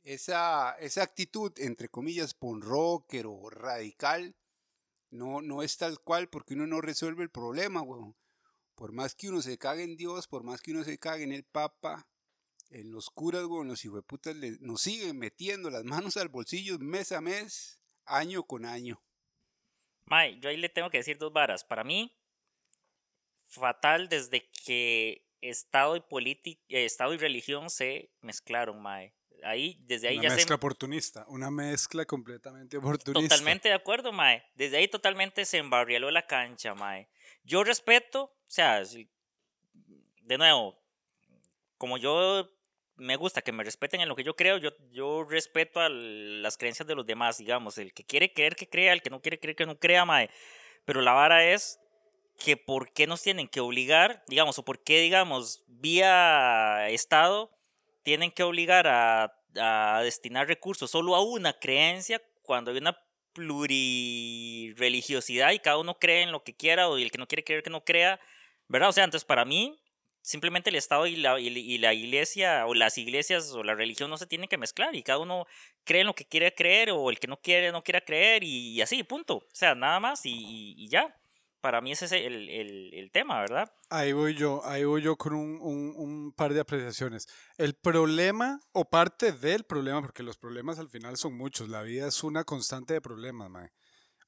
esa, 0.02 0.76
esa 0.78 1.02
actitud, 1.02 1.52
entre 1.58 1.88
comillas, 1.88 2.34
pon 2.34 2.62
rocker 2.62 3.26
o 3.26 3.50
radical, 3.50 4.34
no, 5.10 5.42
no 5.42 5.62
es 5.62 5.76
tal 5.76 6.00
cual 6.00 6.28
porque 6.28 6.54
uno 6.54 6.66
no 6.66 6.80
resuelve 6.80 7.22
el 7.22 7.30
problema, 7.30 7.82
weón. 7.82 8.16
Por 8.74 8.92
más 8.92 9.14
que 9.14 9.28
uno 9.28 9.42
se 9.42 9.58
cague 9.58 9.82
en 9.82 9.96
Dios, 9.96 10.26
por 10.26 10.42
más 10.42 10.62
que 10.62 10.70
uno 10.70 10.84
se 10.84 10.98
cague 10.98 11.24
en 11.24 11.32
el 11.32 11.44
Papa, 11.44 12.06
en 12.70 12.92
los 12.92 13.10
curas, 13.10 13.44
weón, 13.44 13.68
los 13.68 13.84
hijueputas 13.84 14.36
nos 14.60 14.82
siguen 14.82 15.18
metiendo 15.18 15.70
las 15.70 15.84
manos 15.84 16.16
al 16.16 16.28
bolsillo 16.28 16.78
mes 16.78 17.12
a 17.12 17.20
mes, 17.20 17.80
año 18.06 18.44
con 18.44 18.64
año. 18.64 19.02
Mae, 20.06 20.38
yo 20.40 20.48
ahí 20.48 20.56
le 20.56 20.68
tengo 20.68 20.90
que 20.90 20.98
decir 20.98 21.18
dos 21.18 21.32
varas. 21.32 21.64
Para 21.64 21.84
mí, 21.84 22.16
fatal 23.48 24.08
desde 24.08 24.48
que 24.64 25.26
Estado 25.40 25.96
y 25.96 26.00
política, 26.00 26.62
Estado 26.68 27.14
y 27.14 27.18
religión 27.18 27.70
se 27.70 28.10
mezclaron, 28.20 28.80
mae. 28.80 29.14
Ahí, 29.44 29.78
desde 29.80 30.08
ahí 30.08 30.18
una 30.18 30.28
ya 30.28 30.34
mezcla 30.34 30.48
se 30.48 30.54
oportunista. 30.54 31.24
Una 31.28 31.50
mezcla 31.50 32.04
completamente 32.04 32.76
oportunista. 32.76 33.36
Totalmente 33.36 33.68
de 33.68 33.74
acuerdo, 33.74 34.12
Mae. 34.12 34.44
Desde 34.54 34.76
ahí 34.76 34.88
totalmente 34.88 35.44
se 35.44 35.58
embarrialó 35.58 36.10
la 36.10 36.26
cancha, 36.26 36.74
Mae. 36.74 37.08
Yo 37.44 37.64
respeto, 37.64 38.24
o 38.24 38.32
sea, 38.46 38.82
de 38.82 40.38
nuevo, 40.38 40.78
como 41.78 41.96
yo 41.98 42.50
me 42.96 43.16
gusta 43.16 43.42
que 43.42 43.52
me 43.52 43.64
respeten 43.64 44.00
en 44.00 44.08
lo 44.08 44.14
que 44.14 44.24
yo 44.24 44.36
creo, 44.36 44.58
yo, 44.58 44.70
yo 44.90 45.24
respeto 45.24 45.80
a 45.80 45.88
las 45.88 46.56
creencias 46.56 46.86
de 46.86 46.94
los 46.94 47.06
demás, 47.06 47.38
digamos. 47.38 47.78
El 47.78 47.92
que 47.94 48.04
quiere 48.04 48.32
creer 48.32 48.54
que 48.56 48.68
crea, 48.68 48.92
el 48.92 49.02
que 49.02 49.10
no 49.10 49.20
quiere 49.22 49.40
creer 49.40 49.56
que 49.56 49.66
no 49.66 49.78
crea, 49.78 50.04
Mae. 50.04 50.30
Pero 50.84 51.00
la 51.00 51.12
vara 51.12 51.44
es 51.44 51.80
que 52.38 52.56
por 52.56 52.92
qué 52.92 53.06
nos 53.06 53.22
tienen 53.22 53.48
que 53.48 53.60
obligar, 53.60 54.24
digamos, 54.28 54.58
o 54.58 54.64
por 54.64 54.82
qué, 54.82 55.00
digamos, 55.00 55.62
vía 55.66 56.88
Estado, 56.88 57.50
tienen 58.02 58.30
que 58.32 58.42
obligar 58.42 58.86
a, 58.88 59.32
a 59.56 60.00
destinar 60.02 60.48
recursos 60.48 60.90
solo 60.90 61.14
a 61.16 61.22
una 61.24 61.52
creencia 61.58 62.20
cuando 62.42 62.70
hay 62.70 62.78
una 62.78 62.96
plurireligiosidad 63.32 65.52
y 65.52 65.58
cada 65.60 65.78
uno 65.78 65.98
cree 65.98 66.22
en 66.22 66.32
lo 66.32 66.42
que 66.44 66.56
quiera 66.56 66.88
o 66.88 66.96
el 66.98 67.10
que 67.10 67.18
no 67.18 67.26
quiere 67.28 67.44
creer 67.44 67.62
que 67.62 67.70
no 67.70 67.84
crea, 67.84 68.20
¿verdad? 68.68 68.88
O 68.90 68.92
sea, 68.92 69.04
entonces 69.04 69.24
para 69.26 69.44
mí, 69.44 69.80
simplemente 70.22 70.70
el 70.70 70.76
Estado 70.76 71.06
y 71.06 71.16
la, 71.16 71.38
y, 71.40 71.78
la 71.78 71.94
iglesia 71.94 72.66
o 72.66 72.74
las 72.74 72.98
iglesias 72.98 73.52
o 73.52 73.62
la 73.62 73.74
religión 73.74 74.10
no 74.10 74.18
se 74.18 74.26
tienen 74.26 74.48
que 74.48 74.58
mezclar 74.58 74.94
y 74.94 75.02
cada 75.02 75.18
uno 75.20 75.46
cree 75.84 76.02
en 76.02 76.06
lo 76.08 76.14
que 76.14 76.26
quiere 76.26 76.54
creer 76.54 76.90
o 76.90 77.10
el 77.10 77.18
que 77.18 77.26
no 77.28 77.38
quiere 77.40 77.72
no 77.72 77.82
quiera 77.82 78.00
creer 78.02 78.44
y, 78.44 78.72
y 78.74 78.80
así, 78.82 79.02
punto. 79.04 79.36
O 79.36 79.46
sea, 79.52 79.74
nada 79.74 80.00
más 80.00 80.24
y, 80.26 80.30
y- 80.32 80.74
y 80.84 80.88
ya. 80.88 81.14
Para 81.60 81.80
mí 81.80 81.92
ese 81.92 82.06
es 82.06 82.12
el, 82.12 82.48
el- 82.48 82.94
el 82.94 83.10
tema, 83.10 83.38
¿verdad? 83.40 83.70
Ahí 83.90 84.12
voy 84.12 84.34
yo, 84.34 84.64
ahí 84.64 84.84
voy 84.84 85.02
yo 85.02 85.16
con 85.16 85.34
un, 85.34 85.58
un- 85.60 85.94
un 85.96 86.32
par 86.32 86.54
de 86.54 86.60
apreciaciones. 86.60 87.26
El 87.58 87.74
problema, 87.74 88.60
o 88.72 88.88
parte 88.88 89.32
del 89.32 89.64
problema, 89.64 90.00
porque 90.00 90.22
los 90.22 90.38
problemas 90.38 90.78
al 90.78 90.88
final 90.88 91.16
son 91.16 91.36
muchos, 91.36 91.68
la 91.68 91.82
vida 91.82 92.08
es 92.08 92.24
una 92.24 92.44
constante 92.44 92.94
de 92.94 93.00
problemas, 93.00 93.50
mae. 93.50 93.70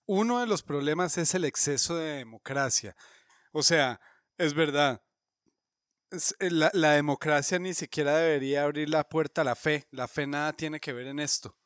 Uno 0.05 0.41
de 0.41 0.47
los 0.47 0.63
problemas 0.63 1.17
es 1.17 1.35
el 1.35 1.45
exceso 1.45 1.97
de 1.97 2.19
democracia. 2.19 2.95
O 3.53 3.63
sea, 3.63 4.01
es 4.37 4.53
verdad, 4.53 5.01
eh, 6.11 6.51
la, 6.51 6.71
la 6.75 6.93
democracia 6.93 7.59
ni 7.59 7.73
siquiera 7.73 8.17
debería 8.19 8.65
abrir 8.65 8.89
la 8.91 9.05
puerta 9.09 9.41
a 9.41 9.45
la 9.45 9.55
fe. 9.55 9.87
La 9.91 10.09
fe 10.09 10.27
nada 10.27 10.53
tiene 10.53 10.81
que 10.81 10.93
ver 10.93 11.07
en 11.07 11.19
esto. 11.21 11.57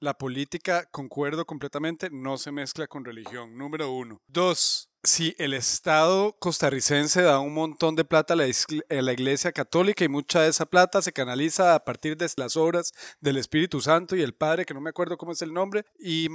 La 0.00 0.14
política, 0.18 0.86
concuerdo 0.90 1.46
completamente, 1.46 2.10
no 2.10 2.36
se 2.36 2.52
mezcla 2.52 2.86
con 2.86 3.04
religión. 3.04 3.56
Número 3.56 3.90
uno. 3.90 4.20
Dos, 4.26 4.90
si 5.04 5.34
el 5.38 5.52
Estado 5.52 6.34
costarricense 6.38 7.22
da 7.22 7.38
un 7.38 7.52
montón 7.52 7.94
de 7.94 8.04
plata 8.04 8.34
a 8.34 8.36
la, 8.36 9.12
Iglesia 9.12 9.52
Católica 9.52 10.04
y 10.04 10.08
mucha 10.08 10.40
de 10.40 10.48
esa 10.48 10.66
plata 10.66 11.02
se 11.02 11.12
canaliza 11.12 11.74
a 11.74 11.84
partir 11.84 12.16
de 12.16 12.28
las 12.36 12.56
obras 12.56 12.92
del 13.20 13.36
Espíritu 13.36 13.80
Santo 13.80 14.16
y 14.16 14.22
el 14.22 14.34
Padre, 14.34 14.64
que 14.64 14.74
no 14.74 14.80
me 14.80 14.90
acuerdo 14.90 15.18
cómo 15.18 15.32
es 15.32 15.42
el 15.42 15.52
nombre, 15.52 15.84
y 15.98 16.28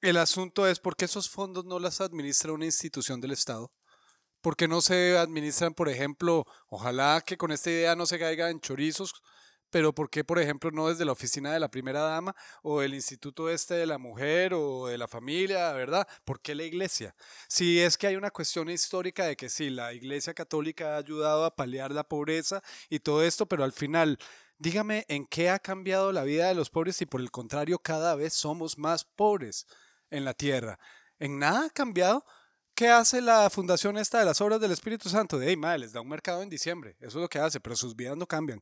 el 0.00 0.16
asunto 0.16 0.66
es 0.66 0.80
por 0.80 0.96
qué 0.96 1.04
esos 1.04 1.28
fondos 1.28 1.66
no 1.66 1.78
las 1.78 2.00
administra 2.00 2.52
una 2.52 2.64
institución 2.64 3.20
del 3.20 3.32
Estado. 3.32 3.70
¿Por 4.40 4.56
qué 4.56 4.66
no 4.66 4.80
se 4.80 5.18
administran, 5.18 5.74
por 5.74 5.90
ejemplo, 5.90 6.46
ojalá 6.68 7.22
que 7.24 7.36
con 7.36 7.52
esta 7.52 7.70
idea 7.70 7.94
no 7.94 8.06
se 8.06 8.18
caiga 8.18 8.48
en 8.48 8.60
chorizos, 8.60 9.12
pero 9.70 9.94
por 9.94 10.10
qué, 10.10 10.24
por 10.24 10.38
ejemplo, 10.38 10.70
no 10.70 10.88
desde 10.88 11.04
la 11.04 11.12
oficina 11.12 11.52
de 11.52 11.60
la 11.60 11.70
primera 11.70 12.00
dama 12.00 12.34
o 12.62 12.82
el 12.82 12.94
instituto 12.94 13.48
este 13.48 13.74
de 13.74 13.86
la 13.86 13.98
mujer 13.98 14.54
o 14.54 14.86
de 14.86 14.98
la 14.98 15.08
familia, 15.08 15.72
¿verdad? 15.72 16.06
¿Por 16.24 16.40
qué 16.40 16.54
la 16.54 16.64
iglesia? 16.64 17.14
Si 17.48 17.80
es 17.80 17.96
que 17.96 18.06
hay 18.06 18.16
una 18.16 18.30
cuestión 18.30 18.68
histórica 18.68 19.26
de 19.26 19.36
que 19.36 19.48
sí, 19.48 19.70
la 19.70 19.92
iglesia 19.92 20.34
católica 20.34 20.94
ha 20.94 20.98
ayudado 20.98 21.44
a 21.44 21.54
paliar 21.56 21.92
la 21.92 22.04
pobreza 22.04 22.62
y 22.88 23.00
todo 23.00 23.22
esto, 23.22 23.46
pero 23.46 23.64
al 23.64 23.72
final 23.72 24.18
Dígame 24.60 25.06
en 25.08 25.24
qué 25.24 25.48
ha 25.48 25.58
cambiado 25.58 26.12
la 26.12 26.22
vida 26.22 26.48
de 26.48 26.54
los 26.54 26.68
pobres 26.68 27.00
y 27.00 27.06
por 27.06 27.22
el 27.22 27.30
contrario 27.30 27.78
cada 27.78 28.14
vez 28.14 28.34
somos 28.34 28.76
más 28.76 29.04
pobres 29.04 29.66
en 30.10 30.26
la 30.26 30.34
tierra. 30.34 30.78
En 31.18 31.38
nada 31.38 31.64
ha 31.64 31.70
cambiado. 31.70 32.26
¿Qué 32.74 32.88
hace 32.90 33.22
la 33.22 33.48
fundación 33.48 33.96
esta 33.96 34.18
de 34.18 34.26
las 34.26 34.38
obras 34.42 34.60
del 34.60 34.72
Espíritu 34.72 35.08
Santo? 35.08 35.38
De, 35.38 35.48
hey, 35.48 35.56
madre, 35.56 35.78
les 35.78 35.94
da 35.94 36.02
un 36.02 36.08
mercado 36.10 36.42
en 36.42 36.50
diciembre. 36.50 36.94
Eso 37.00 37.08
es 37.08 37.22
lo 37.22 37.28
que 37.30 37.38
hace, 37.38 37.58
pero 37.58 37.74
sus 37.74 37.96
vidas 37.96 38.18
no 38.18 38.26
cambian. 38.26 38.60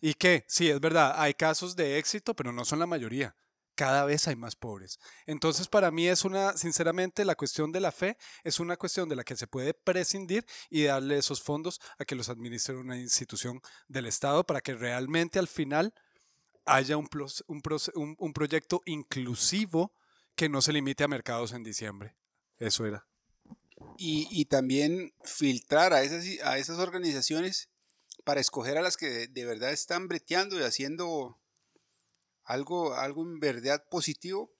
¿Y 0.00 0.14
qué? 0.14 0.44
Sí, 0.48 0.68
es 0.70 0.80
verdad, 0.80 1.14
hay 1.16 1.34
casos 1.34 1.76
de 1.76 1.98
éxito, 1.98 2.34
pero 2.34 2.52
no 2.52 2.64
son 2.64 2.78
la 2.78 2.86
mayoría. 2.86 3.36
Cada 3.74 4.04
vez 4.04 4.28
hay 4.28 4.36
más 4.36 4.56
pobres. 4.56 4.98
Entonces, 5.26 5.68
para 5.68 5.90
mí 5.90 6.06
es 6.08 6.24
una, 6.24 6.56
sinceramente, 6.56 7.24
la 7.24 7.34
cuestión 7.34 7.72
de 7.72 7.80
la 7.80 7.92
fe 7.92 8.16
es 8.44 8.60
una 8.60 8.76
cuestión 8.76 9.08
de 9.08 9.16
la 9.16 9.24
que 9.24 9.36
se 9.36 9.46
puede 9.46 9.72
prescindir 9.74 10.44
y 10.68 10.84
darle 10.84 11.18
esos 11.18 11.42
fondos 11.42 11.80
a 11.98 12.04
que 12.04 12.14
los 12.14 12.28
administre 12.28 12.76
una 12.76 12.98
institución 12.98 13.60
del 13.88 14.06
Estado 14.06 14.44
para 14.44 14.60
que 14.60 14.74
realmente 14.74 15.38
al 15.38 15.48
final 15.48 15.94
haya 16.66 16.96
un, 16.96 17.08
plos- 17.08 17.44
un, 17.48 17.62
proce- 17.62 17.92
un- 17.96 18.16
un 18.18 18.32
proyecto 18.32 18.82
inclusivo 18.86 19.94
que 20.36 20.48
no 20.48 20.62
se 20.62 20.72
limite 20.72 21.04
a 21.04 21.08
mercados 21.08 21.52
en 21.52 21.64
diciembre. 21.64 22.16
Eso 22.58 22.86
era. 22.86 23.06
y, 23.96 24.28
y 24.30 24.46
también 24.46 25.12
filtrar 25.24 25.92
a 25.92 26.02
esas, 26.02 26.24
a 26.44 26.58
esas 26.58 26.78
organizaciones 26.78 27.70
para 28.24 28.40
escoger 28.40 28.78
a 28.78 28.82
las 28.82 28.96
que 28.96 29.28
de, 29.28 29.44
verdad 29.44 29.72
están 29.72 30.08
breteando 30.08 30.58
y 30.58 30.62
haciendo 30.62 31.38
algo, 32.44 32.94
algo 32.94 33.22
en 33.22 33.40
verdad 33.40 33.84
positivo 33.90 34.52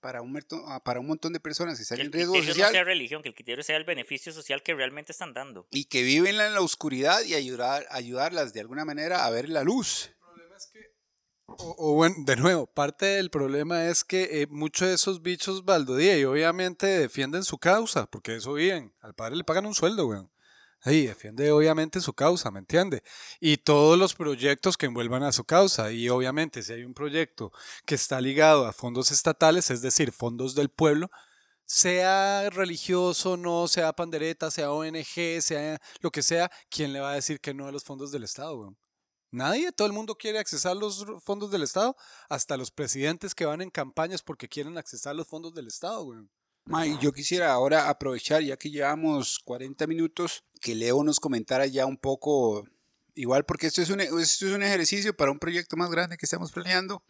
para 0.00 0.20
un, 0.20 0.38
ah, 0.66 0.82
para 0.82 1.00
un 1.00 1.06
montón 1.06 1.32
de 1.32 1.40
personas 1.40 1.78
que 1.78 1.82
están 1.82 1.96
Que 1.96 2.02
el 2.02 2.06
en 2.08 2.12
riesgo 2.12 2.32
criterio 2.32 2.54
no 2.54 2.54
social 2.54 2.72
sea 2.72 2.84
religión, 2.84 3.22
que 3.22 3.28
el 3.28 3.34
criterio 3.34 3.62
sea 3.62 3.76
el 3.76 3.84
beneficio 3.84 4.32
social 4.32 4.62
que 4.62 4.74
realmente 4.74 5.12
están 5.12 5.32
dando. 5.32 5.66
y 5.70 5.84
que 5.84 6.02
viven 6.02 6.40
en 6.40 6.54
la 6.54 6.60
oscuridad 6.60 7.22
y 7.22 7.34
ayudar, 7.34 7.86
ayudarlas 7.90 8.52
de 8.52 8.60
alguna 8.60 8.84
manera 8.84 9.24
a 9.24 9.30
ver 9.30 9.48
la 9.48 9.62
luz. 9.62 10.10
O, 11.46 11.74
o 11.78 11.94
bueno, 11.94 12.16
de 12.18 12.36
nuevo, 12.36 12.66
parte 12.66 13.04
del 13.04 13.30
problema 13.30 13.86
es 13.86 14.04
que 14.04 14.42
eh, 14.42 14.46
muchos 14.48 14.88
de 14.88 14.94
esos 14.94 15.22
bichos 15.22 15.64
baldodía 15.64 16.16
y 16.16 16.24
obviamente 16.24 16.86
defienden 16.86 17.44
su 17.44 17.58
causa, 17.58 18.06
porque 18.06 18.36
eso 18.36 18.54
viven. 18.54 18.94
Al 19.00 19.14
padre 19.14 19.36
le 19.36 19.44
pagan 19.44 19.66
un 19.66 19.74
sueldo, 19.74 20.06
weón. 20.06 20.32
Ahí 20.84 21.06
defiende 21.06 21.52
obviamente 21.52 22.00
su 22.00 22.12
causa, 22.12 22.50
¿me 22.50 22.58
entiende? 22.58 23.02
Y 23.40 23.58
todos 23.58 23.96
los 23.96 24.14
proyectos 24.14 24.76
que 24.76 24.86
envuelvan 24.86 25.22
a 25.22 25.32
su 25.32 25.44
causa. 25.44 25.92
Y 25.92 26.08
obviamente 26.08 26.62
si 26.62 26.72
hay 26.72 26.84
un 26.84 26.92
proyecto 26.92 27.52
que 27.86 27.94
está 27.94 28.20
ligado 28.20 28.66
a 28.66 28.72
fondos 28.72 29.12
estatales, 29.12 29.70
es 29.70 29.80
decir, 29.80 30.10
fondos 30.10 30.56
del 30.56 30.70
pueblo, 30.70 31.10
sea 31.66 32.50
religioso, 32.50 33.36
no 33.36 33.68
sea 33.68 33.92
pandereta, 33.92 34.50
sea 34.50 34.72
ONG, 34.72 35.40
sea 35.40 35.80
lo 36.00 36.10
que 36.10 36.22
sea, 36.22 36.50
¿quién 36.68 36.92
le 36.92 37.00
va 37.00 37.12
a 37.12 37.14
decir 37.14 37.40
que 37.40 37.54
no 37.54 37.66
a 37.66 37.72
los 37.72 37.84
fondos 37.84 38.10
del 38.10 38.24
Estado, 38.24 38.58
weón? 38.58 38.76
Nadie, 39.30 39.72
todo 39.72 39.86
el 39.86 39.94
mundo 39.94 40.16
quiere 40.16 40.38
accesar 40.38 40.76
los 40.76 41.06
fondos 41.24 41.50
del 41.50 41.62
Estado, 41.62 41.96
hasta 42.28 42.58
los 42.58 42.70
presidentes 42.70 43.34
que 43.34 43.46
van 43.46 43.62
en 43.62 43.70
campañas 43.70 44.20
porque 44.22 44.48
quieren 44.48 44.76
accesar 44.76 45.16
los 45.16 45.26
fondos 45.26 45.54
del 45.54 45.68
Estado, 45.68 46.02
weón. 46.02 46.30
Y 46.84 46.98
yo 46.98 47.12
quisiera 47.12 47.52
ahora 47.52 47.88
aprovechar, 47.88 48.42
ya 48.42 48.56
que 48.56 48.70
llevamos 48.70 49.38
40 49.44 49.86
minutos, 49.86 50.44
que 50.62 50.74
Leo 50.74 51.04
nos 51.04 51.20
comentara 51.20 51.66
ya 51.66 51.84
un 51.84 51.98
poco, 51.98 52.66
igual 53.14 53.44
porque 53.44 53.66
esto 53.66 53.82
es 53.82 53.90
un, 53.90 54.00
esto 54.00 54.14
es 54.46 54.52
un 54.52 54.62
ejercicio 54.62 55.14
para 55.14 55.30
un 55.32 55.38
proyecto 55.38 55.76
más 55.76 55.90
grande 55.90 56.16
que 56.16 56.24
estamos 56.24 56.52
planeando, 56.52 57.02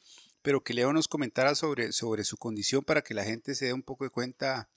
pero 0.43 0.65
que 0.65 0.75
Leo 0.75 0.93
nos 0.93 1.07
comentara 1.07 1.55
sobre, 1.55 1.93
sobre 1.93 2.25
su 2.25 2.37
condición 2.37 2.83
para 2.83 3.03
que 3.03 3.15
la 3.15 3.23
gente 3.25 3.55
se 3.55 3.67
dé 3.67 3.73
un 3.73 3.83
poco 3.85 4.03
de 4.05 4.11
cuenta 4.11 4.69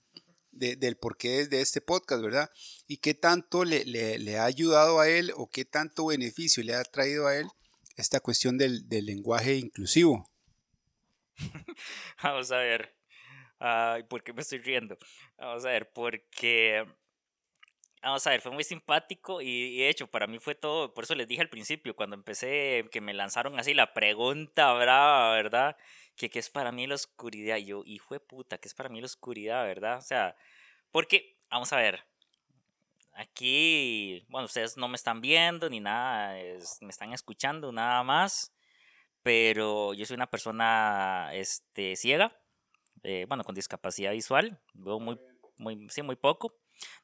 de- 0.52 0.76
del 0.76 0.96
porqué 0.96 1.46
de 1.48 1.60
este 1.60 1.80
podcast, 1.80 2.22
¿verdad? 2.22 2.50
Y 2.86 2.98
qué 2.98 3.14
tanto 3.14 3.64
le, 3.64 4.38
ha 4.38 4.44
ayudado 4.44 5.00
a 5.00 5.08
él 5.08 5.32
o 5.36 5.48
qué 5.50 5.64
tanto 5.64 6.06
beneficio 6.06 6.62
le 6.62 6.74
ha 6.74 6.84
traído 6.84 7.26
a 7.26 7.36
él 7.36 7.48
esta 7.96 8.20
cuestión 8.20 8.58
del, 8.58 8.88
del 8.88 9.06
lenguaje 9.06 9.56
inclusivo. 9.56 10.30
Vamos 12.22 12.50
a 12.52 12.58
ver. 12.58 12.94
¿por 14.08 14.22
qué 14.22 14.32
me 14.32 14.42
estoy 14.42 14.58
riendo? 14.58 14.96
Vamos 15.38 15.64
a 15.64 15.68
ver, 15.70 15.90
porque. 15.92 16.84
Vamos 18.06 18.24
a 18.24 18.30
ver, 18.30 18.40
fue 18.40 18.52
muy 18.52 18.62
simpático 18.62 19.42
y, 19.42 19.48
y 19.48 19.78
de 19.78 19.88
hecho 19.88 20.06
para 20.06 20.28
mí 20.28 20.38
fue 20.38 20.54
todo, 20.54 20.94
por 20.94 21.02
eso 21.02 21.16
les 21.16 21.26
dije 21.26 21.42
al 21.42 21.48
principio, 21.48 21.96
cuando 21.96 22.14
empecé, 22.14 22.88
que 22.92 23.00
me 23.00 23.12
lanzaron 23.12 23.58
así 23.58 23.74
la 23.74 23.92
pregunta 23.94 24.72
brava, 24.74 25.32
¿verdad? 25.32 25.76
Que 26.14 26.30
qué 26.30 26.38
es 26.38 26.48
para 26.48 26.70
mí 26.70 26.86
la 26.86 26.94
oscuridad. 26.94 27.56
Y 27.56 27.64
yo, 27.66 27.82
hijo 27.84 28.14
de 28.14 28.20
puta, 28.20 28.58
¿qué 28.58 28.68
es 28.68 28.74
para 28.74 28.88
mí 28.90 29.00
la 29.00 29.06
oscuridad, 29.06 29.64
verdad? 29.64 29.98
O 29.98 30.02
sea, 30.02 30.36
porque, 30.92 31.36
vamos 31.50 31.72
a 31.72 31.78
ver, 31.78 32.04
aquí, 33.12 34.24
bueno, 34.28 34.46
ustedes 34.46 34.76
no 34.76 34.88
me 34.88 34.96
están 34.96 35.20
viendo 35.20 35.68
ni 35.70 35.80
nada, 35.80 36.38
es- 36.38 36.78
me 36.82 36.90
están 36.90 37.12
escuchando 37.12 37.72
nada 37.72 38.02
más, 38.04 38.52
pero 39.22 39.94
yo 39.94 40.06
soy 40.06 40.16
una 40.16 40.30
persona 40.30 41.30
este, 41.34 41.96
ciega, 41.96 42.38
eh, 43.04 43.26
bueno, 43.28 43.44
con 43.44 43.54
discapacidad 43.54 44.12
visual, 44.12 44.60
veo 44.74 45.00
muy, 45.00 45.18
muy, 45.58 45.88
sí, 45.90 46.02
muy 46.02 46.16
poco. 46.16 46.54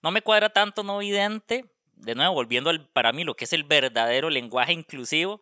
No 0.02 0.10
me 0.10 0.22
cuadra 0.22 0.50
tanto 0.52 0.82
no 0.82 0.98
vidente, 0.98 1.64
de 1.94 2.14
nuevo, 2.14 2.34
volviendo 2.34 2.70
al, 2.70 2.88
para 2.90 3.12
mí 3.12 3.24
lo 3.24 3.34
que 3.36 3.44
es 3.44 3.52
el 3.52 3.64
verdadero 3.64 4.30
lenguaje 4.30 4.72
inclusivo, 4.72 5.40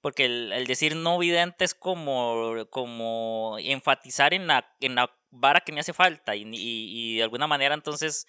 porque 0.00 0.24
el, 0.26 0.66
decir 0.66 0.96
no 0.96 1.18
vidente 1.18 1.64
es 1.64 1.74
como, 1.74 2.54
como 2.70 3.56
enfatizar 3.60 4.34
en 4.34 4.46
la, 4.46 4.66
en 4.80 4.94
la 4.96 5.10
vara 5.30 5.60
que 5.60 5.72
me 5.72 5.80
hace 5.80 5.92
falta 5.92 6.36
y, 6.36 6.42
y- 6.42 7.14
y 7.14 7.16
de 7.16 7.22
alguna 7.22 7.46
manera 7.46 7.74
entonces, 7.74 8.26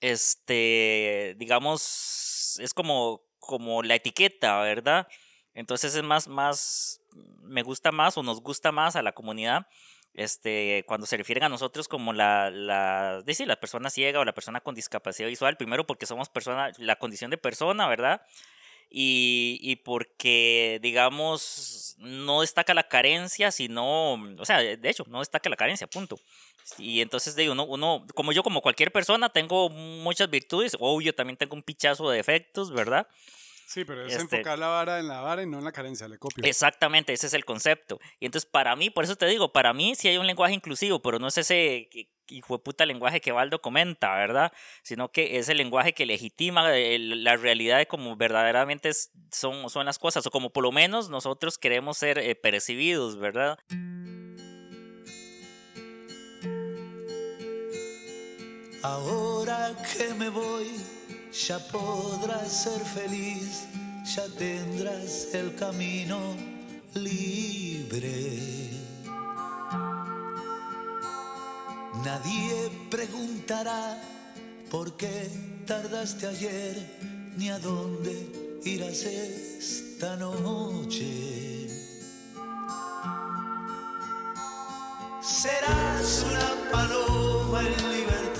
este, 0.00 1.34
digamos, 1.38 2.58
es 2.60 2.74
como, 2.74 3.22
como 3.38 3.82
la 3.82 3.94
etiqueta, 3.96 4.60
¿verdad? 4.62 5.06
Entonces 5.54 5.94
es 5.94 6.02
más, 6.02 6.28
más, 6.28 7.00
me 7.42 7.62
gusta 7.62 7.92
más 7.92 8.16
o 8.16 8.22
nos 8.22 8.40
gusta 8.40 8.72
más 8.72 8.96
a 8.96 9.02
la 9.02 9.12
comunidad 9.12 9.66
este, 10.20 10.84
cuando 10.86 11.06
se 11.06 11.16
refieren 11.16 11.44
a 11.44 11.48
nosotros 11.48 11.88
como 11.88 12.12
la, 12.12 12.50
la, 12.50 13.22
decir, 13.24 13.46
la 13.46 13.58
persona 13.58 13.88
ciega 13.88 14.20
o 14.20 14.24
la 14.24 14.34
persona 14.34 14.60
con 14.60 14.74
discapacidad 14.74 15.28
visual, 15.28 15.56
primero 15.56 15.86
porque 15.86 16.04
somos 16.04 16.28
persona, 16.28 16.72
la 16.76 16.96
condición 16.96 17.30
de 17.30 17.38
persona, 17.38 17.88
¿verdad? 17.88 18.20
Y, 18.90 19.58
y 19.62 19.76
porque, 19.76 20.78
digamos, 20.82 21.96
no 21.98 22.42
destaca 22.42 22.74
la 22.74 22.88
carencia, 22.88 23.50
sino, 23.50 24.14
o 24.14 24.44
sea, 24.44 24.58
de 24.58 24.90
hecho, 24.90 25.06
no 25.08 25.20
destaca 25.20 25.48
la 25.48 25.56
carencia, 25.56 25.86
punto. 25.86 26.18
Y 26.76 27.00
entonces, 27.00 27.34
de 27.34 27.48
uno, 27.48 27.64
uno, 27.64 28.04
como 28.14 28.32
yo, 28.32 28.42
como 28.42 28.60
cualquier 28.60 28.92
persona, 28.92 29.30
tengo 29.30 29.70
muchas 29.70 30.28
virtudes, 30.28 30.76
obvio, 30.80 31.14
también 31.14 31.38
tengo 31.38 31.56
un 31.56 31.62
pichazo 31.62 32.10
de 32.10 32.18
defectos, 32.18 32.72
¿verdad? 32.72 33.06
Sí, 33.72 33.84
pero 33.84 34.04
es 34.04 34.12
Este- 34.14 34.22
enfocar 34.22 34.58
la 34.58 34.66
vara 34.66 34.98
en 34.98 35.06
la 35.06 35.20
vara 35.20 35.44
y 35.44 35.46
no 35.46 35.58
en 35.58 35.64
la 35.64 35.70
carencia, 35.70 36.08
le 36.08 36.18
copio. 36.18 36.42
Exactamente, 36.44 37.12
ese 37.12 37.28
es 37.28 37.34
el 37.34 37.44
concepto. 37.44 38.00
Y 38.18 38.26
entonces 38.26 38.50
para 38.50 38.74
mí, 38.74 38.90
por 38.90 39.04
eso 39.04 39.14
te 39.14 39.26
digo, 39.26 39.52
para 39.52 39.72
mí 39.72 39.94
sí 39.94 40.08
hay 40.08 40.16
un 40.16 40.26
lenguaje 40.26 40.54
inclusivo, 40.54 41.00
pero 41.00 41.20
no 41.20 41.28
es 41.28 41.38
ese 41.38 41.88
hijo 42.26 42.56
de 42.56 42.62
puta 42.64 42.84
lenguaje 42.84 43.20
que 43.20 43.30
Baldo 43.30 43.60
comenta, 43.60 44.12
¿verdad? 44.16 44.52
Sino 44.82 45.12
que 45.12 45.38
es 45.38 45.48
el 45.48 45.58
lenguaje 45.58 45.92
que 45.94 46.04
legitima 46.04 46.76
el- 46.76 47.22
la 47.22 47.36
realidad 47.36 47.78
de 47.78 47.86
cómo 47.86 48.16
verdaderamente 48.16 48.90
son, 49.30 49.70
son 49.70 49.86
las 49.86 50.00
cosas, 50.00 50.26
o 50.26 50.32
como 50.32 50.50
por 50.50 50.64
lo 50.64 50.72
menos 50.72 51.08
nosotros 51.08 51.56
queremos 51.56 51.96
ser 51.96 52.18
eh, 52.18 52.34
percibidos, 52.34 53.18
¿verdad? 53.20 53.56
Ahora 58.82 59.76
que 59.96 60.14
me 60.14 60.28
voy, 60.30 60.68
ya 61.32 61.58
podrás 61.58 62.64
ser 62.64 62.80
feliz, 62.80 63.64
ya 64.04 64.26
tendrás 64.36 65.28
el 65.32 65.54
camino 65.54 66.18
libre. 66.94 68.70
Nadie 72.04 72.70
preguntará 72.90 74.00
por 74.70 74.96
qué 74.96 75.30
tardaste 75.66 76.26
ayer, 76.26 76.76
ni 77.36 77.50
a 77.50 77.58
dónde 77.58 78.60
irás 78.64 79.02
esta 79.04 80.16
noche. 80.16 81.68
Serás 85.22 86.24
una 86.28 86.70
paloma 86.72 87.60
en 87.60 87.92
libertad. 87.92 88.39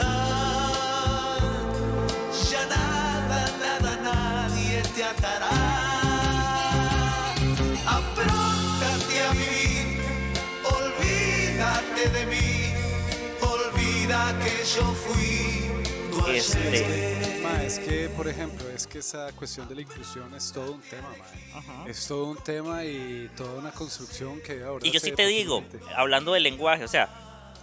Este. 16.34 17.40
Ma, 17.42 17.62
es 17.64 17.78
que, 17.78 18.10
por 18.10 18.28
ejemplo, 18.28 18.68
es 18.68 18.86
que 18.86 18.98
esa 18.98 19.32
cuestión 19.32 19.66
de 19.68 19.74
la 19.74 19.80
inclusión 19.80 20.34
es 20.34 20.52
todo 20.52 20.72
un 20.72 20.82
tema, 20.82 21.08
ma. 21.08 21.88
Es 21.88 22.06
todo 22.06 22.26
un 22.26 22.36
tema 22.36 22.84
y 22.84 23.30
toda 23.36 23.58
una 23.58 23.72
construcción 23.72 24.40
que 24.40 24.62
ahora 24.62 24.86
Y 24.86 24.90
yo 24.90 25.00
sí 25.00 25.12
te 25.12 25.26
digo, 25.26 25.64
hablando 25.96 26.34
del 26.34 26.42
lenguaje, 26.42 26.84
o 26.84 26.88
sea, 26.88 27.08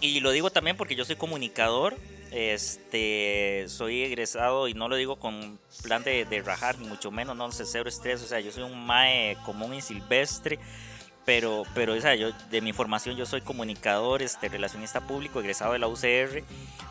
y 0.00 0.18
lo 0.20 0.32
digo 0.32 0.50
también 0.50 0.76
porque 0.76 0.96
yo 0.96 1.04
soy 1.04 1.16
comunicador 1.16 1.96
Este, 2.32 3.64
soy 3.68 4.02
egresado 4.02 4.68
y 4.68 4.74
no 4.74 4.88
lo 4.88 4.96
digo 4.96 5.16
con 5.16 5.58
plan 5.82 6.02
de, 6.02 6.24
de 6.24 6.42
rajar, 6.42 6.78
ni 6.78 6.88
mucho 6.88 7.10
menos, 7.10 7.36
no 7.36 7.50
sé, 7.52 7.64
cero 7.64 7.88
estrés. 7.88 8.22
O 8.22 8.26
sea, 8.26 8.40
yo 8.40 8.50
soy 8.50 8.64
un 8.64 8.86
mae 8.86 9.36
común 9.46 9.72
y 9.74 9.80
silvestre. 9.80 10.58
Pero, 11.28 11.64
pero 11.74 11.92
o 11.92 12.00
sea, 12.00 12.14
yo, 12.14 12.30
de 12.48 12.62
mi 12.62 12.72
formación 12.72 13.14
yo 13.14 13.26
soy 13.26 13.42
comunicador, 13.42 14.22
este, 14.22 14.48
relacionista 14.48 15.06
público, 15.06 15.40
egresado 15.40 15.74
de 15.74 15.78
la 15.78 15.86
UCR. 15.86 16.42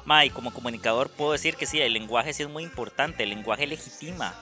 Ma, 0.05 0.25
y 0.25 0.29
como 0.29 0.53
comunicador 0.53 1.09
puedo 1.09 1.31
decir 1.31 1.55
que 1.55 1.65
sí, 1.65 1.81
el 1.81 1.93
lenguaje 1.93 2.33
sí 2.33 2.43
es 2.43 2.49
muy 2.49 2.61
importante, 2.61 3.23
el 3.23 3.29
lenguaje 3.29 3.65
legitima. 3.65 4.35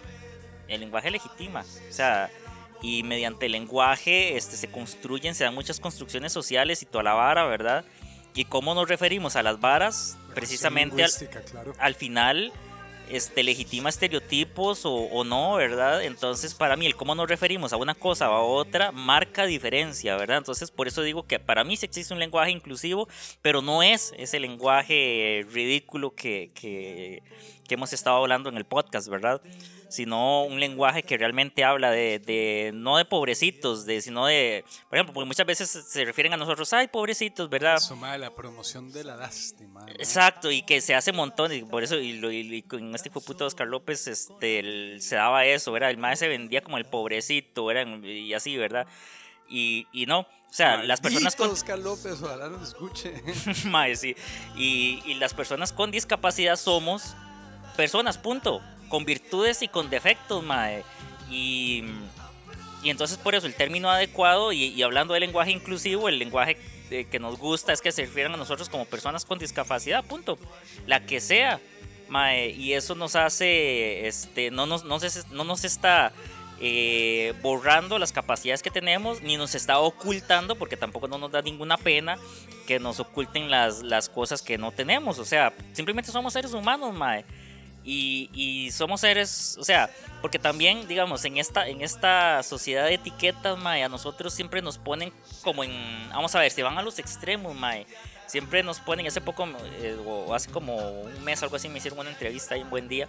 El 0.67 0.81
lenguaje 0.81 1.11
legitima. 1.11 1.61
O 1.61 1.93
sea, 1.93 2.29
y 2.81 3.03
mediante 3.03 3.45
el 3.45 3.53
lenguaje 3.53 4.35
este, 4.35 4.57
se 4.57 4.69
construyen, 4.69 5.33
se 5.33 5.45
dan 5.45 5.55
muchas 5.55 5.79
construcciones 5.79 6.33
sociales 6.33 6.81
y 6.81 6.85
toda 6.85 7.05
la 7.05 7.13
vara, 7.13 7.45
¿verdad? 7.45 7.85
Y 8.33 8.43
cómo 8.43 8.75
nos 8.75 8.89
referimos 8.89 9.37
a 9.37 9.43
las 9.43 9.61
varas, 9.61 10.17
precisamente 10.33 11.05
al, 11.05 11.11
claro. 11.49 11.73
al 11.79 11.95
final 11.95 12.51
este, 13.09 13.43
legitima 13.43 13.89
estereotipos 13.89 14.81
o, 14.83 15.23
no, 15.23 15.55
¿verdad? 15.55 16.03
Entonces, 16.03 16.53
para 16.53 16.75
mí, 16.75 16.85
el 16.85 16.95
cómo 16.95 17.15
nos 17.15 17.27
referimos 17.27 17.73
a 17.73 17.77
una 17.77 17.95
cosa 17.95 18.29
o 18.29 18.33
a 18.33 18.43
otra 18.43 18.91
marca 18.91 19.45
diferencia, 19.45 20.15
¿verdad? 20.15 20.37
Entonces, 20.37 20.71
por 20.71 20.87
eso 20.87 21.01
digo 21.01 21.23
que 21.23 21.39
para 21.39 21.63
mí 21.63 21.77
sí 21.77 21.85
existe 21.85 22.13
un 22.13 22.19
lenguaje 22.19 22.51
inclusivo, 22.51 23.07
pero 23.41 23.61
no 23.61 23.83
es 23.83 24.13
ese 24.17 24.39
lenguaje 24.39 25.45
ridículo 25.51 26.13
que, 26.13 27.21
que 27.67 27.73
hemos 27.75 27.91
estado 27.93 28.17
hablando 28.17 28.49
en 28.49 28.57
el 28.57 28.65
podcast, 28.65 29.07
¿verdad? 29.09 29.41
Sino 29.89 30.43
un 30.43 30.59
lenguaje 30.59 31.03
que 31.03 31.17
realmente 31.17 31.63
habla 31.63 31.91
de, 31.91 32.19
de 32.19 32.71
no 32.73 32.97
de 32.97 33.05
pobrecitos, 33.05 33.85
de, 33.85 34.01
sino 34.01 34.25
de, 34.25 34.65
por 34.89 34.97
ejemplo, 34.97 35.13
porque 35.13 35.27
muchas 35.27 35.45
veces 35.45 35.69
se 35.69 36.05
refieren 36.05 36.33
a 36.33 36.37
nosotros, 36.37 36.71
ay, 36.73 36.87
pobrecitos, 36.87 37.49
¿verdad? 37.49 37.75
Eso, 37.77 37.95
mae, 37.95 38.17
la 38.17 38.31
promoción 38.33 38.91
de 38.91 39.03
la 39.03 39.15
lástima. 39.15 39.81
¿no? 39.81 39.91
Exacto, 39.93 40.51
y 40.51 40.63
que 40.63 40.81
se 40.81 40.95
hace 40.95 41.11
un 41.11 41.17
montón, 41.17 41.53
y 41.53 41.63
por 41.63 41.83
eso, 41.83 41.99
y, 41.99 42.11
y- 42.11 42.55
y 42.55 42.61
con 42.63 42.93
este 42.95 43.09
hijo 43.09 43.19
de 43.19 43.25
puta 43.25 43.45
Oscar 43.45 43.67
López, 43.67 44.07
este, 44.07 44.59
el- 44.59 45.01
se 45.01 45.15
daba 45.15 45.45
eso, 45.45 45.71
¿verdad? 45.71 45.91
El 45.91 45.97
más 45.97 46.19
se 46.19 46.27
vendía 46.27 46.61
como 46.61 46.77
el 46.77 46.85
pobrecito, 46.85 47.65
¿verdad? 47.65 47.85
Y 48.03 48.33
así, 48.33 48.57
¿verdad? 48.57 48.87
Y, 49.47 49.87
y 49.93 50.07
no, 50.07 50.21
o 50.21 50.27
sea, 50.57 50.81
las 50.83 50.99
personas 51.01 51.35
con... 51.35 51.47
Maldito 51.47 51.61
Oscar 51.63 51.79
López, 51.79 52.21
ojalá 52.23 52.49
nos 52.49 52.69
escuche. 52.69 53.13
Mae, 53.65 53.95
sí. 53.95 54.15
Y, 54.57 55.03
y 55.05 55.13
las 55.15 55.33
personas 55.35 55.71
con 55.71 55.91
discapacidad 55.91 56.55
somos 56.55 57.15
personas, 57.75 58.17
punto. 58.17 58.61
Con 58.89 59.05
virtudes 59.05 59.61
y 59.61 59.67
con 59.67 59.89
defectos, 59.89 60.43
mae. 60.43 60.83
Y, 61.29 61.83
y 62.83 62.89
entonces 62.89 63.17
por 63.17 63.35
eso 63.35 63.47
el 63.47 63.55
término 63.55 63.89
adecuado 63.89 64.51
y, 64.51 64.81
hablando 64.83 65.13
del 65.13 65.21
lenguaje 65.21 65.51
inclusivo, 65.51 66.07
el 66.07 66.19
lenguaje 66.19 66.57
que 66.89 67.19
nos 67.19 67.37
gusta 67.39 67.73
es 67.73 67.81
que 67.81 67.91
se 67.91 68.03
refieran 68.05 68.33
a 68.35 68.37
nosotros 68.37 68.69
como 68.69 68.85
personas 68.85 69.25
con 69.25 69.39
discapacidad, 69.39 70.03
punto. 70.05 70.37
La 70.85 71.05
que 71.05 71.19
sea. 71.19 71.59
Mae, 72.07 72.51
y 72.51 72.73
eso 72.73 72.93
nos 72.93 73.15
hace, 73.15 74.07
este, 74.07 74.51
no 74.51 74.67
nos, 74.67 74.83
no 74.83 74.99
se- 74.99 75.27
no 75.31 75.43
nos 75.43 75.63
está 75.63 76.13
eh, 76.61 77.33
borrando 77.41 77.97
las 77.97 78.11
capacidades 78.11 78.61
que 78.61 78.69
tenemos, 78.69 79.23
ni 79.23 79.37
nos 79.37 79.55
está 79.55 79.79
ocultando, 79.79 80.55
porque 80.55 80.77
tampoco 80.77 81.07
no 81.07 81.17
nos 81.17 81.31
da 81.31 81.41
ninguna 81.41 81.77
pena 81.77 82.19
que 82.67 82.79
nos 82.79 82.99
oculten 82.99 83.49
las, 83.49 83.81
las 83.81 84.07
cosas 84.09 84.43
que 84.43 84.59
no 84.59 84.71
tenemos. 84.71 85.17
O 85.17 85.25
sea, 85.25 85.51
simplemente 85.73 86.11
somos 86.11 86.33
seres 86.33 86.53
humanos, 86.53 86.93
mae. 86.93 87.25
Y, 87.87 88.69
somos 88.71 89.01
seres, 89.01 89.57
o 89.59 89.63
sea, 89.63 89.91
porque 90.21 90.39
también, 90.39 90.87
digamos, 90.87 91.23
en 91.25 91.37
esta, 91.37 91.67
en 91.67 91.81
esta 91.81 92.41
sociedad 92.41 92.85
de 92.85 92.95
etiquetas, 92.95 93.57
mae, 93.59 93.83
a 93.83 93.89
nosotros 93.89 94.33
siempre 94.33 94.61
nos 94.63 94.79
ponen 94.79 95.13
como 95.43 95.63
en, 95.63 95.71
vamos 96.09 96.33
a 96.33 96.39
ver, 96.39 96.51
si 96.51 96.63
van 96.63 96.77
a 96.77 96.81
los 96.81 96.97
extremos, 96.97 97.55
mae, 97.55 97.85
siempre 98.25 98.63
nos 98.63 98.79
ponen, 98.79 99.05
hace 99.05 99.21
poco, 99.21 99.47
eh, 99.79 99.95
hace 100.33 100.49
como 100.49 101.01
un 101.01 101.23
mes, 101.23 101.43
algo 101.43 101.57
así, 101.57 101.69
me 101.69 101.77
hicieron 101.77 101.99
una 101.99 102.09
entrevista 102.09 102.55
ahí 102.55 102.61
en 102.61 102.71
Buen 102.71 102.87
Día, 102.87 103.07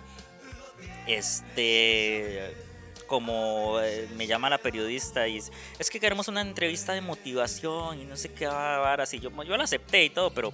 este, 1.06 2.54
como 3.06 3.80
eh, 3.80 4.08
me 4.14 4.26
llama 4.26 4.50
la 4.50 4.58
periodista 4.58 5.26
y 5.26 5.34
dice, 5.34 5.52
es 5.78 5.88
que 5.88 5.98
queremos 6.00 6.28
una 6.28 6.42
entrevista 6.42 6.92
de 6.92 7.00
motivación 7.00 8.00
y 8.00 8.04
no 8.04 8.16
sé 8.16 8.32
qué 8.34 8.46
varas 8.46 9.14
y 9.14 9.20
yo, 9.20 9.30
yo 9.42 9.56
la 9.56 9.64
acepté 9.64 10.04
y 10.04 10.10
todo, 10.10 10.30
pero 10.30 10.52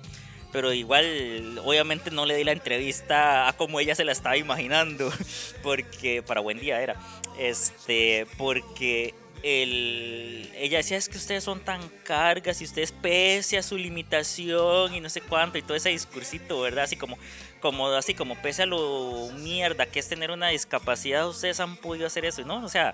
pero 0.52 0.72
igual 0.72 1.60
obviamente 1.64 2.10
no 2.10 2.26
le 2.26 2.36
di 2.36 2.44
la 2.44 2.52
entrevista 2.52 3.48
a 3.48 3.52
como 3.54 3.80
ella 3.80 3.94
se 3.94 4.04
la 4.04 4.12
estaba 4.12 4.36
imaginando 4.36 5.10
porque 5.62 6.22
para 6.22 6.40
buen 6.40 6.60
día 6.60 6.80
era 6.80 6.96
este 7.38 8.26
porque 8.36 9.14
el, 9.42 10.48
ella 10.54 10.78
decía 10.78 10.96
es 10.96 11.08
que 11.08 11.16
ustedes 11.16 11.42
son 11.42 11.60
tan 11.60 11.80
cargas 12.04 12.60
y 12.60 12.64
ustedes 12.64 12.92
pese 12.92 13.58
a 13.58 13.62
su 13.62 13.76
limitación 13.76 14.94
y 14.94 15.00
no 15.00 15.08
sé 15.08 15.20
cuánto 15.20 15.58
y 15.58 15.62
todo 15.62 15.76
ese 15.76 15.88
discursito 15.88 16.60
verdad 16.60 16.84
así 16.84 16.96
como 16.96 17.18
como 17.60 17.88
así 17.88 18.14
como 18.14 18.36
pese 18.36 18.62
a 18.62 18.66
lo 18.66 19.30
mierda 19.38 19.86
que 19.86 19.98
es 19.98 20.08
tener 20.08 20.30
una 20.30 20.48
discapacidad 20.48 21.26
ustedes 21.26 21.58
han 21.58 21.76
podido 21.76 22.06
hacer 22.06 22.24
eso 22.24 22.44
no 22.44 22.64
o 22.64 22.68
sea 22.68 22.92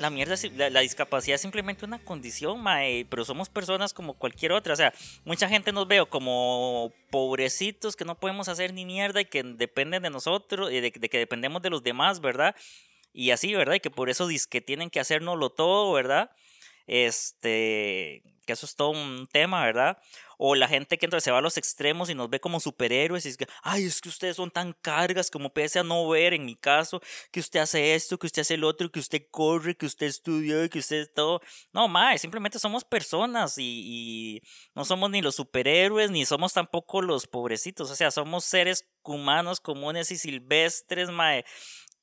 la 0.00 0.10
mierda, 0.10 0.34
la, 0.56 0.70
la 0.70 0.80
discapacidad 0.80 1.34
es 1.34 1.40
simplemente 1.42 1.84
una 1.84 1.98
condición, 1.98 2.60
mae, 2.60 3.04
pero 3.04 3.24
somos 3.24 3.48
personas 3.48 3.92
como 3.92 4.14
cualquier 4.14 4.52
otra. 4.52 4.72
O 4.72 4.76
sea, 4.76 4.92
mucha 5.24 5.48
gente 5.48 5.72
nos 5.72 5.86
veo 5.86 6.08
como 6.08 6.92
pobrecitos 7.10 7.96
que 7.96 8.04
no 8.06 8.18
podemos 8.18 8.48
hacer 8.48 8.72
ni 8.72 8.86
mierda 8.86 9.20
y 9.20 9.26
que 9.26 9.42
dependen 9.42 10.02
de 10.02 10.10
nosotros, 10.10 10.72
y 10.72 10.80
de, 10.80 10.90
de 10.90 11.08
que 11.08 11.18
dependemos 11.18 11.60
de 11.60 11.70
los 11.70 11.82
demás, 11.82 12.20
¿verdad? 12.20 12.56
Y 13.12 13.30
así, 13.30 13.54
¿verdad? 13.54 13.74
Y 13.74 13.80
que 13.80 13.90
por 13.90 14.08
eso 14.08 14.28
que 14.48 14.60
tienen 14.60 14.88
que 14.88 15.00
hacérnoslo 15.00 15.50
todo, 15.50 15.92
¿verdad? 15.92 16.30
Este, 16.86 18.22
que 18.46 18.52
eso 18.52 18.66
es 18.66 18.76
todo 18.76 18.90
un 18.90 19.28
tema, 19.30 19.64
¿verdad? 19.64 19.98
O 20.42 20.54
la 20.54 20.68
gente 20.68 20.96
que 20.96 21.04
entonces 21.04 21.24
se 21.24 21.30
va 21.30 21.38
a 21.38 21.42
los 21.42 21.58
extremos 21.58 22.08
y 22.08 22.14
nos 22.14 22.30
ve 22.30 22.40
como 22.40 22.60
superhéroes 22.60 23.26
y 23.26 23.28
es 23.28 23.36
que, 23.36 23.46
ay, 23.62 23.84
es 23.84 24.00
que 24.00 24.08
ustedes 24.08 24.36
son 24.36 24.50
tan 24.50 24.72
cargas 24.72 25.30
como 25.30 25.52
pese 25.52 25.80
a 25.80 25.82
no 25.82 26.08
ver, 26.08 26.32
en 26.32 26.46
mi 26.46 26.56
caso, 26.56 27.02
que 27.30 27.40
usted 27.40 27.60
hace 27.60 27.94
esto, 27.94 28.18
que 28.18 28.26
usted 28.26 28.40
hace 28.40 28.54
el 28.54 28.64
otro, 28.64 28.90
que 28.90 29.00
usted 29.00 29.26
corre, 29.30 29.76
que 29.76 29.84
usted 29.84 30.06
estudió 30.06 30.66
que 30.70 30.78
usted 30.78 31.10
todo. 31.14 31.42
No, 31.74 31.88
mae, 31.88 32.16
simplemente 32.16 32.58
somos 32.58 32.84
personas 32.84 33.58
y, 33.58 33.82
y 33.84 34.42
no 34.74 34.86
somos 34.86 35.10
ni 35.10 35.20
los 35.20 35.34
superhéroes 35.34 36.10
ni 36.10 36.24
somos 36.24 36.54
tampoco 36.54 37.02
los 37.02 37.26
pobrecitos. 37.26 37.90
O 37.90 37.94
sea, 37.94 38.10
somos 38.10 38.46
seres 38.46 38.86
humanos 39.02 39.60
comunes 39.60 40.10
y 40.10 40.16
silvestres, 40.16 41.10
mae 41.10 41.44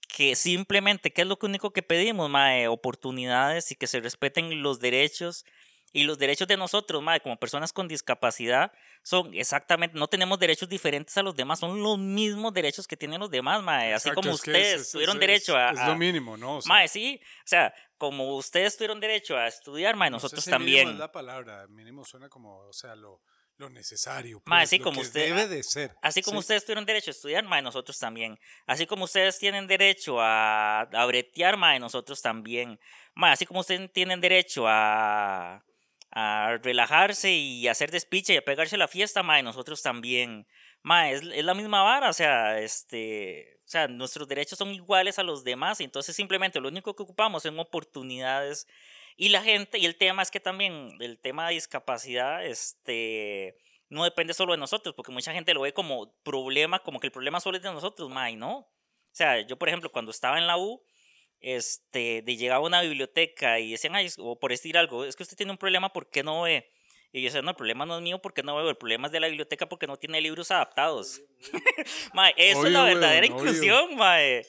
que 0.07 0.35
simplemente, 0.35 1.11
¿qué 1.11 1.21
es 1.21 1.27
lo 1.27 1.37
único 1.41 1.71
que 1.73 1.83
pedimos, 1.83 2.29
mae? 2.29 2.67
Oportunidades 2.67 3.71
y 3.71 3.75
que 3.75 3.87
se 3.87 3.99
respeten 3.99 4.63
los 4.63 4.79
derechos. 4.79 5.45
Y 5.93 6.03
los 6.03 6.17
derechos 6.17 6.47
de 6.47 6.57
nosotros, 6.57 7.01
mae, 7.01 7.21
como 7.21 7.37
personas 7.37 7.71
con 7.73 7.87
discapacidad, 7.87 8.71
son 9.03 9.33
exactamente, 9.33 9.97
no 9.97 10.07
tenemos 10.07 10.37
derechos 10.37 10.67
diferentes 10.67 11.17
a 11.17 11.23
los 11.23 11.33
demás, 11.35 11.59
son 11.59 11.81
los 11.81 11.97
mismos 11.97 12.53
derechos 12.53 12.85
que 12.87 12.97
tienen 12.97 13.19
los 13.21 13.31
demás, 13.31 13.63
mae. 13.63 13.93
Así 13.93 14.09
Exacto, 14.09 14.21
como 14.21 14.35
ustedes 14.35 14.73
es- 14.75 14.81
es- 14.81 14.91
tuvieron 14.91 15.15
es- 15.15 15.21
derecho 15.21 15.55
a... 15.55 15.71
Es 15.71 15.85
lo 15.87 15.95
mínimo, 15.95 16.35
¿no? 16.37 16.57
O 16.57 16.61
sea, 16.61 16.67
mae, 16.69 16.87
sí, 16.89 17.19
o 17.23 17.47
sea, 17.47 17.73
como 17.97 18.35
ustedes 18.35 18.75
tuvieron 18.75 18.99
derecho 18.99 19.37
a 19.37 19.47
estudiar, 19.47 19.95
mae, 19.95 20.09
no 20.09 20.19
sé 20.19 20.25
nosotros 20.25 20.43
si 20.43 20.49
mínimo 20.51 20.59
también. 20.65 20.89
es 20.89 20.99
la 20.99 21.11
palabra, 21.11 21.67
mínimo 21.69 22.03
suena 22.03 22.27
como, 22.29 22.57
o 22.67 22.73
sea, 22.73 22.95
lo, 22.95 23.21
lo 23.55 23.69
necesario. 23.69 24.41
Pues, 24.41 24.69
sí, 24.69 24.77
lo 24.79 24.83
como 24.83 24.99
que 25.01 25.07
usted- 25.07 25.25
Debe 25.35 25.47
de 25.47 25.63
ser. 25.63 25.95
Así 26.01 26.21
como 26.21 26.35
¿sí? 26.35 26.39
ustedes 26.41 26.65
tuvieron 26.65 26.85
derecho 26.85 27.09
a 27.09 27.13
estudiar, 27.13 27.43
mae, 27.45 27.61
nosotros 27.61 27.97
también. 27.97 28.37
Así 28.67 28.85
como 28.85 29.05
ustedes 29.05 29.39
tienen 29.39 29.65
derecho 29.67 30.19
a, 30.19 30.81
a 30.81 31.05
bretear, 31.05 31.55
mae, 31.57 31.79
nosotros 31.79 32.21
también. 32.21 32.77
Mae, 33.15 33.31
así 33.31 33.45
como 33.45 33.61
ustedes 33.61 33.91
tienen 33.93 34.19
derecho 34.21 34.65
a, 34.67 35.63
a 36.11 36.57
relajarse 36.63 37.31
y 37.31 37.67
hacer 37.67 37.91
despiche 37.91 38.33
y 38.33 38.37
a 38.37 38.45
pegarse 38.45 38.77
la 38.77 38.87
fiesta, 38.87 39.23
mae, 39.23 39.43
nosotros 39.43 39.81
también. 39.81 40.47
Mae, 40.83 41.13
es, 41.13 41.21
es 41.21 41.43
la 41.43 41.53
misma 41.53 41.83
vara, 41.83 42.09
o 42.09 42.13
sea, 42.13 42.59
este, 42.59 43.59
o 43.65 43.69
sea, 43.69 43.87
nuestros 43.87 44.27
derechos 44.27 44.57
son 44.57 44.73
iguales 44.73 45.19
a 45.19 45.23
los 45.23 45.43
demás, 45.43 45.81
y 45.81 45.83
entonces 45.83 46.15
simplemente 46.15 46.61
lo 46.61 46.69
único 46.69 46.95
que 46.95 47.03
ocupamos 47.03 47.43
son 47.43 47.59
oportunidades. 47.59 48.67
Y 49.17 49.29
la 49.29 49.41
gente, 49.41 49.79
y 49.79 49.85
el 49.85 49.97
tema 49.97 50.21
es 50.21 50.31
que 50.31 50.39
también 50.39 50.95
el 51.01 51.19
tema 51.19 51.47
de 51.47 51.55
discapacidad, 51.55 52.45
este, 52.45 53.57
no 53.89 54.03
depende 54.03 54.33
solo 54.33 54.53
de 54.53 54.59
nosotros, 54.59 54.95
porque 54.95 55.11
mucha 55.11 55.33
gente 55.33 55.53
lo 55.53 55.61
ve 55.61 55.73
como 55.73 56.13
problema, 56.23 56.79
como 56.79 56.99
que 56.99 57.07
el 57.07 57.11
problema 57.11 57.39
solo 57.39 57.57
es 57.57 57.63
de 57.63 57.73
nosotros, 57.73 58.09
mae, 58.09 58.37
no. 58.37 58.59
O 58.59 58.69
sea, 59.11 59.41
yo, 59.41 59.57
por 59.57 59.67
ejemplo, 59.67 59.91
cuando 59.91 60.11
estaba 60.11 60.37
en 60.37 60.47
la 60.47 60.57
U, 60.57 60.81
este, 61.41 62.21
de 62.21 62.37
llegaba 62.37 62.63
a 62.63 62.67
una 62.67 62.81
biblioteca 62.81 63.59
y 63.59 63.71
decían, 63.71 63.95
ay, 63.95 64.09
o 64.17 64.39
por 64.39 64.51
decir 64.51 64.77
algo, 64.77 65.05
es 65.05 65.15
que 65.15 65.23
usted 65.23 65.37
tiene 65.37 65.51
un 65.51 65.57
problema, 65.57 65.93
¿por 65.93 66.09
qué 66.09 66.23
no 66.23 66.43
ve? 66.43 66.69
Y 67.11 67.21
yo 67.21 67.27
decía, 67.27 67.41
no, 67.41 67.51
el 67.51 67.55
problema 67.55 67.85
no 67.85 67.97
es 67.97 68.03
mío 68.03 68.19
porque 68.21 68.43
no 68.43 68.55
veo, 68.55 68.69
el 68.69 68.77
problema 68.77 69.07
es 69.07 69.13
de 69.13 69.19
la 69.19 69.27
biblioteca 69.27 69.67
porque 69.67 69.87
no 69.87 69.97
tiene 69.97 70.19
libros 70.21 70.51
adaptados. 70.51 71.21
mae, 72.13 72.33
eso 72.37 72.65
es 72.65 72.71
la 72.73 72.83
verdadera 72.83 73.27
obvio. 73.27 73.37
inclusión, 73.37 73.95
mae. 73.95 74.45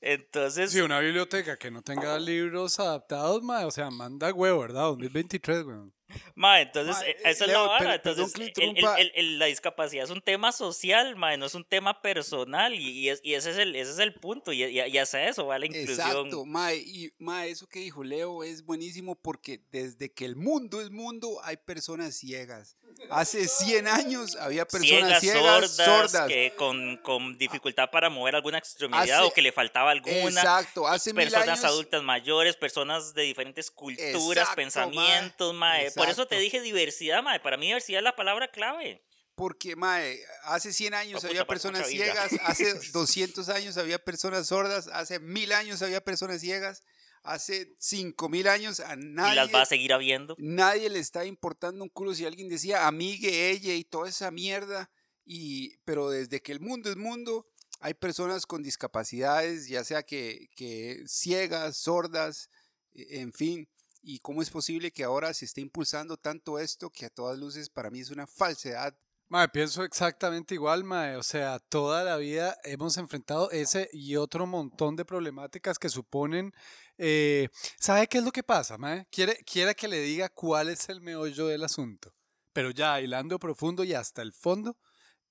Entonces, 0.00 0.72
Sí, 0.72 0.80
una 0.80 1.00
biblioteca 1.00 1.58
que 1.58 1.70
no 1.70 1.82
tenga 1.82 2.18
libros 2.18 2.78
adaptados, 2.80 3.42
mae, 3.42 3.64
o 3.64 3.70
sea, 3.70 3.90
manda 3.90 4.32
huevo, 4.32 4.60
¿verdad? 4.60 4.82
2023, 4.82 5.64
weón. 5.64 5.97
Ma, 6.34 6.60
entonces, 6.60 6.96
Ma, 6.96 7.06
eh, 7.06 7.10
eh, 7.10 7.16
esa 7.24 7.44
es 7.44 7.48
Leo, 7.50 7.62
la 7.62 7.68
vara. 7.68 7.90
per- 7.92 8.02
perdón 8.02 8.30
Entonces, 8.36 8.54
el- 8.98 9.12
el- 9.14 9.38
la 9.38 9.46
discapacidad 9.46 10.04
es 10.04 10.10
un 10.10 10.22
tema 10.22 10.52
social, 10.52 11.16
ma, 11.16 11.36
no 11.36 11.46
es 11.46 11.54
un 11.54 11.64
tema 11.64 12.00
personal. 12.00 12.74
Y, 12.74 12.88
y 12.90 13.08
es- 13.10 13.20
y 13.22 13.34
ese, 13.34 13.50
es 13.50 13.58
el, 13.58 13.74
ese 13.76 13.92
es 13.92 13.98
el 13.98 14.14
punto. 14.14 14.52
Y, 14.52 14.64
y, 14.64 14.80
y 14.80 14.98
hacia 14.98 15.28
eso 15.28 15.46
va 15.46 15.58
la 15.58 15.66
inclusión. 15.66 15.90
Exacto, 16.00 16.44
Mae, 16.46 16.76
y 16.78 17.12
Mae, 17.18 17.50
eso 17.50 17.66
que 17.68 17.80
dijo 17.80 18.02
Leo 18.04 18.42
es 18.44 18.64
buenísimo 18.64 19.14
porque 19.16 19.60
desde 19.70 20.12
que 20.12 20.24
el 20.24 20.36
mundo 20.36 20.80
es 20.80 20.90
mundo 20.90 21.40
hay 21.44 21.56
personas 21.56 22.16
ciegas. 22.16 22.76
Hace 23.10 23.46
100 23.46 23.86
años 23.86 24.34
había 24.36 24.64
personas 24.66 25.20
Ciegas, 25.20 25.20
ciegas, 25.20 25.70
sordas, 25.70 26.10
sordas. 26.10 26.28
que 26.28 26.52
con, 26.56 26.96
con 26.98 27.38
dificultad 27.38 27.90
para 27.90 28.10
mover 28.10 28.34
alguna 28.34 28.58
extremidad 28.58 29.02
Hace- 29.02 29.26
o 29.28 29.32
que 29.32 29.42
le 29.42 29.52
faltaba 29.52 29.90
alguna. 29.92 30.16
Exacto, 30.40 30.88
hace 30.88 31.12
mil 31.12 31.24
personas 31.24 31.60
años. 31.60 31.64
adultas 31.64 32.02
mayores, 32.02 32.56
personas 32.56 33.14
de 33.14 33.22
diferentes 33.22 33.70
culturas, 33.70 34.14
Exacto, 34.14 34.56
pensamientos, 34.56 35.54
mae. 35.54 35.90
Por 35.98 36.08
eso 36.08 36.26
te 36.26 36.38
dije 36.38 36.60
diversidad, 36.60 37.22
mae. 37.22 37.40
Para 37.40 37.56
mí 37.56 37.66
diversidad 37.66 37.98
es 38.00 38.04
la 38.04 38.16
palabra 38.16 38.50
clave. 38.50 39.04
Porque, 39.34 39.76
mae, 39.76 40.18
hace 40.44 40.72
100 40.72 40.94
años 40.94 41.24
había 41.24 41.46
personas 41.46 41.86
ciegas, 41.86 42.32
hace 42.42 42.74
200 42.92 43.48
años 43.50 43.76
había 43.76 43.98
personas 44.02 44.48
sordas, 44.48 44.88
hace 44.88 45.20
mil 45.20 45.52
años 45.52 45.80
había 45.82 46.00
personas 46.02 46.40
ciegas, 46.40 46.82
hace 47.22 47.72
5000 47.78 48.48
años 48.48 48.80
a 48.80 48.94
Y 48.94 48.98
nadie, 48.98 49.36
las 49.36 49.54
va 49.54 49.62
a 49.62 49.66
seguir 49.66 49.92
habiendo. 49.92 50.34
nadie 50.38 50.90
le 50.90 50.98
está 50.98 51.24
importando 51.24 51.84
un 51.84 51.88
culo 51.88 52.14
si 52.14 52.24
alguien 52.26 52.48
decía 52.48 52.88
amigue, 52.88 53.50
ella 53.50 53.74
y 53.74 53.84
toda 53.84 54.08
esa 54.08 54.30
mierda. 54.32 54.90
Y, 55.24 55.76
pero 55.84 56.10
desde 56.10 56.40
que 56.42 56.50
el 56.52 56.58
mundo 56.60 56.90
es 56.90 56.96
mundo, 56.96 57.46
hay 57.80 57.94
personas 57.94 58.44
con 58.44 58.62
discapacidades, 58.64 59.68
ya 59.68 59.84
sea 59.84 60.02
que, 60.02 60.48
que 60.56 61.04
ciegas, 61.06 61.76
sordas, 61.76 62.50
e- 62.92 63.20
en 63.20 63.32
fin. 63.32 63.68
¿Y 64.10 64.20
cómo 64.20 64.40
es 64.40 64.48
posible 64.48 64.90
que 64.90 65.04
ahora 65.04 65.34
se 65.34 65.44
esté 65.44 65.60
impulsando 65.60 66.16
tanto 66.16 66.58
esto 66.58 66.88
que 66.88 67.04
a 67.04 67.10
todas 67.10 67.38
luces 67.38 67.68
para 67.68 67.90
mí 67.90 68.00
es 68.00 68.08
una 68.08 68.26
falsedad? 68.26 68.96
Mae, 69.28 69.50
pienso 69.50 69.84
exactamente 69.84 70.54
igual, 70.54 70.82
mae. 70.82 71.16
O 71.16 71.22
sea, 71.22 71.58
toda 71.58 72.02
la 72.04 72.16
vida 72.16 72.56
hemos 72.64 72.96
enfrentado 72.96 73.50
ese 73.50 73.90
y 73.92 74.16
otro 74.16 74.46
montón 74.46 74.96
de 74.96 75.04
problemáticas 75.04 75.78
que 75.78 75.90
suponen. 75.90 76.54
eh, 76.96 77.50
¿Sabe 77.78 78.06
qué 78.06 78.16
es 78.16 78.24
lo 78.24 78.32
que 78.32 78.42
pasa, 78.42 78.78
mae? 78.78 79.06
Quiere, 79.10 79.36
quiere 79.44 79.74
que 79.74 79.88
le 79.88 80.00
diga 80.00 80.30
cuál 80.30 80.70
es 80.70 80.88
el 80.88 81.02
meollo 81.02 81.46
del 81.48 81.64
asunto. 81.64 82.14
Pero 82.54 82.70
ya, 82.70 83.02
hilando 83.02 83.38
profundo 83.38 83.84
y 83.84 83.92
hasta 83.92 84.22
el 84.22 84.32
fondo, 84.32 84.78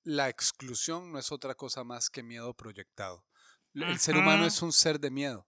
la 0.03 0.30
exclusión 0.30 1.11
no 1.11 1.17
es 1.17 1.32
otra 1.32 1.55
cosa 1.55 1.84
más 1.84 2.11
que 2.11 2.21
miedo 2.21 2.53
proyectado. 2.53 3.25
El 3.73 3.97
ser 3.97 4.17
humano 4.17 4.45
es 4.45 4.61
un 4.61 4.71
ser 4.71 4.99
de 4.99 5.09
miedo. 5.09 5.46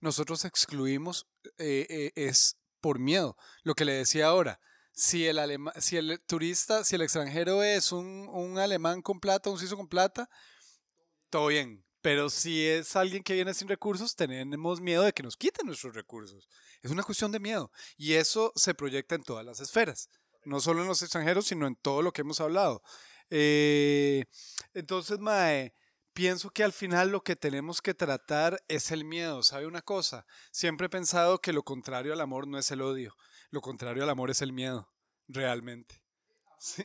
Nosotros 0.00 0.44
excluimos 0.44 1.26
eh, 1.58 1.86
eh, 1.88 2.12
es 2.14 2.56
por 2.80 2.98
miedo. 2.98 3.36
Lo 3.62 3.74
que 3.74 3.84
le 3.84 3.92
decía 3.92 4.26
ahora, 4.26 4.60
si 4.92 5.26
el, 5.26 5.38
si 5.78 5.96
el 5.96 6.20
turista, 6.26 6.84
si 6.84 6.96
el 6.96 7.02
extranjero 7.02 7.62
es 7.62 7.92
un, 7.92 8.28
un 8.30 8.58
alemán 8.58 9.02
con 9.02 9.20
plata, 9.20 9.50
un 9.50 9.58
suizo 9.58 9.76
con 9.76 9.88
plata, 9.88 10.28
todo 11.30 11.48
bien. 11.48 11.84
Pero 12.06 12.30
si 12.30 12.64
es 12.64 12.94
alguien 12.94 13.22
que 13.24 13.34
viene 13.34 13.52
sin 13.52 13.66
recursos, 13.66 14.14
tenemos 14.14 14.80
miedo 14.80 15.02
de 15.02 15.12
que 15.12 15.24
nos 15.24 15.36
quiten 15.36 15.66
nuestros 15.66 15.94
recursos. 15.94 16.48
Es 16.80 16.92
una 16.92 17.02
cuestión 17.02 17.32
de 17.32 17.40
miedo. 17.40 17.72
Y 17.96 18.14
eso 18.14 18.52
se 18.54 18.74
proyecta 18.74 19.16
en 19.16 19.24
todas 19.24 19.44
las 19.44 19.58
esferas. 19.58 20.08
No 20.44 20.60
solo 20.60 20.82
en 20.82 20.88
los 20.88 21.02
extranjeros, 21.02 21.46
sino 21.46 21.66
en 21.66 21.74
todo 21.74 22.02
lo 22.02 22.12
que 22.12 22.20
hemos 22.20 22.40
hablado. 22.40 22.80
Eh, 23.28 24.24
entonces, 24.72 25.18
Mae, 25.18 25.74
pienso 26.16 26.48
que 26.48 26.64
al 26.64 26.72
final 26.72 27.10
lo 27.10 27.22
que 27.22 27.36
tenemos 27.36 27.82
que 27.82 27.92
tratar 27.92 28.64
es 28.68 28.90
el 28.90 29.04
miedo. 29.04 29.42
¿Sabe 29.42 29.66
una 29.66 29.82
cosa? 29.82 30.24
Siempre 30.50 30.86
he 30.86 30.88
pensado 30.90 31.42
que 31.42 31.52
lo 31.52 31.62
contrario 31.62 32.14
al 32.14 32.22
amor 32.22 32.48
no 32.48 32.58
es 32.58 32.70
el 32.70 32.80
odio. 32.80 33.14
Lo 33.50 33.60
contrario 33.60 34.02
al 34.02 34.08
amor 34.08 34.30
es 34.30 34.40
el 34.40 34.54
miedo. 34.54 34.90
Realmente. 35.28 36.02
Sí. 36.58 36.82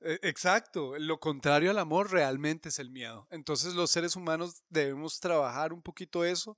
E- 0.00 0.20
Exacto, 0.22 0.96
lo 0.98 1.18
contrario 1.18 1.72
al 1.72 1.80
amor 1.80 2.12
realmente 2.12 2.68
es 2.68 2.78
el 2.78 2.90
miedo. 2.90 3.26
Entonces 3.28 3.74
los 3.74 3.90
seres 3.90 4.14
humanos 4.14 4.62
debemos 4.68 5.18
trabajar 5.18 5.72
un 5.72 5.82
poquito 5.82 6.24
eso 6.24 6.56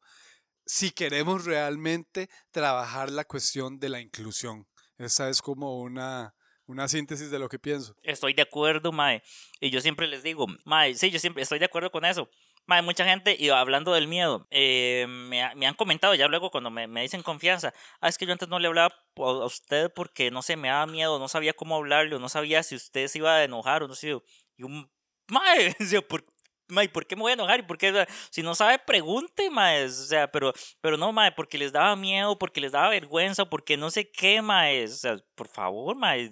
si 0.66 0.90
queremos 0.90 1.46
realmente 1.46 2.28
trabajar 2.50 3.10
la 3.10 3.24
cuestión 3.24 3.78
de 3.78 3.88
la 3.88 4.00
inclusión. 4.02 4.68
Esa 4.98 5.30
es 5.30 5.40
como 5.40 5.80
una, 5.80 6.34
una 6.68 6.86
síntesis 6.86 7.30
de 7.30 7.38
lo 7.38 7.48
que 7.48 7.58
pienso. 7.58 7.96
Estoy 8.02 8.34
de 8.34 8.42
acuerdo, 8.42 8.92
mae. 8.92 9.22
Y 9.58 9.70
yo 9.70 9.80
siempre 9.80 10.06
les 10.06 10.22
digo, 10.22 10.46
mae, 10.64 10.94
sí, 10.94 11.10
yo 11.10 11.18
siempre 11.18 11.42
estoy 11.42 11.58
de 11.58 11.64
acuerdo 11.64 11.90
con 11.90 12.04
eso. 12.04 12.28
Mae, 12.66 12.82
mucha 12.82 13.06
gente, 13.06 13.34
y 13.38 13.48
hablando 13.48 13.94
del 13.94 14.06
miedo, 14.06 14.46
eh, 14.50 15.06
me, 15.08 15.54
me 15.56 15.66
han 15.66 15.74
comentado 15.74 16.14
ya 16.14 16.28
luego 16.28 16.50
cuando 16.50 16.70
me, 16.70 16.86
me 16.86 17.00
dicen 17.00 17.22
confianza, 17.22 17.72
ah, 18.02 18.08
es 18.08 18.18
que 18.18 18.26
yo 18.26 18.32
antes 18.32 18.50
no 18.50 18.58
le 18.58 18.68
hablaba 18.68 18.94
a 19.16 19.46
usted 19.46 19.90
porque, 19.94 20.30
no 20.30 20.42
sé, 20.42 20.56
me 20.56 20.68
daba 20.68 20.86
miedo, 20.86 21.18
no 21.18 21.28
sabía 21.28 21.54
cómo 21.54 21.76
hablarle, 21.76 22.14
o 22.14 22.18
no 22.18 22.28
sabía 22.28 22.62
si 22.62 22.74
usted 22.74 23.08
se 23.08 23.18
iba 23.18 23.36
a 23.36 23.44
enojar 23.44 23.82
o 23.82 23.88
no 23.88 23.94
sé. 23.94 24.18
Y 24.58 24.62
un, 24.62 24.90
mae, 25.28 25.74
¿por, 26.08 26.26
mae, 26.68 26.88
¿por 26.90 27.06
qué 27.06 27.16
me 27.16 27.22
voy 27.22 27.30
a 27.30 27.34
enojar? 27.34 27.60
¿Y 27.60 27.62
por 27.62 27.78
qué? 27.78 28.06
Si 28.30 28.42
no 28.42 28.54
sabe, 28.54 28.78
pregunte, 28.78 29.50
mae. 29.50 29.86
O 29.86 29.88
sea, 29.88 30.30
pero, 30.30 30.52
pero 30.80 30.96
no, 30.96 31.12
mae, 31.12 31.32
porque 31.32 31.58
les 31.58 31.72
daba 31.72 31.96
miedo, 31.96 32.38
porque 32.38 32.60
les 32.60 32.72
daba 32.72 32.90
vergüenza, 32.90 33.48
porque 33.48 33.76
no 33.76 33.90
sé 33.90 34.10
qué, 34.10 34.42
mae. 34.42 34.84
O 34.84 34.88
sea, 34.88 35.16
por 35.34 35.48
favor, 35.48 35.96
mae, 35.96 36.30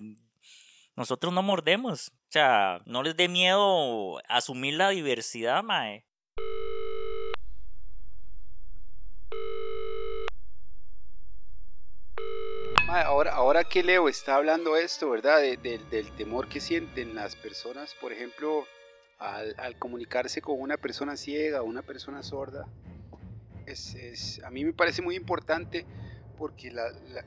nosotros 0.96 1.32
no 1.32 1.42
mordemos. 1.42 2.08
O 2.08 2.32
sea, 2.32 2.80
no 2.86 3.02
les 3.02 3.16
dé 3.16 3.28
miedo 3.28 4.18
asumir 4.28 4.74
la 4.74 4.90
diversidad, 4.90 5.62
mae. 5.62 6.04
Ahora, 12.88 13.32
ahora 13.34 13.64
que 13.64 13.82
Leo 13.82 14.08
está 14.08 14.36
hablando 14.36 14.76
esto, 14.76 15.10
¿verdad? 15.10 15.40
De- 15.40 15.56
de- 15.56 15.78
del 15.90 16.10
temor 16.12 16.48
que 16.48 16.60
sienten 16.60 17.14
las 17.14 17.34
personas, 17.36 17.94
por 18.00 18.12
ejemplo, 18.12 18.64
al, 19.18 19.54
al 19.58 19.78
comunicarse 19.78 20.40
con 20.40 20.60
una 20.60 20.76
persona 20.76 21.16
ciega 21.16 21.62
una 21.62 21.82
persona 21.82 22.22
sorda, 22.22 22.66
es, 23.66 23.94
es- 23.94 24.42
a 24.44 24.50
mí 24.50 24.64
me 24.64 24.72
parece 24.72 25.02
muy 25.02 25.16
importante 25.16 25.84
porque 26.36 26.72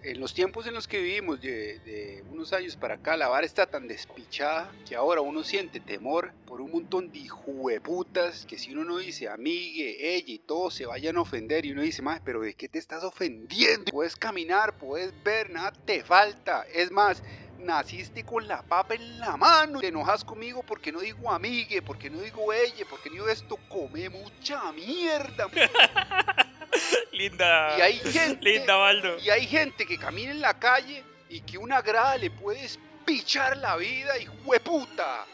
en 0.03 0.19
los 0.19 0.33
tiempos 0.33 0.67
en 0.67 0.73
los 0.73 0.87
que 0.87 0.99
vivimos, 0.99 1.41
de, 1.41 1.79
de 1.79 2.23
unos 2.31 2.53
años 2.53 2.75
para 2.75 2.95
acá, 2.95 3.17
la 3.17 3.27
vara 3.27 3.45
está 3.45 3.65
tan 3.65 3.87
despichada 3.87 4.71
que 4.87 4.95
ahora 4.95 5.21
uno 5.21 5.43
siente 5.43 5.79
temor 5.79 6.31
por 6.45 6.61
un 6.61 6.71
montón 6.71 7.11
de 7.11 7.19
hijueputas 7.19 8.45
que 8.45 8.57
si 8.57 8.71
uno 8.73 8.83
no 8.83 8.97
dice 8.97 9.29
amigue, 9.29 10.15
ella 10.15 10.33
y 10.33 10.39
todos 10.39 10.73
se 10.73 10.85
vayan 10.85 11.17
a 11.17 11.21
ofender 11.21 11.65
y 11.65 11.71
uno 11.71 11.81
dice, 11.81 12.01
más, 12.01 12.21
pero 12.23 12.41
¿de 12.41 12.53
qué 12.53 12.67
te 12.67 12.79
estás 12.79 13.03
ofendiendo? 13.03 13.91
Puedes 13.91 14.15
caminar, 14.15 14.77
puedes 14.77 15.13
ver, 15.23 15.49
nada 15.49 15.71
te 15.85 16.03
falta. 16.03 16.65
Es 16.73 16.91
más, 16.91 17.21
naciste 17.59 18.23
con 18.23 18.47
la 18.47 18.61
papa 18.61 18.95
en 18.95 19.19
la 19.19 19.37
mano. 19.37 19.79
Te 19.79 19.87
enojas 19.87 20.23
conmigo 20.23 20.63
porque 20.63 20.91
no 20.91 20.99
digo 20.99 21.31
amigue, 21.31 21.81
porque 21.81 22.09
no 22.09 22.19
digo 22.19 22.51
ella, 22.53 22.85
porque 22.89 23.09
no 23.09 23.15
digo 23.15 23.29
esto, 23.29 23.57
come 23.69 24.09
mucha 24.09 24.71
mierda. 24.71 25.47
Linda. 27.11 27.77
Y 27.77 27.81
hay 27.81 27.99
gente, 27.99 28.43
Linda, 28.43 28.75
Baldo. 28.75 29.17
y 29.19 29.29
hay 29.29 29.47
gente 29.47 29.85
que 29.85 29.97
camina 29.97 30.31
en 30.31 30.41
la 30.41 30.57
calle 30.59 31.03
y 31.29 31.41
que 31.41 31.57
una 31.57 31.81
grada 31.81 32.17
le 32.17 32.31
puede 32.31 32.63
espichar 32.65 33.57
la 33.57 33.75
vida, 33.77 34.17
y 34.17 34.27
puta. 34.59 35.25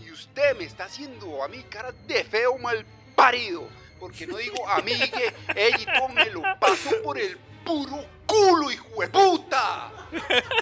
Y 0.00 0.10
usted 0.10 0.56
me 0.56 0.64
está 0.64 0.84
haciendo 0.84 1.42
a 1.42 1.48
mí 1.48 1.62
cara 1.64 1.92
de 2.06 2.24
feo 2.24 2.58
mal 2.58 2.84
parido. 3.14 3.68
Porque 3.98 4.26
no 4.26 4.36
digo 4.36 4.66
amigue, 4.68 5.34
ella 5.54 5.78
y 5.78 5.84
todo 5.84 6.08
me 6.08 6.30
lo 6.30 6.42
paso 6.58 6.90
por 7.02 7.18
el 7.18 7.36
puro 7.64 8.04
culo, 8.26 8.70
hijo 8.70 9.00
de 9.00 9.08
puta. 9.08 9.92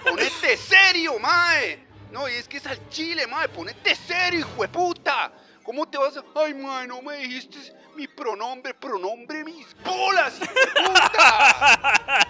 Ponete 0.03 0.57
serio, 0.57 1.17
mae. 1.19 1.87
No, 2.11 2.27
y 2.27 2.33
es 2.33 2.47
que 2.47 2.57
es 2.57 2.65
al 2.65 2.89
chile, 2.89 3.27
mae. 3.27 3.47
Ponete 3.49 3.95
serio, 3.95 4.39
hijo 4.41 4.61
de 4.61 4.67
puta. 4.67 5.31
¿Cómo 5.69 5.87
te 5.87 5.99
vas 5.99 6.17
a.? 6.17 6.23
Ay, 6.33 6.55
mae, 6.55 6.87
no 6.87 6.99
me 7.03 7.17
dijiste 7.17 7.59
mi 7.95 8.07
pronombre, 8.07 8.73
pronombre 8.73 9.43
mis 9.43 9.67
bolas, 9.83 10.39
puta. 10.39 11.13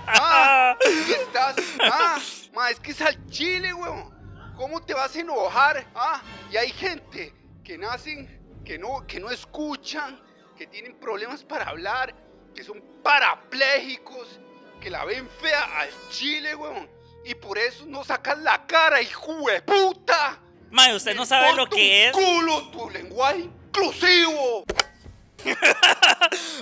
Ah, 0.07 0.77
estás. 0.83 1.55
Ah, 1.81 2.19
ma, 2.53 2.69
es 2.69 2.81
que 2.81 2.91
es 2.91 2.99
al 2.99 3.25
chile, 3.27 3.73
weón. 3.73 4.13
¿Cómo 4.57 4.81
te 4.81 4.93
vas 4.93 5.15
a 5.15 5.19
enojar? 5.21 5.87
Ah, 5.95 6.21
y 6.51 6.57
hay 6.57 6.69
gente 6.69 7.33
que 7.63 7.77
nacen, 7.77 8.61
que 8.65 8.77
no, 8.77 9.07
que 9.07 9.21
no 9.21 9.31
escuchan, 9.31 10.21
que 10.57 10.67
tienen 10.67 10.99
problemas 10.99 11.41
para 11.41 11.69
hablar, 11.69 12.13
que 12.53 12.61
son 12.61 12.83
parapléjicos, 13.01 14.41
que 14.81 14.89
la 14.89 15.05
ven 15.05 15.29
fea 15.41 15.79
al 15.79 15.89
chile, 16.09 16.55
weón. 16.55 16.89
Y 17.23 17.35
por 17.35 17.57
eso 17.57 17.85
no 17.85 18.03
sacan 18.03 18.43
la 18.43 18.67
cara, 18.67 19.01
hijo 19.01 19.49
de 19.49 19.61
puta. 19.61 20.41
Mae, 20.71 20.95
usted 20.95 21.15
no 21.15 21.25
sabe 21.25 21.53
lo 21.55 21.67
que 21.67 22.07
es. 22.07 22.13
culo 22.13 22.61
tu 22.71 22.89
lenguaje 22.89 23.49
inclusivo. 23.67 24.63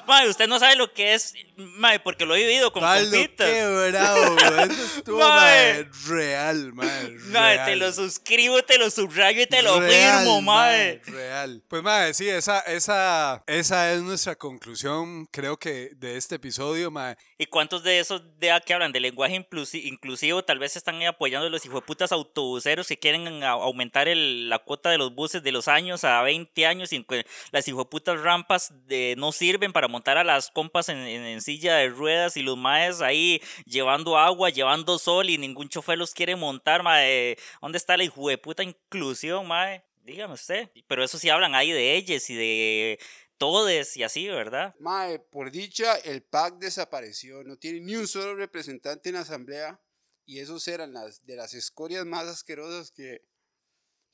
Mae, 0.05 0.27
usted 0.29 0.47
no 0.47 0.59
sabe 0.59 0.75
lo 0.75 0.93
que 0.93 1.13
es. 1.13 1.33
Mae, 1.57 1.99
porque 1.99 2.25
lo 2.25 2.35
he 2.35 2.39
vivido 2.45 2.71
con 2.71 2.83
Baldo, 2.83 3.09
compitas. 3.11 3.49
qué 3.49 3.89
bravo. 3.91 4.37
Eso 4.71 4.83
estuvo 4.97 5.17
Mae. 5.17 5.83
mae, 5.83 5.89
real, 6.07 6.73
mae. 6.73 7.09
Mae, 7.31 7.53
real. 7.55 7.65
te 7.65 7.75
lo 7.77 7.91
suscribo, 7.91 8.61
te 8.63 8.77
lo 8.77 8.91
subrayo 8.91 9.41
y 9.41 9.47
te 9.47 9.63
lo 9.63 9.79
Real, 9.79 10.19
firmo, 10.19 10.41
mae. 10.41 11.01
Real. 11.05 11.63
Pues 11.67 11.81
mae, 11.81 12.13
sí, 12.13 12.29
esa, 12.29 12.59
esa, 12.59 13.43
esa 13.47 13.91
es 13.91 14.01
nuestra 14.03 14.35
conclusión, 14.35 15.25
creo 15.31 15.57
que, 15.57 15.89
de 15.95 16.17
este 16.17 16.35
episodio, 16.35 16.91
mae. 16.91 17.17
¿Y 17.39 17.47
cuántos 17.47 17.83
de 17.83 17.99
esos 17.99 18.21
de 18.39 18.57
que 18.63 18.73
hablan 18.73 18.91
de 18.91 18.99
lenguaje 18.99 19.35
inclusi- 19.35 19.83
inclusivo 19.85 20.43
tal 20.43 20.59
vez 20.59 20.75
están 20.75 21.01
apoyando 21.03 21.47
a 21.47 21.49
los 21.49 21.65
hijueputas 21.65 22.11
autobuseros 22.11 22.87
que 22.87 22.99
quieren 22.99 23.43
aumentar 23.43 24.07
el- 24.07 24.47
la 24.49 24.59
cuota 24.59 24.89
de 24.91 24.97
los 24.99 25.13
buses 25.15 25.41
de 25.41 25.51
los 25.51 25.67
años 25.67 26.03
a 26.03 26.21
20 26.21 26.65
años 26.67 26.93
y 26.93 27.03
las 27.51 27.67
hijueputas 27.67 28.19
rampas 28.21 28.71
de, 28.87 29.15
no 29.17 29.31
sirven 29.31 29.47
sirven 29.47 29.71
para 29.71 29.87
montar 29.87 30.17
a 30.17 30.25
las 30.25 30.49
compas 30.51 30.89
en, 30.89 30.97
en- 30.97 31.23
en 31.25 31.41
silla 31.47 31.77
de 31.77 31.87
ruedas 31.87 32.35
y 32.35 32.43
los 32.43 32.57
maes 32.57 32.99
ahí 32.99 33.41
llevando 33.65 34.17
agua, 34.17 34.49
llevando 34.49 34.99
sol 34.99 35.29
y 35.29 35.37
ningún 35.37 35.69
chofer 35.69 35.97
los 35.97 36.13
quiere 36.13 36.35
montar, 36.35 36.83
mae. 36.83 37.37
¿Dónde 37.61 37.77
está 37.77 37.95
la 37.95 38.03
hijo 38.03 38.27
de 38.27 38.37
puta 38.37 38.63
inclusión, 38.63 39.47
mae? 39.47 39.81
Dígame 40.03 40.33
usted. 40.33 40.69
Pero 40.87 41.05
eso 41.05 41.17
sí 41.17 41.29
hablan 41.29 41.55
ahí 41.55 41.71
de 41.71 41.95
ellos 41.95 42.29
y 42.29 42.35
de 42.35 42.99
todes 43.37 43.95
y 43.95 44.03
así, 44.03 44.27
¿verdad? 44.27 44.75
Mae, 44.79 45.19
por 45.19 45.49
dicha, 45.49 45.95
el 45.95 46.21
PAC 46.21 46.57
desapareció. 46.57 47.45
No 47.45 47.55
tiene 47.55 47.79
ni 47.79 47.95
un 47.95 48.09
solo 48.09 48.35
representante 48.35 49.07
en 49.07 49.15
la 49.15 49.21
asamblea. 49.21 49.79
Y 50.25 50.39
esos 50.39 50.67
eran 50.67 50.91
las 50.91 51.25
de 51.25 51.37
las 51.37 51.53
escorias 51.53 52.05
más 52.05 52.27
asquerosas 52.27 52.91
que 52.91 53.21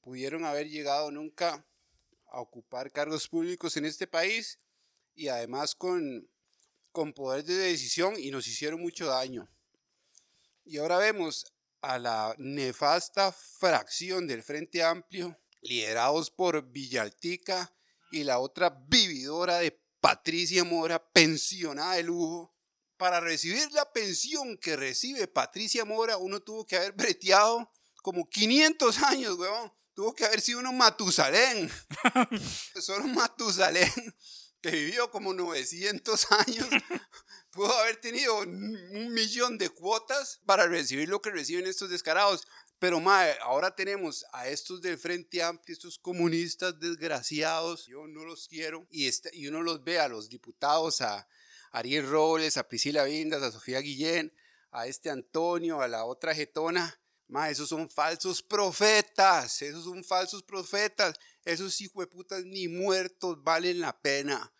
pudieron 0.01 0.45
haber 0.45 0.69
llegado 0.69 1.09
nunca 1.09 1.65
a 2.31 2.39
ocupar 2.41 2.91
cargos 2.91 3.27
públicos 3.27 3.75
en 3.77 3.85
este 3.85 4.05
país. 4.05 4.59
Y 5.15 5.29
además 5.29 5.73
con, 5.73 6.27
con 6.93 7.11
poder 7.11 7.43
de 7.43 7.55
decisión 7.55 8.13
y 8.17 8.31
nos 8.31 8.47
hicieron 8.47 8.79
mucho 8.79 9.07
daño. 9.07 9.49
Y 10.63 10.77
ahora 10.77 10.99
vemos 10.99 11.45
a 11.81 11.99
la 11.99 12.33
nefasta 12.37 13.33
fracción 13.33 14.27
del 14.27 14.43
Frente 14.43 14.81
Amplio, 14.81 15.35
liderados 15.61 16.31
por 16.31 16.71
Villaltica 16.71 17.75
y 18.11 18.23
la 18.23 18.39
otra 18.39 18.69
vividora 18.87 19.57
de 19.57 19.77
Patricia 19.99 20.63
Mora, 20.63 21.03
pensionada 21.11 21.95
de 21.95 22.03
lujo. 22.03 22.53
Para 22.95 23.19
recibir 23.19 23.69
la 23.71 23.91
pensión 23.91 24.57
que 24.57 24.77
recibe 24.77 25.27
Patricia 25.27 25.83
Mora, 25.83 26.17
uno 26.17 26.39
tuvo 26.41 26.65
que 26.65 26.77
haber 26.77 26.93
breteado 26.93 27.69
como 28.01 28.29
500 28.29 29.01
años, 29.03 29.37
weón. 29.37 29.73
Tuvo 29.95 30.13
que 30.13 30.25
haber 30.25 30.41
sido 30.41 30.59
uno 30.59 30.71
Matusalén. 30.71 31.69
Solo 32.79 33.07
Matusalén 33.07 33.91
que 34.63 34.71
vivió 34.71 35.11
como 35.11 35.33
900 35.33 36.27
años 36.31 36.67
pudo 37.51 37.71
haber 37.79 37.97
tenido 37.97 38.39
un 38.39 39.13
millón 39.13 39.57
de 39.57 39.69
cuotas 39.69 40.39
para 40.45 40.65
recibir 40.67 41.09
lo 41.09 41.21
que 41.21 41.29
reciben 41.31 41.67
estos 41.67 41.89
descarados. 41.89 42.47
Pero, 42.79 42.99
mae, 42.99 43.37
ahora 43.41 43.75
tenemos 43.75 44.25
a 44.33 44.47
estos 44.47 44.81
del 44.81 44.97
Frente 44.97 45.43
Amplio, 45.43 45.73
estos 45.73 45.99
comunistas 45.99 46.79
desgraciados. 46.79 47.85
Yo 47.87 48.07
no 48.07 48.23
los 48.25 48.47
quiero. 48.47 48.87
Y, 48.89 49.07
este- 49.07 49.31
y 49.33 49.47
uno 49.47 49.61
los 49.61 49.83
ve 49.83 49.99
a 49.99 50.07
los 50.07 50.29
diputados, 50.29 51.01
a 51.01 51.27
Ariel 51.71 52.09
Robles, 52.09 52.57
a 52.57 52.67
Priscila 52.67 53.03
Vindas, 53.03 53.43
a 53.43 53.51
Sofía 53.51 53.79
Guillén, 53.79 54.33
a 54.71 54.87
este 54.87 55.09
Antonio, 55.09 55.81
a 55.81 55.87
la 55.87 56.05
otra 56.05 56.33
Getona. 56.33 56.99
Mae, 57.27 57.51
esos 57.51 57.69
son 57.69 57.89
falsos 57.89 58.41
profetas. 58.41 59.61
Esos 59.61 59.83
son 59.85 60.03
falsos 60.03 60.41
profetas. 60.43 61.15
Esos 61.45 61.79
hijueputas 61.81 62.43
ni 62.45 62.67
muertos 62.67 63.43
valen 63.43 63.79
la 63.79 63.99
pena. 63.99 64.51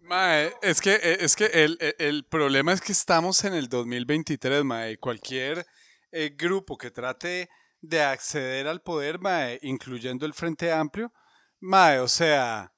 Mae, 0.00 0.52
es 0.62 0.80
que, 0.80 0.94
eh, 0.94 1.18
es 1.20 1.36
que 1.36 1.46
el, 1.46 1.76
el- 1.80 1.94
el 1.98 2.24
problema 2.24 2.72
es 2.72 2.80
que 2.80 2.92
estamos 2.92 3.44
en 3.44 3.54
el 3.54 3.68
2023, 3.68 4.64
mae. 4.64 4.98
Cualquier 4.98 5.66
eh, 6.10 6.34
grupo 6.36 6.76
que 6.76 6.90
trate 6.90 7.48
de 7.80 8.02
acceder 8.02 8.66
al 8.66 8.82
poder, 8.82 9.18
mae, 9.20 9.58
incluyendo 9.62 10.26
el 10.26 10.34
Frente 10.34 10.72
Amplio, 10.72 11.12
mae, 11.60 11.98
o 12.00 12.08
sea, 12.08 12.72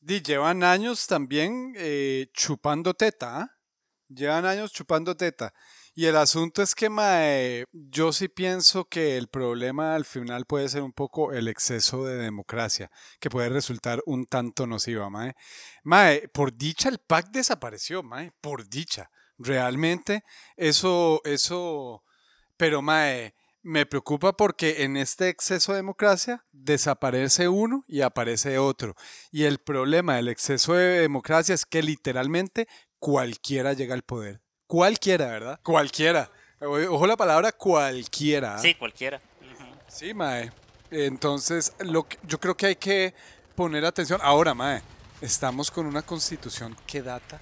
llevan 0.00 0.62
años 0.62 1.06
también 1.06 1.72
eh, 1.76 2.28
chupando 2.32 2.94
teta, 2.94 3.40
¿ah? 3.42 3.56
Llevan 4.08 4.44
años 4.44 4.72
chupando 4.72 5.16
teta. 5.16 5.52
Y 6.00 6.06
el 6.06 6.16
asunto 6.16 6.62
es 6.62 6.74
que, 6.74 6.88
mae, 6.88 7.66
yo 7.72 8.10
sí 8.14 8.28
pienso 8.28 8.86
que 8.86 9.18
el 9.18 9.28
problema 9.28 9.94
al 9.94 10.06
final 10.06 10.46
puede 10.46 10.66
ser 10.70 10.80
un 10.80 10.94
poco 10.94 11.34
el 11.34 11.46
exceso 11.46 12.06
de 12.06 12.16
democracia, 12.16 12.90
que 13.18 13.28
puede 13.28 13.50
resultar 13.50 14.00
un 14.06 14.24
tanto 14.24 14.66
nociva, 14.66 15.10
mae. 15.10 15.34
Mae, 15.84 16.26
por 16.28 16.54
dicha 16.54 16.88
el 16.88 17.00
PAC 17.00 17.32
desapareció, 17.32 18.02
mae, 18.02 18.32
por 18.40 18.66
dicha. 18.66 19.10
Realmente 19.36 20.24
eso, 20.56 21.20
eso, 21.26 22.02
pero 22.56 22.80
mae, 22.80 23.34
me 23.60 23.84
preocupa 23.84 24.34
porque 24.34 24.84
en 24.84 24.96
este 24.96 25.28
exceso 25.28 25.72
de 25.72 25.80
democracia 25.80 26.42
desaparece 26.50 27.48
uno 27.48 27.84
y 27.86 28.00
aparece 28.00 28.56
otro. 28.56 28.94
Y 29.30 29.44
el 29.44 29.58
problema 29.58 30.16
del 30.16 30.28
exceso 30.28 30.72
de 30.72 31.00
democracia 31.00 31.54
es 31.54 31.66
que 31.66 31.82
literalmente 31.82 32.68
cualquiera 32.98 33.74
llega 33.74 33.92
al 33.92 34.02
poder. 34.02 34.40
Cualquiera, 34.70 35.26
¿verdad? 35.26 35.58
Cualquiera. 35.64 36.30
Ojo 36.60 37.04
la 37.08 37.16
palabra 37.16 37.50
cualquiera. 37.50 38.54
¿ah? 38.54 38.58
Sí, 38.60 38.74
cualquiera. 38.76 39.20
Sí, 39.88 40.14
mae. 40.14 40.52
Entonces, 40.92 41.72
lo 41.80 42.06
que- 42.06 42.18
yo 42.22 42.38
creo 42.38 42.56
que 42.56 42.66
hay 42.66 42.76
que 42.76 43.12
poner 43.56 43.84
atención. 43.84 44.20
Ahora, 44.22 44.54
mae, 44.54 44.80
estamos 45.20 45.72
con 45.72 45.86
una 45.86 46.02
constitución 46.02 46.76
que 46.86 47.02
data 47.02 47.40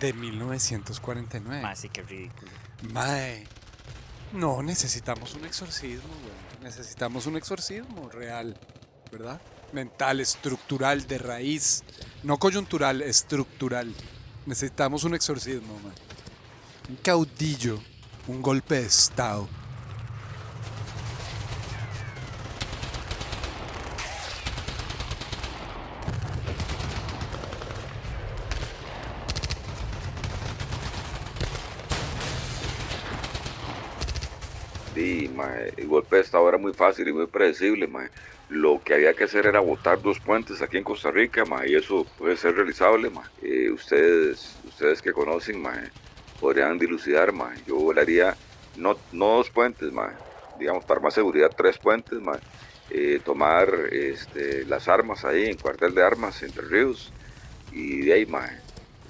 de 0.00 0.12
1949. 0.12 1.62
Mae, 1.62 1.76
sí, 1.76 1.88
qué 1.88 2.02
ridículo. 2.02 2.50
Mae, 2.92 3.46
no 4.32 4.60
necesitamos 4.60 5.34
un 5.34 5.44
exorcismo, 5.44 6.08
güey. 6.08 6.64
Necesitamos 6.64 7.26
un 7.26 7.36
exorcismo 7.36 8.08
real, 8.08 8.58
¿verdad? 9.12 9.40
Mental, 9.72 10.18
estructural, 10.18 11.06
de 11.06 11.18
raíz. 11.18 11.84
No 12.24 12.38
coyuntural, 12.38 13.02
estructural. 13.02 13.94
Necesitamos 14.46 15.04
un 15.04 15.14
exorcismo, 15.14 15.78
mae. 15.84 16.09
Un 16.90 16.96
caudillo, 16.96 17.78
un 18.26 18.42
golpe 18.42 18.74
de 18.74 18.86
Estado. 18.86 19.48
Sí, 34.92 35.30
el 35.76 35.86
golpe 35.86 36.16
de 36.16 36.22
Estado 36.22 36.48
era 36.48 36.58
muy 36.58 36.72
fácil 36.72 37.06
y 37.06 37.12
muy 37.12 37.28
predecible, 37.28 37.86
mae. 37.86 38.08
Lo 38.48 38.82
que 38.82 38.94
había 38.94 39.14
que 39.14 39.24
hacer 39.24 39.46
era 39.46 39.60
botar 39.60 40.02
dos 40.02 40.18
puentes 40.18 40.60
aquí 40.60 40.78
en 40.78 40.82
Costa 40.82 41.12
Rica, 41.12 41.44
mae, 41.44 41.70
y 41.70 41.76
eso 41.76 42.04
puede 42.18 42.36
ser 42.36 42.56
realizable, 42.56 43.10
mae. 43.10 43.26
Eh, 43.42 43.70
ustedes, 43.70 44.56
ustedes 44.66 45.00
que 45.00 45.12
conocen, 45.12 45.62
podrían 46.40 46.78
dilucidar, 46.78 47.32
mae. 47.32 47.56
Yo 47.66 47.76
volaría 47.76 48.34
no, 48.76 48.96
no 49.12 49.36
dos 49.36 49.50
puentes, 49.50 49.92
mae, 49.92 50.14
digamos, 50.58 50.84
para 50.84 51.00
más 51.00 51.14
seguridad, 51.14 51.52
tres 51.56 51.78
puentes, 51.78 52.20
mae. 52.20 52.40
Eh, 52.92 53.20
tomar 53.24 53.68
este, 53.92 54.64
las 54.64 54.88
armas 54.88 55.24
ahí 55.24 55.46
en 55.46 55.56
cuartel 55.56 55.94
de 55.94 56.02
armas 56.02 56.42
entre 56.42 56.66
ríos 56.66 57.12
y 57.70 58.00
de 58.00 58.14
ahí, 58.14 58.26
mae, 58.26 58.58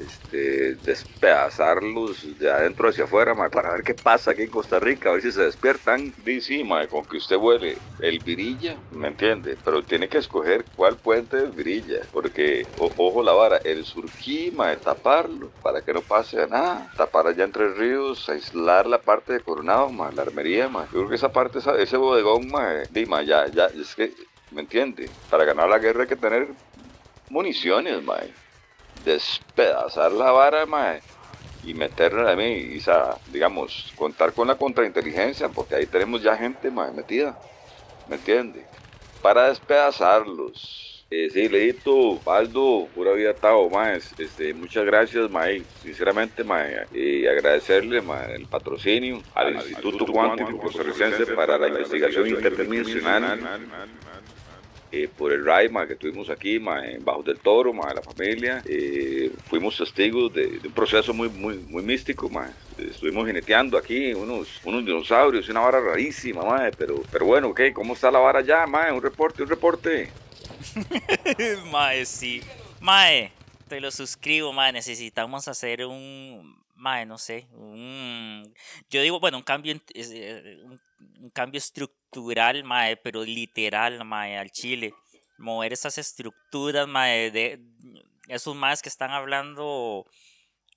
este, 0.05 0.77
despedazarlos 0.77 2.37
de 2.39 2.51
adentro 2.51 2.89
hacia 2.89 3.05
afuera, 3.05 3.35
para 3.51 3.73
ver 3.73 3.83
qué 3.85 3.95
pasa 3.95 4.33
aquí 4.33 4.43
en 4.43 4.51
Costa 4.51 4.81
Rica, 4.81 5.11
a 5.11 5.13
ver 5.13 5.23
si 5.23 5.33
se 5.33 5.43
despiertan. 5.45 6.15
Sí, 6.25 6.41
sí, 6.41 6.65
con 6.91 7.07
que 7.07 7.17
usted 7.19 7.37
vuele 7.37 7.83
el 7.99 8.21
virilla, 8.21 8.81
¿me 8.91 9.09
entiende? 9.09 9.57
Pero 9.63 9.85
tiene 9.87 10.09
que 10.09 10.19
escoger 10.19 10.69
cuál 10.75 11.01
puente 11.01 11.43
es 11.45 11.55
virilla, 11.55 12.09
porque, 12.13 12.73
o- 12.77 12.95
ojo 12.97 13.23
la 13.23 13.33
vara, 13.33 13.59
el 13.65 13.85
surquí, 13.85 14.51
mae, 14.53 14.77
taparlo, 14.79 15.53
para 15.61 15.83
que 15.83 15.93
no 15.93 16.03
pase 16.07 16.47
nada, 16.47 16.93
tapar 16.97 17.27
allá 17.27 17.45
entre 17.45 17.73
ríos, 17.75 18.29
aislar 18.29 18.87
la 18.87 19.03
parte 19.03 19.33
de 19.35 19.43
Coronado, 19.43 19.91
mae, 19.91 20.13
la 20.13 20.23
armería, 20.23 20.69
mae. 20.69 20.87
Yo 20.87 20.91
creo 21.01 21.09
que 21.09 21.15
esa 21.17 21.33
parte, 21.33 21.59
esa- 21.59 21.79
ese 21.79 21.97
bodegón, 21.97 22.51
mae, 22.51 22.87
di, 22.91 23.07
mae, 23.07 23.27
ya, 23.27 23.49
ya, 23.49 23.67
es 23.67 23.95
que, 23.95 24.15
¿me 24.51 24.63
entiende? 24.63 25.17
Para 25.29 25.45
ganar 25.45 25.69
la 25.69 25.79
guerra 25.79 26.03
hay 26.03 26.09
que 26.09 26.17
tener 26.17 26.55
municiones, 27.29 28.03
mae 28.03 28.37
despedazar 29.05 30.13
la 30.13 30.31
vara, 30.31 30.67
mae, 30.67 31.01
y 31.63 31.75
meterla 31.75 32.33
a 32.33 32.37
mí, 32.37 32.53
y, 32.73 32.79
o 32.79 32.81
sea, 32.81 33.17
digamos, 33.33 33.93
contar 33.97 34.33
con 34.33 34.49
la 34.49 34.55
contrainteligencia, 34.57 35.49
porque 35.49 35.77
ahí 35.77 35.87
tenemos 35.87 36.23
ya 36.23 36.37
gente, 36.37 36.71
mae, 36.71 36.93
metida, 36.93 37.39
¿me 38.09 38.17
entiende? 38.17 38.65
Para 39.23 39.49
despedazarlos. 39.49 40.87
Eh, 41.13 41.29
sí, 41.29 41.49
Leito, 41.49 42.21
Baldo, 42.21 42.87
pura 42.95 43.13
vida 43.13 43.35
Tao, 43.35 43.69
mae, 43.69 43.97
este, 43.97 44.55
muchas 44.55 44.85
gracias, 44.85 45.29
mae, 45.29 45.65
sinceramente, 45.83 46.45
mae, 46.45 46.87
y 46.93 47.27
agradecerle, 47.27 48.01
mae, 48.01 48.37
el 48.37 48.47
patrocinio 48.47 49.21
al 49.35 49.57
Instituto 49.57 50.07
Cuántico 50.07 50.57
Costarricense 50.59 51.27
para 51.35 51.59
la 51.59 51.67
Investigación 51.67 52.29
Interdimensional, 52.29 53.41
eh, 54.93 55.09
por 55.09 55.33
el 55.33 55.45
ride 55.45 55.69
ma, 55.69 55.87
que 55.87 55.95
tuvimos 55.95 56.31
aquí 56.31 56.59
ma, 56.59 56.87
en 56.87 57.05
Bajo 57.05 57.23
del 57.23 57.39
Toro, 57.39 57.73
ma, 57.73 57.93
la 57.95 58.03
familia. 58.03 58.63
Eh, 58.67 59.31
fuimos 59.49 59.77
testigos 59.77 60.33
de, 60.33 60.61
un 60.65 60.73
proceso 60.73 61.15
muy, 61.15 61.29
muy, 61.29 61.59
muy 61.59 61.83
místico. 61.83 62.29
Ma. 62.29 62.51
Estuvimos 62.79 63.27
jineteando 63.27 63.77
aquí 63.77 64.15
unos, 64.15 64.61
unos 64.65 64.85
dinosaurios, 64.85 65.49
una 65.49 65.61
vara 65.61 65.81
rarísima, 65.81 66.43
ma, 66.43 66.71
pero, 66.77 67.03
pero 67.11 67.27
bueno, 67.27 67.55
¿qué? 67.55 67.73
¿cómo 67.73 67.95
está 67.95 68.11
la 68.11 68.19
vara 68.19 68.41
ya? 68.41 68.67
Ma? 68.67 68.93
Un 68.93 69.03
reporte, 69.03 69.43
un 69.43 69.49
reporte. 69.49 70.09
mae, 71.71 72.05
sí. 72.05 72.43
Mae, 72.81 73.31
te 73.71 73.81
lo 73.81 73.91
suscribo, 73.91 74.53
mae. 74.53 74.73
Necesitamos 74.73 75.49
hacer 75.49 75.87
un. 75.87 76.63
Mae, 76.75 77.07
no 77.07 77.17
sé. 77.19 77.47
Un. 77.53 78.55
Yo 78.91 79.01
digo, 79.03 79.21
bueno, 79.21 79.39
un 79.39 79.45
cambio. 79.45 79.75
eh, 79.95 80.59
Un, 80.65 81.31
cambio 81.33 81.59
estructural, 81.59 82.65
mae, 82.65 82.97
pero 82.97 83.25
literal, 83.25 84.05
mae, 84.05 84.37
al 84.37 84.51
Chile. 84.51 84.93
Mover 85.39 85.73
esas 85.73 85.97
estructuras, 85.99 86.87
mae, 86.89 87.31
de. 87.31 87.61
esos 88.29 88.55
más 88.55 88.83
que 88.83 88.89
están 88.91 89.11
hablando 89.13 90.07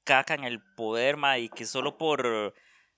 caca 0.06 0.36
en 0.36 0.44
el 0.44 0.62
poder, 0.76 1.18
ma, 1.18 1.38
y 1.40 1.50
que 1.50 1.66
solo 1.66 1.98
por 1.98 2.54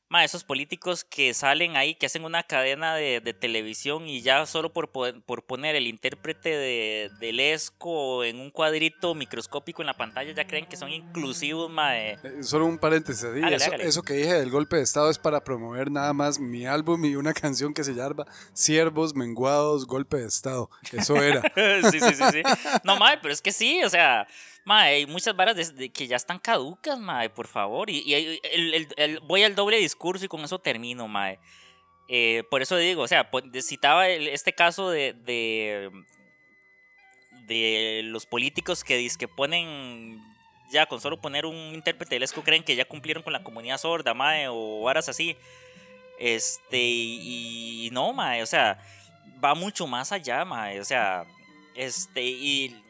ma, 0.10 0.24
esos 0.24 0.44
políticos 0.44 1.04
que 1.04 1.34
salen 1.34 1.76
ahí, 1.76 1.96
que 1.96 2.06
hacen 2.06 2.26
una 2.26 2.44
cadena 2.44 2.96
de, 2.96 3.22
de 3.22 3.34
televisión 3.34 4.08
y 4.08 4.22
ya 4.22 4.46
solo 4.46 4.72
por, 4.72 4.90
por 4.90 5.44
poner 5.46 5.76
el 5.76 5.88
intérprete 5.88 6.50
de, 6.50 7.12
del 7.20 7.40
ESCO 7.40 8.24
en 8.24 8.40
un 8.40 8.52
cuadrito 8.52 9.16
microscópico 9.16 9.82
en 9.82 9.88
la 9.88 9.98
pantalla, 9.98 10.32
ya 10.32 10.48
creen 10.48 10.66
que 10.66 10.78
son 10.78 10.92
inclusivos, 10.92 11.70
ma, 11.70 11.98
eh. 11.98 12.18
Solo 12.42 12.66
un 12.66 12.78
paréntesis. 12.78 13.24
eso, 13.24 13.74
eso 13.74 14.02
que 14.04 14.14
dije 14.14 14.34
del 14.34 14.52
golpe 14.52 14.78
de 14.78 14.84
Estado 14.84 15.10
es 15.10 15.18
para 15.18 15.44
promover 15.44 15.92
nada 15.92 16.14
más 16.14 16.40
mi 16.40 16.66
álbum 16.66 17.04
y 17.06 17.16
una 17.16 17.34
canción 17.34 17.74
que 17.74 17.84
se 17.84 17.94
llama 17.94 18.26
Siervos 18.54 19.16
Menguados, 19.16 19.88
Golpe 19.88 20.18
de 20.18 20.28
Estado. 20.28 20.70
Eso 20.92 21.16
era. 21.16 21.42
sí, 21.92 22.00
sí, 22.00 22.14
sí, 22.14 22.24
sí. 22.32 22.42
No, 22.84 22.98
mae, 22.98 23.18
pero 23.22 23.34
es 23.34 23.42
que 23.42 23.52
sí, 23.52 23.84
o 23.84 23.90
sea, 23.90 24.28
mae, 24.66 24.96
hay 24.96 25.06
muchas 25.06 25.36
varas 25.36 25.74
que 25.94 26.08
ya 26.08 26.16
están 26.16 26.40
caducas, 26.40 27.00
mae, 27.00 27.30
por 27.30 27.48
favor. 27.48 27.90
Y, 27.90 28.42
voy 29.24 29.44
al 29.44 29.56
doble 29.56 29.78
discurso 29.78 30.26
y 30.26 30.28
con 30.28 30.42
eso 30.42 30.60
termino, 30.60 31.08
mae. 31.08 31.40
Eh, 32.08 32.44
por 32.50 32.62
eso 32.62 32.76
digo, 32.76 33.04
o 33.04 33.08
sea, 33.08 33.30
de- 33.46 33.62
citaba 33.62 34.08
este 34.10 34.54
caso 34.54 34.90
de, 34.90 35.14
de, 37.48 38.02
los 38.04 38.26
políticos 38.26 38.84
que 38.84 38.98
dizque 38.98 39.28
ponen, 39.28 40.22
ya 40.72 40.88
con 40.88 41.00
solo 41.00 41.22
poner 41.22 41.46
un 41.46 41.56
intérprete 41.74 42.16
del 42.16 42.24
ESCO 42.24 42.44
creen 42.44 42.64
que 42.64 42.76
ya 42.76 42.86
cumplieron 42.86 43.24
con 43.24 43.34
la 43.34 43.44
comunidad 43.44 43.78
sorda, 43.78 44.14
mae, 44.14 44.48
o 44.50 44.82
varas 44.82 45.10
así. 45.10 45.38
Este, 46.20 46.80
y, 46.80 47.88
y 47.88 47.90
no, 47.92 48.14
mae, 48.14 48.42
o 48.42 48.46
sea, 48.46 48.80
va 49.44 49.54
mucho 49.54 49.86
más 49.86 50.12
allá, 50.12 50.44
mae, 50.46 50.80
o 50.80 50.86
sea, 50.86 51.26
este, 51.76 52.24
y 52.24 52.82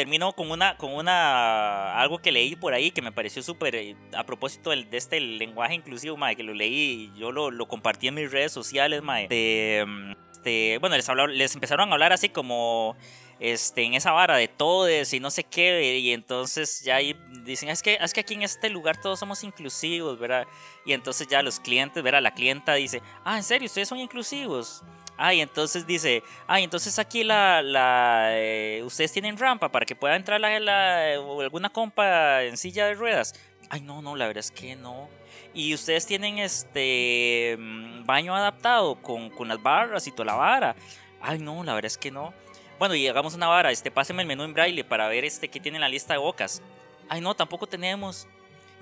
termino 0.00 0.32
con 0.32 0.50
una, 0.50 0.78
con 0.78 0.94
una, 0.94 2.00
algo 2.00 2.20
que 2.20 2.32
leí 2.32 2.56
por 2.56 2.72
ahí 2.72 2.90
que 2.90 3.02
me 3.02 3.12
pareció 3.12 3.42
súper, 3.42 3.74
eh, 3.76 3.96
a 4.14 4.24
propósito 4.24 4.70
de 4.70 4.86
este 4.92 5.20
lenguaje 5.20 5.74
inclusivo, 5.74 6.16
mae, 6.16 6.36
que 6.36 6.42
lo 6.42 6.54
leí 6.54 7.12
yo 7.18 7.32
lo, 7.32 7.50
lo 7.50 7.68
compartí 7.68 8.08
en 8.08 8.14
mis 8.14 8.30
redes 8.32 8.50
sociales, 8.50 9.02
mae, 9.02 9.28
de, 9.28 9.84
mm, 9.86 10.12
este, 10.32 10.78
bueno, 10.78 10.96
les, 10.96 11.06
hablaron- 11.06 11.34
les 11.36 11.54
empezaron 11.54 11.90
a 11.90 11.92
hablar 11.92 12.14
así 12.14 12.30
como, 12.30 12.96
este, 13.40 13.82
en 13.82 13.92
esa 13.92 14.12
vara 14.12 14.36
de 14.38 14.48
todes 14.48 15.12
y 15.12 15.20
no 15.20 15.30
sé 15.30 15.44
qué, 15.44 15.98
y 15.98 16.12
entonces 16.12 16.80
ya 16.82 16.96
ahí 16.96 17.14
dicen, 17.44 17.68
es 17.68 17.82
que, 17.82 17.98
es 18.00 18.14
que 18.14 18.20
aquí 18.20 18.32
en 18.32 18.42
este 18.42 18.70
lugar 18.70 18.98
todos 19.02 19.18
somos 19.18 19.44
inclusivos, 19.44 20.18
¿verdad? 20.18 20.46
Y 20.86 20.94
entonces 20.94 21.28
ya 21.28 21.42
los 21.42 21.60
clientes, 21.60 22.02
¿verdad? 22.02 22.22
La 22.22 22.32
clienta 22.32 22.72
dice, 22.72 23.02
ah, 23.22 23.36
¿en 23.36 23.42
serio? 23.42 23.66
¿Ustedes 23.66 23.88
son 23.88 23.98
inclusivos? 23.98 24.82
Ah, 25.22 25.34
y 25.34 25.42
entonces 25.42 25.86
dice, 25.86 26.22
ah, 26.46 26.60
y 26.60 26.64
entonces 26.64 26.98
aquí 26.98 27.24
la, 27.24 27.60
la 27.60 28.28
eh, 28.32 28.82
ustedes 28.84 29.12
tienen 29.12 29.36
rampa 29.36 29.70
para 29.70 29.84
que 29.84 29.94
pueda 29.94 30.16
entrar 30.16 30.40
la, 30.40 30.58
la- 30.58 31.12
alguna 31.12 31.68
compa 31.68 32.42
en 32.42 32.56
silla 32.56 32.86
de 32.86 32.94
ruedas. 32.94 33.34
Ay, 33.68 33.82
no, 33.82 34.00
no, 34.00 34.16
la 34.16 34.26
verdad 34.26 34.40
es 34.40 34.50
que 34.50 34.76
no. 34.76 35.10
Y 35.52 35.74
ustedes 35.74 36.06
tienen 36.06 36.38
este 36.38 37.54
mm, 37.58 38.06
baño 38.06 38.34
adaptado 38.34 38.94
con, 39.02 39.28
con 39.28 39.46
las 39.48 39.62
barras 39.62 40.06
y 40.06 40.10
toda 40.10 40.24
la 40.24 40.34
vara. 40.36 40.74
Ay, 41.20 41.38
no, 41.38 41.62
la 41.64 41.74
verdad 41.74 41.88
es 41.88 41.98
que 41.98 42.10
no. 42.10 42.32
Bueno, 42.78 42.94
y 42.94 43.06
hagamos 43.06 43.34
una 43.34 43.46
vara, 43.46 43.70
este, 43.70 43.90
páseme 43.90 44.22
el 44.22 44.28
menú 44.28 44.42
en 44.44 44.54
braille 44.54 44.84
para 44.84 45.06
ver 45.08 45.26
este 45.26 45.48
qué 45.48 45.60
tiene 45.60 45.76
en 45.76 45.82
la 45.82 45.90
lista 45.90 46.14
de 46.14 46.18
bocas. 46.18 46.62
Ay, 47.10 47.20
no, 47.20 47.34
tampoco 47.34 47.66
tenemos. 47.66 48.26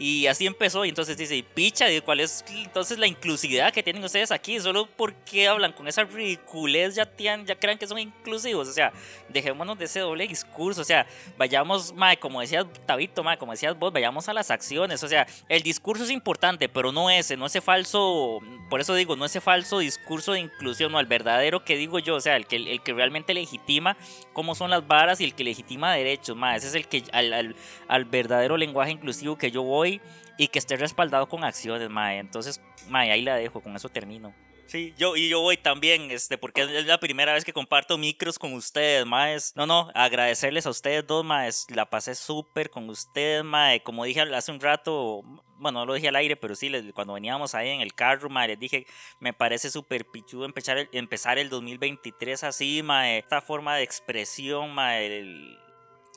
Y 0.00 0.28
así 0.28 0.46
empezó, 0.46 0.84
y 0.84 0.90
entonces 0.90 1.16
dice, 1.16 1.44
picha, 1.54 1.90
¿y 1.90 2.00
¿cuál 2.00 2.20
es 2.20 2.44
entonces 2.48 2.98
la 2.98 3.08
inclusividad 3.08 3.72
que 3.72 3.82
tienen 3.82 4.04
ustedes 4.04 4.30
aquí? 4.30 4.60
Solo 4.60 4.86
porque 4.96 5.48
hablan 5.48 5.72
con 5.72 5.88
esa 5.88 6.04
ridiculez 6.04 6.94
ya, 6.94 7.04
tian- 7.04 7.44
ya 7.44 7.56
crean 7.58 7.78
que 7.78 7.86
son 7.88 7.98
inclusivos. 7.98 8.68
O 8.68 8.72
sea, 8.72 8.92
dejémonos 9.28 9.76
de 9.76 9.86
ese 9.86 9.98
doble 9.98 10.28
discurso. 10.28 10.82
O 10.82 10.84
sea, 10.84 11.04
vayamos, 11.36 11.92
mae, 11.94 12.16
como 12.16 12.40
decías 12.40 12.64
Tabito, 12.86 13.24
mae, 13.24 13.38
como 13.38 13.50
decías 13.50 13.76
vos, 13.76 13.92
vayamos 13.92 14.28
a 14.28 14.32
las 14.32 14.52
acciones. 14.52 15.02
O 15.02 15.08
sea, 15.08 15.26
el 15.48 15.62
discurso 15.64 16.04
es 16.04 16.10
importante, 16.10 16.68
pero 16.68 16.92
no 16.92 17.10
ese, 17.10 17.36
no 17.36 17.46
ese 17.46 17.60
falso, 17.60 18.38
por 18.70 18.80
eso 18.80 18.94
digo, 18.94 19.16
no 19.16 19.24
ese 19.24 19.40
falso 19.40 19.80
discurso 19.80 20.32
de 20.32 20.40
inclusión, 20.40 20.92
no, 20.92 21.00
el 21.00 21.06
verdadero 21.06 21.64
que 21.64 21.76
digo 21.76 21.98
yo, 21.98 22.14
o 22.14 22.20
sea, 22.20 22.36
el 22.36 22.46
que, 22.46 22.54
el 22.56 22.82
que 22.82 22.92
realmente 22.92 23.34
legitima 23.34 23.96
cómo 24.32 24.54
son 24.54 24.70
las 24.70 24.86
varas 24.86 25.20
y 25.20 25.24
el 25.24 25.34
que 25.34 25.42
legitima 25.42 25.92
derechos, 25.92 26.36
mae, 26.36 26.56
ese 26.58 26.68
es 26.68 26.74
el 26.76 26.86
que, 26.86 27.02
al, 27.10 27.32
al, 27.32 27.56
al 27.88 28.04
verdadero 28.04 28.56
lenguaje 28.56 28.92
inclusivo 28.92 29.36
que 29.36 29.50
yo 29.50 29.62
voy 29.62 29.87
y 30.36 30.48
que 30.48 30.58
esté 30.58 30.76
respaldado 30.76 31.28
con 31.28 31.44
acciones, 31.44 31.88
mae. 31.90 32.18
Entonces, 32.18 32.60
mae, 32.88 33.10
ahí 33.10 33.22
la 33.22 33.36
dejo, 33.36 33.60
con 33.60 33.74
eso 33.76 33.88
termino. 33.88 34.34
Sí, 34.66 34.92
yo 34.98 35.16
y 35.16 35.30
yo 35.30 35.40
voy 35.40 35.56
también, 35.56 36.10
este, 36.10 36.36
porque 36.36 36.60
es 36.60 36.84
la 36.84 37.00
primera 37.00 37.32
vez 37.32 37.42
que 37.42 37.54
comparto 37.54 37.96
micros 37.96 38.38
con 38.38 38.52
ustedes, 38.52 39.06
maes. 39.06 39.54
No, 39.56 39.66
no, 39.66 39.90
agradecerles 39.94 40.66
a 40.66 40.70
ustedes 40.70 41.06
dos, 41.06 41.24
maes. 41.24 41.66
La 41.70 41.88
pasé 41.88 42.14
súper 42.14 42.68
con 42.68 42.88
ustedes, 42.90 43.42
mae. 43.44 43.82
Como 43.82 44.04
dije 44.04 44.20
hace 44.20 44.52
un 44.52 44.60
rato, 44.60 45.22
bueno, 45.56 45.80
no 45.80 45.86
lo 45.86 45.94
dije 45.94 46.08
al 46.08 46.16
aire, 46.16 46.36
pero 46.36 46.54
sí, 46.54 46.68
les- 46.68 46.92
cuando 46.92 47.14
veníamos 47.14 47.54
ahí 47.54 47.70
en 47.70 47.80
el 47.80 47.94
carro, 47.94 48.28
mae, 48.28 48.46
les 48.48 48.58
dije, 48.60 48.86
me 49.20 49.32
parece 49.32 49.70
súper 49.70 50.04
pichudo 50.04 50.44
empezar 50.44 50.76
el, 50.76 50.88
empezar 50.92 51.38
el 51.38 51.48
2023 51.48 52.44
así, 52.44 52.82
mae. 52.82 53.20
Esta 53.20 53.40
forma 53.40 53.74
de 53.74 53.84
expresión, 53.84 54.74
mae. 54.74 55.06
el- 55.20 55.58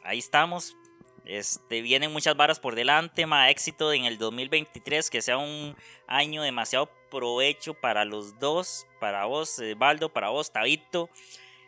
ahí 0.03 0.19
estamos, 0.19 0.76
este, 1.26 1.82
vienen 1.82 2.11
muchas 2.11 2.36
varas 2.36 2.59
por 2.59 2.76
delante, 2.76 3.26
ma, 3.26 3.49
éxito 3.49 3.93
en 3.93 4.05
el 4.05 4.17
2023, 4.17 5.09
que 5.09 5.22
sea 5.22 5.38
un 5.38 5.76
año 6.07 6.41
demasiado 6.41 6.89
provecho 7.09 7.74
para 7.74 8.05
los 8.05 8.39
dos, 8.39 8.88
para 8.99 9.26
vos, 9.26 9.59
eh, 9.59 9.76
Baldo, 9.76 10.09
para 10.09 10.30
vos, 10.30 10.51
Tabito. 10.51 11.09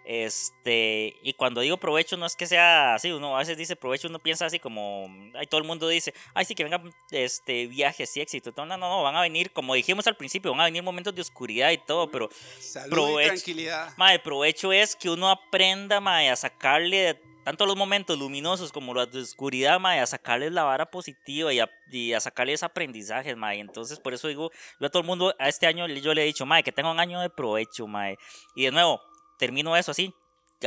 Este, 0.05 1.15
y 1.23 1.31
cuando 1.31 1.61
digo 1.61 1.77
provecho 1.77 2.17
no 2.17 2.25
es 2.25 2.35
que 2.35 2.45
sea 2.45 2.93
así, 2.95 3.09
uno 3.13 3.37
a 3.37 3.39
veces 3.39 3.57
dice 3.57 3.77
provecho, 3.77 4.09
uno 4.09 4.19
piensa 4.19 4.45
así 4.45 4.59
como, 4.59 5.09
ay, 5.33 5.47
todo 5.47 5.61
el 5.61 5.67
mundo 5.67 5.87
dice, 5.87 6.13
ay, 6.33 6.43
sí, 6.43 6.55
que 6.55 6.63
vengan 6.65 6.93
este, 7.11 7.67
viajes 7.67 8.17
y 8.17 8.21
éxito. 8.21 8.51
No, 8.57 8.65
no, 8.65 8.77
no, 8.77 9.01
van 9.01 9.15
a 9.15 9.21
venir, 9.21 9.51
como 9.51 9.75
dijimos 9.75 10.05
al 10.07 10.17
principio, 10.17 10.51
van 10.51 10.61
a 10.61 10.65
venir 10.65 10.83
momentos 10.83 11.15
de 11.15 11.21
oscuridad 11.21 11.71
y 11.71 11.77
todo, 11.77 12.11
pero 12.11 12.29
Salud 12.59 12.89
Provecho. 12.89 13.21
y 13.21 13.37
tranquilidad. 13.37 13.93
Mae, 13.97 14.19
provecho 14.19 14.73
es 14.73 14.95
que 14.95 15.09
uno 15.09 15.29
aprenda, 15.29 16.01
mae, 16.01 16.29
a 16.29 16.35
sacarle 16.35 17.21
tanto 17.43 17.65
los 17.65 17.75
momentos 17.75 18.17
luminosos 18.17 18.71
como 18.71 18.93
los 18.93 19.11
de 19.11 19.21
oscuridad, 19.21 19.79
mae, 19.79 19.99
a 19.99 20.05
sacarles 20.05 20.51
la 20.51 20.63
vara 20.63 20.85
positiva 20.85 21.53
y 21.53 21.59
a, 21.59 21.69
y 21.91 22.13
a 22.13 22.19
sacarles 22.19 22.63
aprendizajes, 22.63 23.35
mae. 23.35 23.59
Entonces, 23.59 23.99
por 23.99 24.13
eso 24.13 24.27
digo, 24.27 24.51
yo 24.79 24.87
a 24.87 24.89
todo 24.89 25.01
el 25.01 25.07
mundo, 25.07 25.35
a 25.39 25.49
este 25.49 25.67
año 25.67 25.87
yo 25.87 26.13
le 26.13 26.23
he 26.23 26.25
dicho, 26.25 26.45
mae, 26.45 26.63
que 26.63 26.71
tenga 26.71 26.91
un 26.91 26.99
año 26.99 27.19
de 27.19 27.29
provecho, 27.29 27.87
mae. 27.87 28.17
Y 28.55 28.65
de 28.65 28.71
nuevo, 28.71 29.01
termino 29.37 29.75
eso 29.75 29.91
así, 29.91 30.13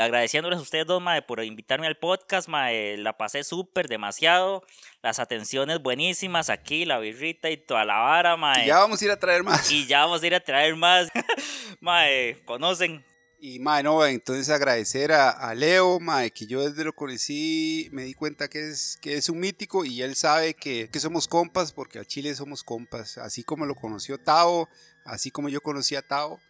agradeciéndoles 0.00 0.58
a 0.58 0.62
ustedes 0.62 0.86
dos, 0.86 1.02
mae, 1.02 1.22
por 1.22 1.42
invitarme 1.42 1.86
al 1.86 1.96
podcast, 1.96 2.48
mae. 2.48 2.96
La 2.98 3.16
pasé 3.16 3.44
súper, 3.44 3.88
demasiado. 3.88 4.62
Las 5.02 5.18
atenciones 5.18 5.80
buenísimas 5.82 6.50
aquí, 6.50 6.84
la 6.84 6.98
birrita 6.98 7.50
y 7.50 7.56
toda 7.56 7.84
la 7.84 7.98
vara, 7.98 8.36
mae. 8.36 8.66
Ya 8.66 8.78
vamos 8.78 9.00
a 9.00 9.04
ir 9.04 9.10
a 9.10 9.18
traer 9.18 9.42
más. 9.42 9.70
Y 9.70 9.86
ya 9.86 10.00
vamos 10.04 10.22
a 10.22 10.26
ir 10.26 10.34
a 10.34 10.40
traer 10.40 10.76
más. 10.76 11.08
mae, 11.80 12.36
conocen. 12.44 13.04
Y 13.38 13.58
mae, 13.58 13.82
no, 13.82 14.04
entonces 14.06 14.48
agradecer 14.48 15.12
a, 15.12 15.30
a 15.30 15.54
Leo, 15.54 16.00
mae, 16.00 16.30
que 16.30 16.46
yo 16.46 16.66
desde 16.66 16.84
lo 16.84 16.94
conocí 16.94 17.88
me 17.92 18.04
di 18.04 18.14
cuenta 18.14 18.48
que 18.48 18.70
es, 18.70 18.98
que 19.02 19.16
es 19.16 19.28
un 19.28 19.40
mítico 19.40 19.84
y 19.84 20.00
él 20.00 20.16
sabe 20.16 20.54
que, 20.54 20.88
que 20.90 21.00
somos 21.00 21.28
compas, 21.28 21.72
porque 21.72 21.98
a 21.98 22.04
Chile 22.04 22.34
somos 22.34 22.64
compas, 22.64 23.18
así 23.18 23.42
como 23.42 23.66
lo 23.66 23.74
conoció 23.74 24.16
Tao, 24.16 24.68
así 25.04 25.30
como 25.30 25.50
yo 25.50 25.60
conocí 25.60 25.94
a 25.96 26.02
Tao. 26.02 26.40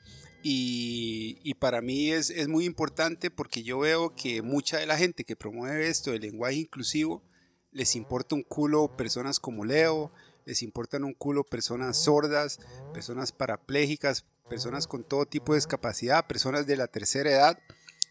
Y, 0.44 1.38
y 1.42 1.54
para 1.54 1.80
mí 1.80 2.12
es, 2.12 2.30
es 2.30 2.46
muy 2.46 2.64
importante 2.66 3.32
porque 3.32 3.64
yo 3.64 3.80
veo 3.80 4.14
que 4.14 4.42
mucha 4.42 4.78
de 4.78 4.86
la 4.86 4.96
gente 4.96 5.24
que 5.24 5.34
promueve 5.34 5.88
esto, 5.88 6.12
el 6.12 6.20
lenguaje 6.20 6.54
inclusivo, 6.54 7.20
les 7.72 7.96
importa 7.96 8.36
un 8.36 8.44
culo 8.44 8.96
personas 8.96 9.40
como 9.40 9.64
Leo, 9.64 10.12
les 10.44 10.62
importan 10.62 11.02
un 11.02 11.14
culo 11.14 11.42
personas 11.42 11.98
sordas, 11.98 12.60
personas 12.94 13.32
parapléjicas, 13.32 14.24
personas 14.48 14.86
con 14.86 15.04
todo 15.04 15.26
tipo 15.26 15.52
de 15.52 15.58
discapacidad, 15.58 16.26
personas 16.26 16.66
de 16.66 16.76
la 16.76 16.86
tercera 16.86 17.30
edad 17.30 17.58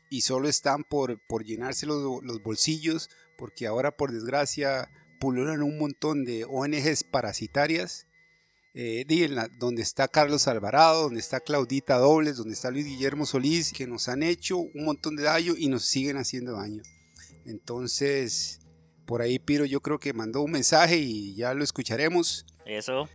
y 0.10 0.22
solo 0.22 0.48
están 0.48 0.84
por, 0.84 1.20
por 1.28 1.44
llenarse 1.44 1.86
los, 1.86 2.24
los 2.24 2.42
bolsillos 2.44 3.10
porque 3.38 3.68
ahora 3.68 3.92
por 3.96 4.12
desgracia 4.12 4.90
pululan 5.20 5.62
un 5.64 5.78
montón 5.78 6.26
de 6.26 6.46
ONGs 6.46 7.04
parasitarias. 7.06 8.06
eh, 8.78 9.06
la- 9.30 9.48
donde 9.58 9.82
está 9.82 10.10
Carlos 10.10 10.50
Alvarado, 10.50 11.04
donde 11.04 11.22
está 11.22 11.40
Claudita 11.40 11.98
Dobles, 11.98 12.36
donde 12.36 12.54
está 12.54 12.72
Luis 12.72 12.86
Guillermo 12.86 13.26
Solís, 13.26 13.72
que 13.72 13.88
nos 13.88 14.10
han 14.10 14.22
hecho 14.22 14.58
un 14.58 14.84
montón 14.84 15.16
de 15.16 15.24
daño 15.24 15.54
y 15.58 15.70
nos 15.70 15.86
siguen 15.86 16.18
haciendo 16.18 16.58
daño. 16.58 16.84
Entonces, 17.46 18.60
por 19.06 19.22
ahí 19.22 19.40
Piro 19.40 19.64
yo 19.66 19.80
creo 19.82 19.98
que 19.98 20.12
mandó 20.12 20.42
un 20.42 20.52
mensaje 20.52 20.98
y 20.98 21.36
ya 21.36 21.54
lo 21.54 21.64
escucharemos. 21.64 22.46
Eso. 22.66 23.08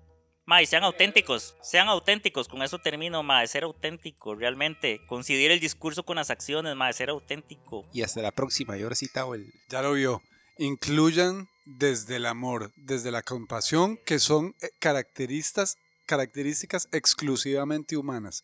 Mae, 0.50 0.66
sean 0.66 0.82
auténticos, 0.82 1.54
sean 1.62 1.86
auténticos, 1.86 2.48
con 2.48 2.60
eso 2.64 2.80
termino, 2.80 3.22
mae, 3.22 3.46
ser 3.46 3.62
auténtico, 3.62 4.34
realmente. 4.34 5.00
Coincidir 5.06 5.52
el 5.52 5.60
discurso 5.60 6.02
con 6.02 6.16
las 6.16 6.28
acciones, 6.28 6.74
mae, 6.74 6.92
ser 6.92 7.10
auténtico. 7.10 7.86
Y 7.92 8.02
hasta 8.02 8.20
la 8.20 8.32
próxima. 8.32 8.76
Y 8.76 8.82
ahora 8.82 8.96
sí, 8.96 9.06
Tao, 9.06 9.36
el, 9.36 9.46
Ya 9.68 9.80
lo 9.80 9.92
vio. 9.92 10.22
Incluyan 10.58 11.48
desde 11.66 12.16
el 12.16 12.26
amor, 12.26 12.72
desde 12.74 13.12
la 13.12 13.22
compasión, 13.22 13.96
que 14.04 14.18
son 14.18 14.56
eh, 14.60 14.70
características, 14.80 15.76
características 16.06 16.88
exclusivamente 16.90 17.96
humanas. 17.96 18.42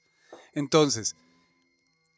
Entonces, 0.55 1.17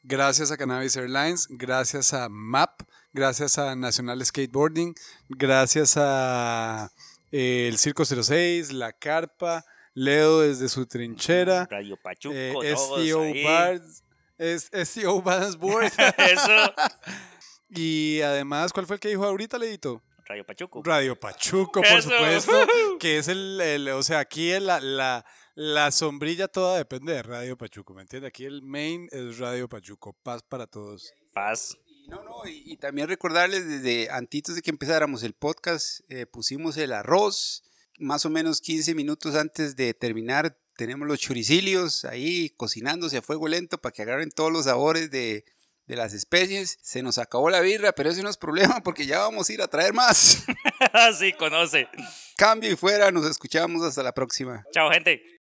gracias 0.02 0.50
a 0.50 0.58
Cannabis 0.58 0.96
Airlines, 0.96 1.46
gracias 1.48 2.12
a 2.12 2.28
MAP, 2.28 2.82
gracias 3.14 3.56
a 3.56 3.74
Nacional 3.74 4.22
Skateboarding, 4.22 4.94
gracias 5.30 5.94
a 5.96 6.92
eh, 7.32 7.68
el 7.68 7.78
Circo 7.78 8.04
06, 8.04 8.74
La 8.74 8.92
Carpa, 8.92 9.64
Leo 9.98 10.40
desde 10.40 10.68
su 10.68 10.86
trinchera, 10.86 11.66
Radio 11.70 11.96
Pachuco, 11.96 12.34
eh, 12.34 12.74
STO. 12.76 13.24
Bars, 13.44 14.04
es, 14.38 14.70
STO 14.84 15.20
Balance 15.22 15.58
Board. 15.60 15.86
Eso. 16.16 16.74
y 17.70 18.20
además, 18.22 18.72
¿cuál 18.72 18.86
fue 18.86 18.94
el 18.96 19.00
que 19.00 19.08
dijo 19.08 19.24
ahorita, 19.24 19.58
Leito? 19.58 20.02
Radio 20.26 20.44
Pachuco. 20.44 20.82
Radio 20.84 21.18
Pachuco, 21.18 21.80
por 21.80 21.86
Eso. 21.86 22.10
supuesto, 22.10 22.52
que 23.00 23.18
es 23.18 23.28
el, 23.28 23.60
el- 23.60 23.88
o 23.88 24.02
sea, 24.02 24.18
aquí 24.20 24.50
el- 24.50 24.66
la, 24.66 24.78
la, 24.80 25.24
la 25.54 25.90
sombrilla 25.90 26.48
toda 26.48 26.76
depende 26.76 27.14
de 27.14 27.22
Radio 27.22 27.56
Pachuco, 27.56 27.94
¿me 27.94 28.02
entiendes? 28.02 28.28
Aquí 28.28 28.44
el 28.44 28.62
main 28.62 29.08
es 29.10 29.38
Radio 29.38 29.68
Pachuco, 29.68 30.12
paz 30.22 30.42
para 30.42 30.66
todos. 30.66 31.12
Paz. 31.32 31.78
Y 31.86 32.08
No, 32.08 32.22
no, 32.22 32.46
y, 32.46 32.72
y 32.72 32.76
también 32.76 33.08
recordarles 33.08 33.66
desde 33.66 34.10
antes 34.10 34.54
de 34.54 34.60
que 34.62 34.70
empezáramos 34.70 35.22
el 35.22 35.32
podcast, 35.34 36.00
eh, 36.10 36.26
pusimos 36.26 36.76
el 36.76 36.92
arroz, 36.92 37.64
más 37.98 38.24
o 38.24 38.30
menos 38.30 38.60
15 38.60 38.94
minutos 38.94 39.34
antes 39.34 39.76
de 39.76 39.94
terminar, 39.94 40.56
tenemos 40.76 41.08
los 41.08 41.18
choricilios 41.18 42.04
ahí 42.04 42.50
cocinándose 42.50 43.18
a 43.18 43.22
fuego 43.22 43.48
lento 43.48 43.78
para 43.78 43.92
que 43.92 44.02
agarren 44.02 44.30
todos 44.30 44.52
los 44.52 44.66
sabores 44.66 45.10
de, 45.10 45.44
de 45.86 45.96
las 45.96 46.12
especies. 46.12 46.78
Se 46.82 47.02
nos 47.02 47.18
acabó 47.18 47.50
la 47.50 47.60
birra, 47.60 47.92
pero 47.92 48.10
eso 48.10 48.22
no 48.22 48.30
es 48.30 48.36
problema 48.36 48.80
porque 48.84 49.06
ya 49.06 49.18
vamos 49.18 49.48
a 49.48 49.52
ir 49.52 49.62
a 49.62 49.68
traer 49.68 49.92
más. 49.92 50.44
sí, 51.18 51.32
conoce. 51.32 51.88
Cambio 52.36 52.70
y 52.70 52.76
fuera, 52.76 53.10
nos 53.10 53.26
escuchamos 53.28 53.82
hasta 53.82 54.02
la 54.02 54.12
próxima. 54.12 54.64
Chao, 54.72 54.90
gente. 54.90 55.37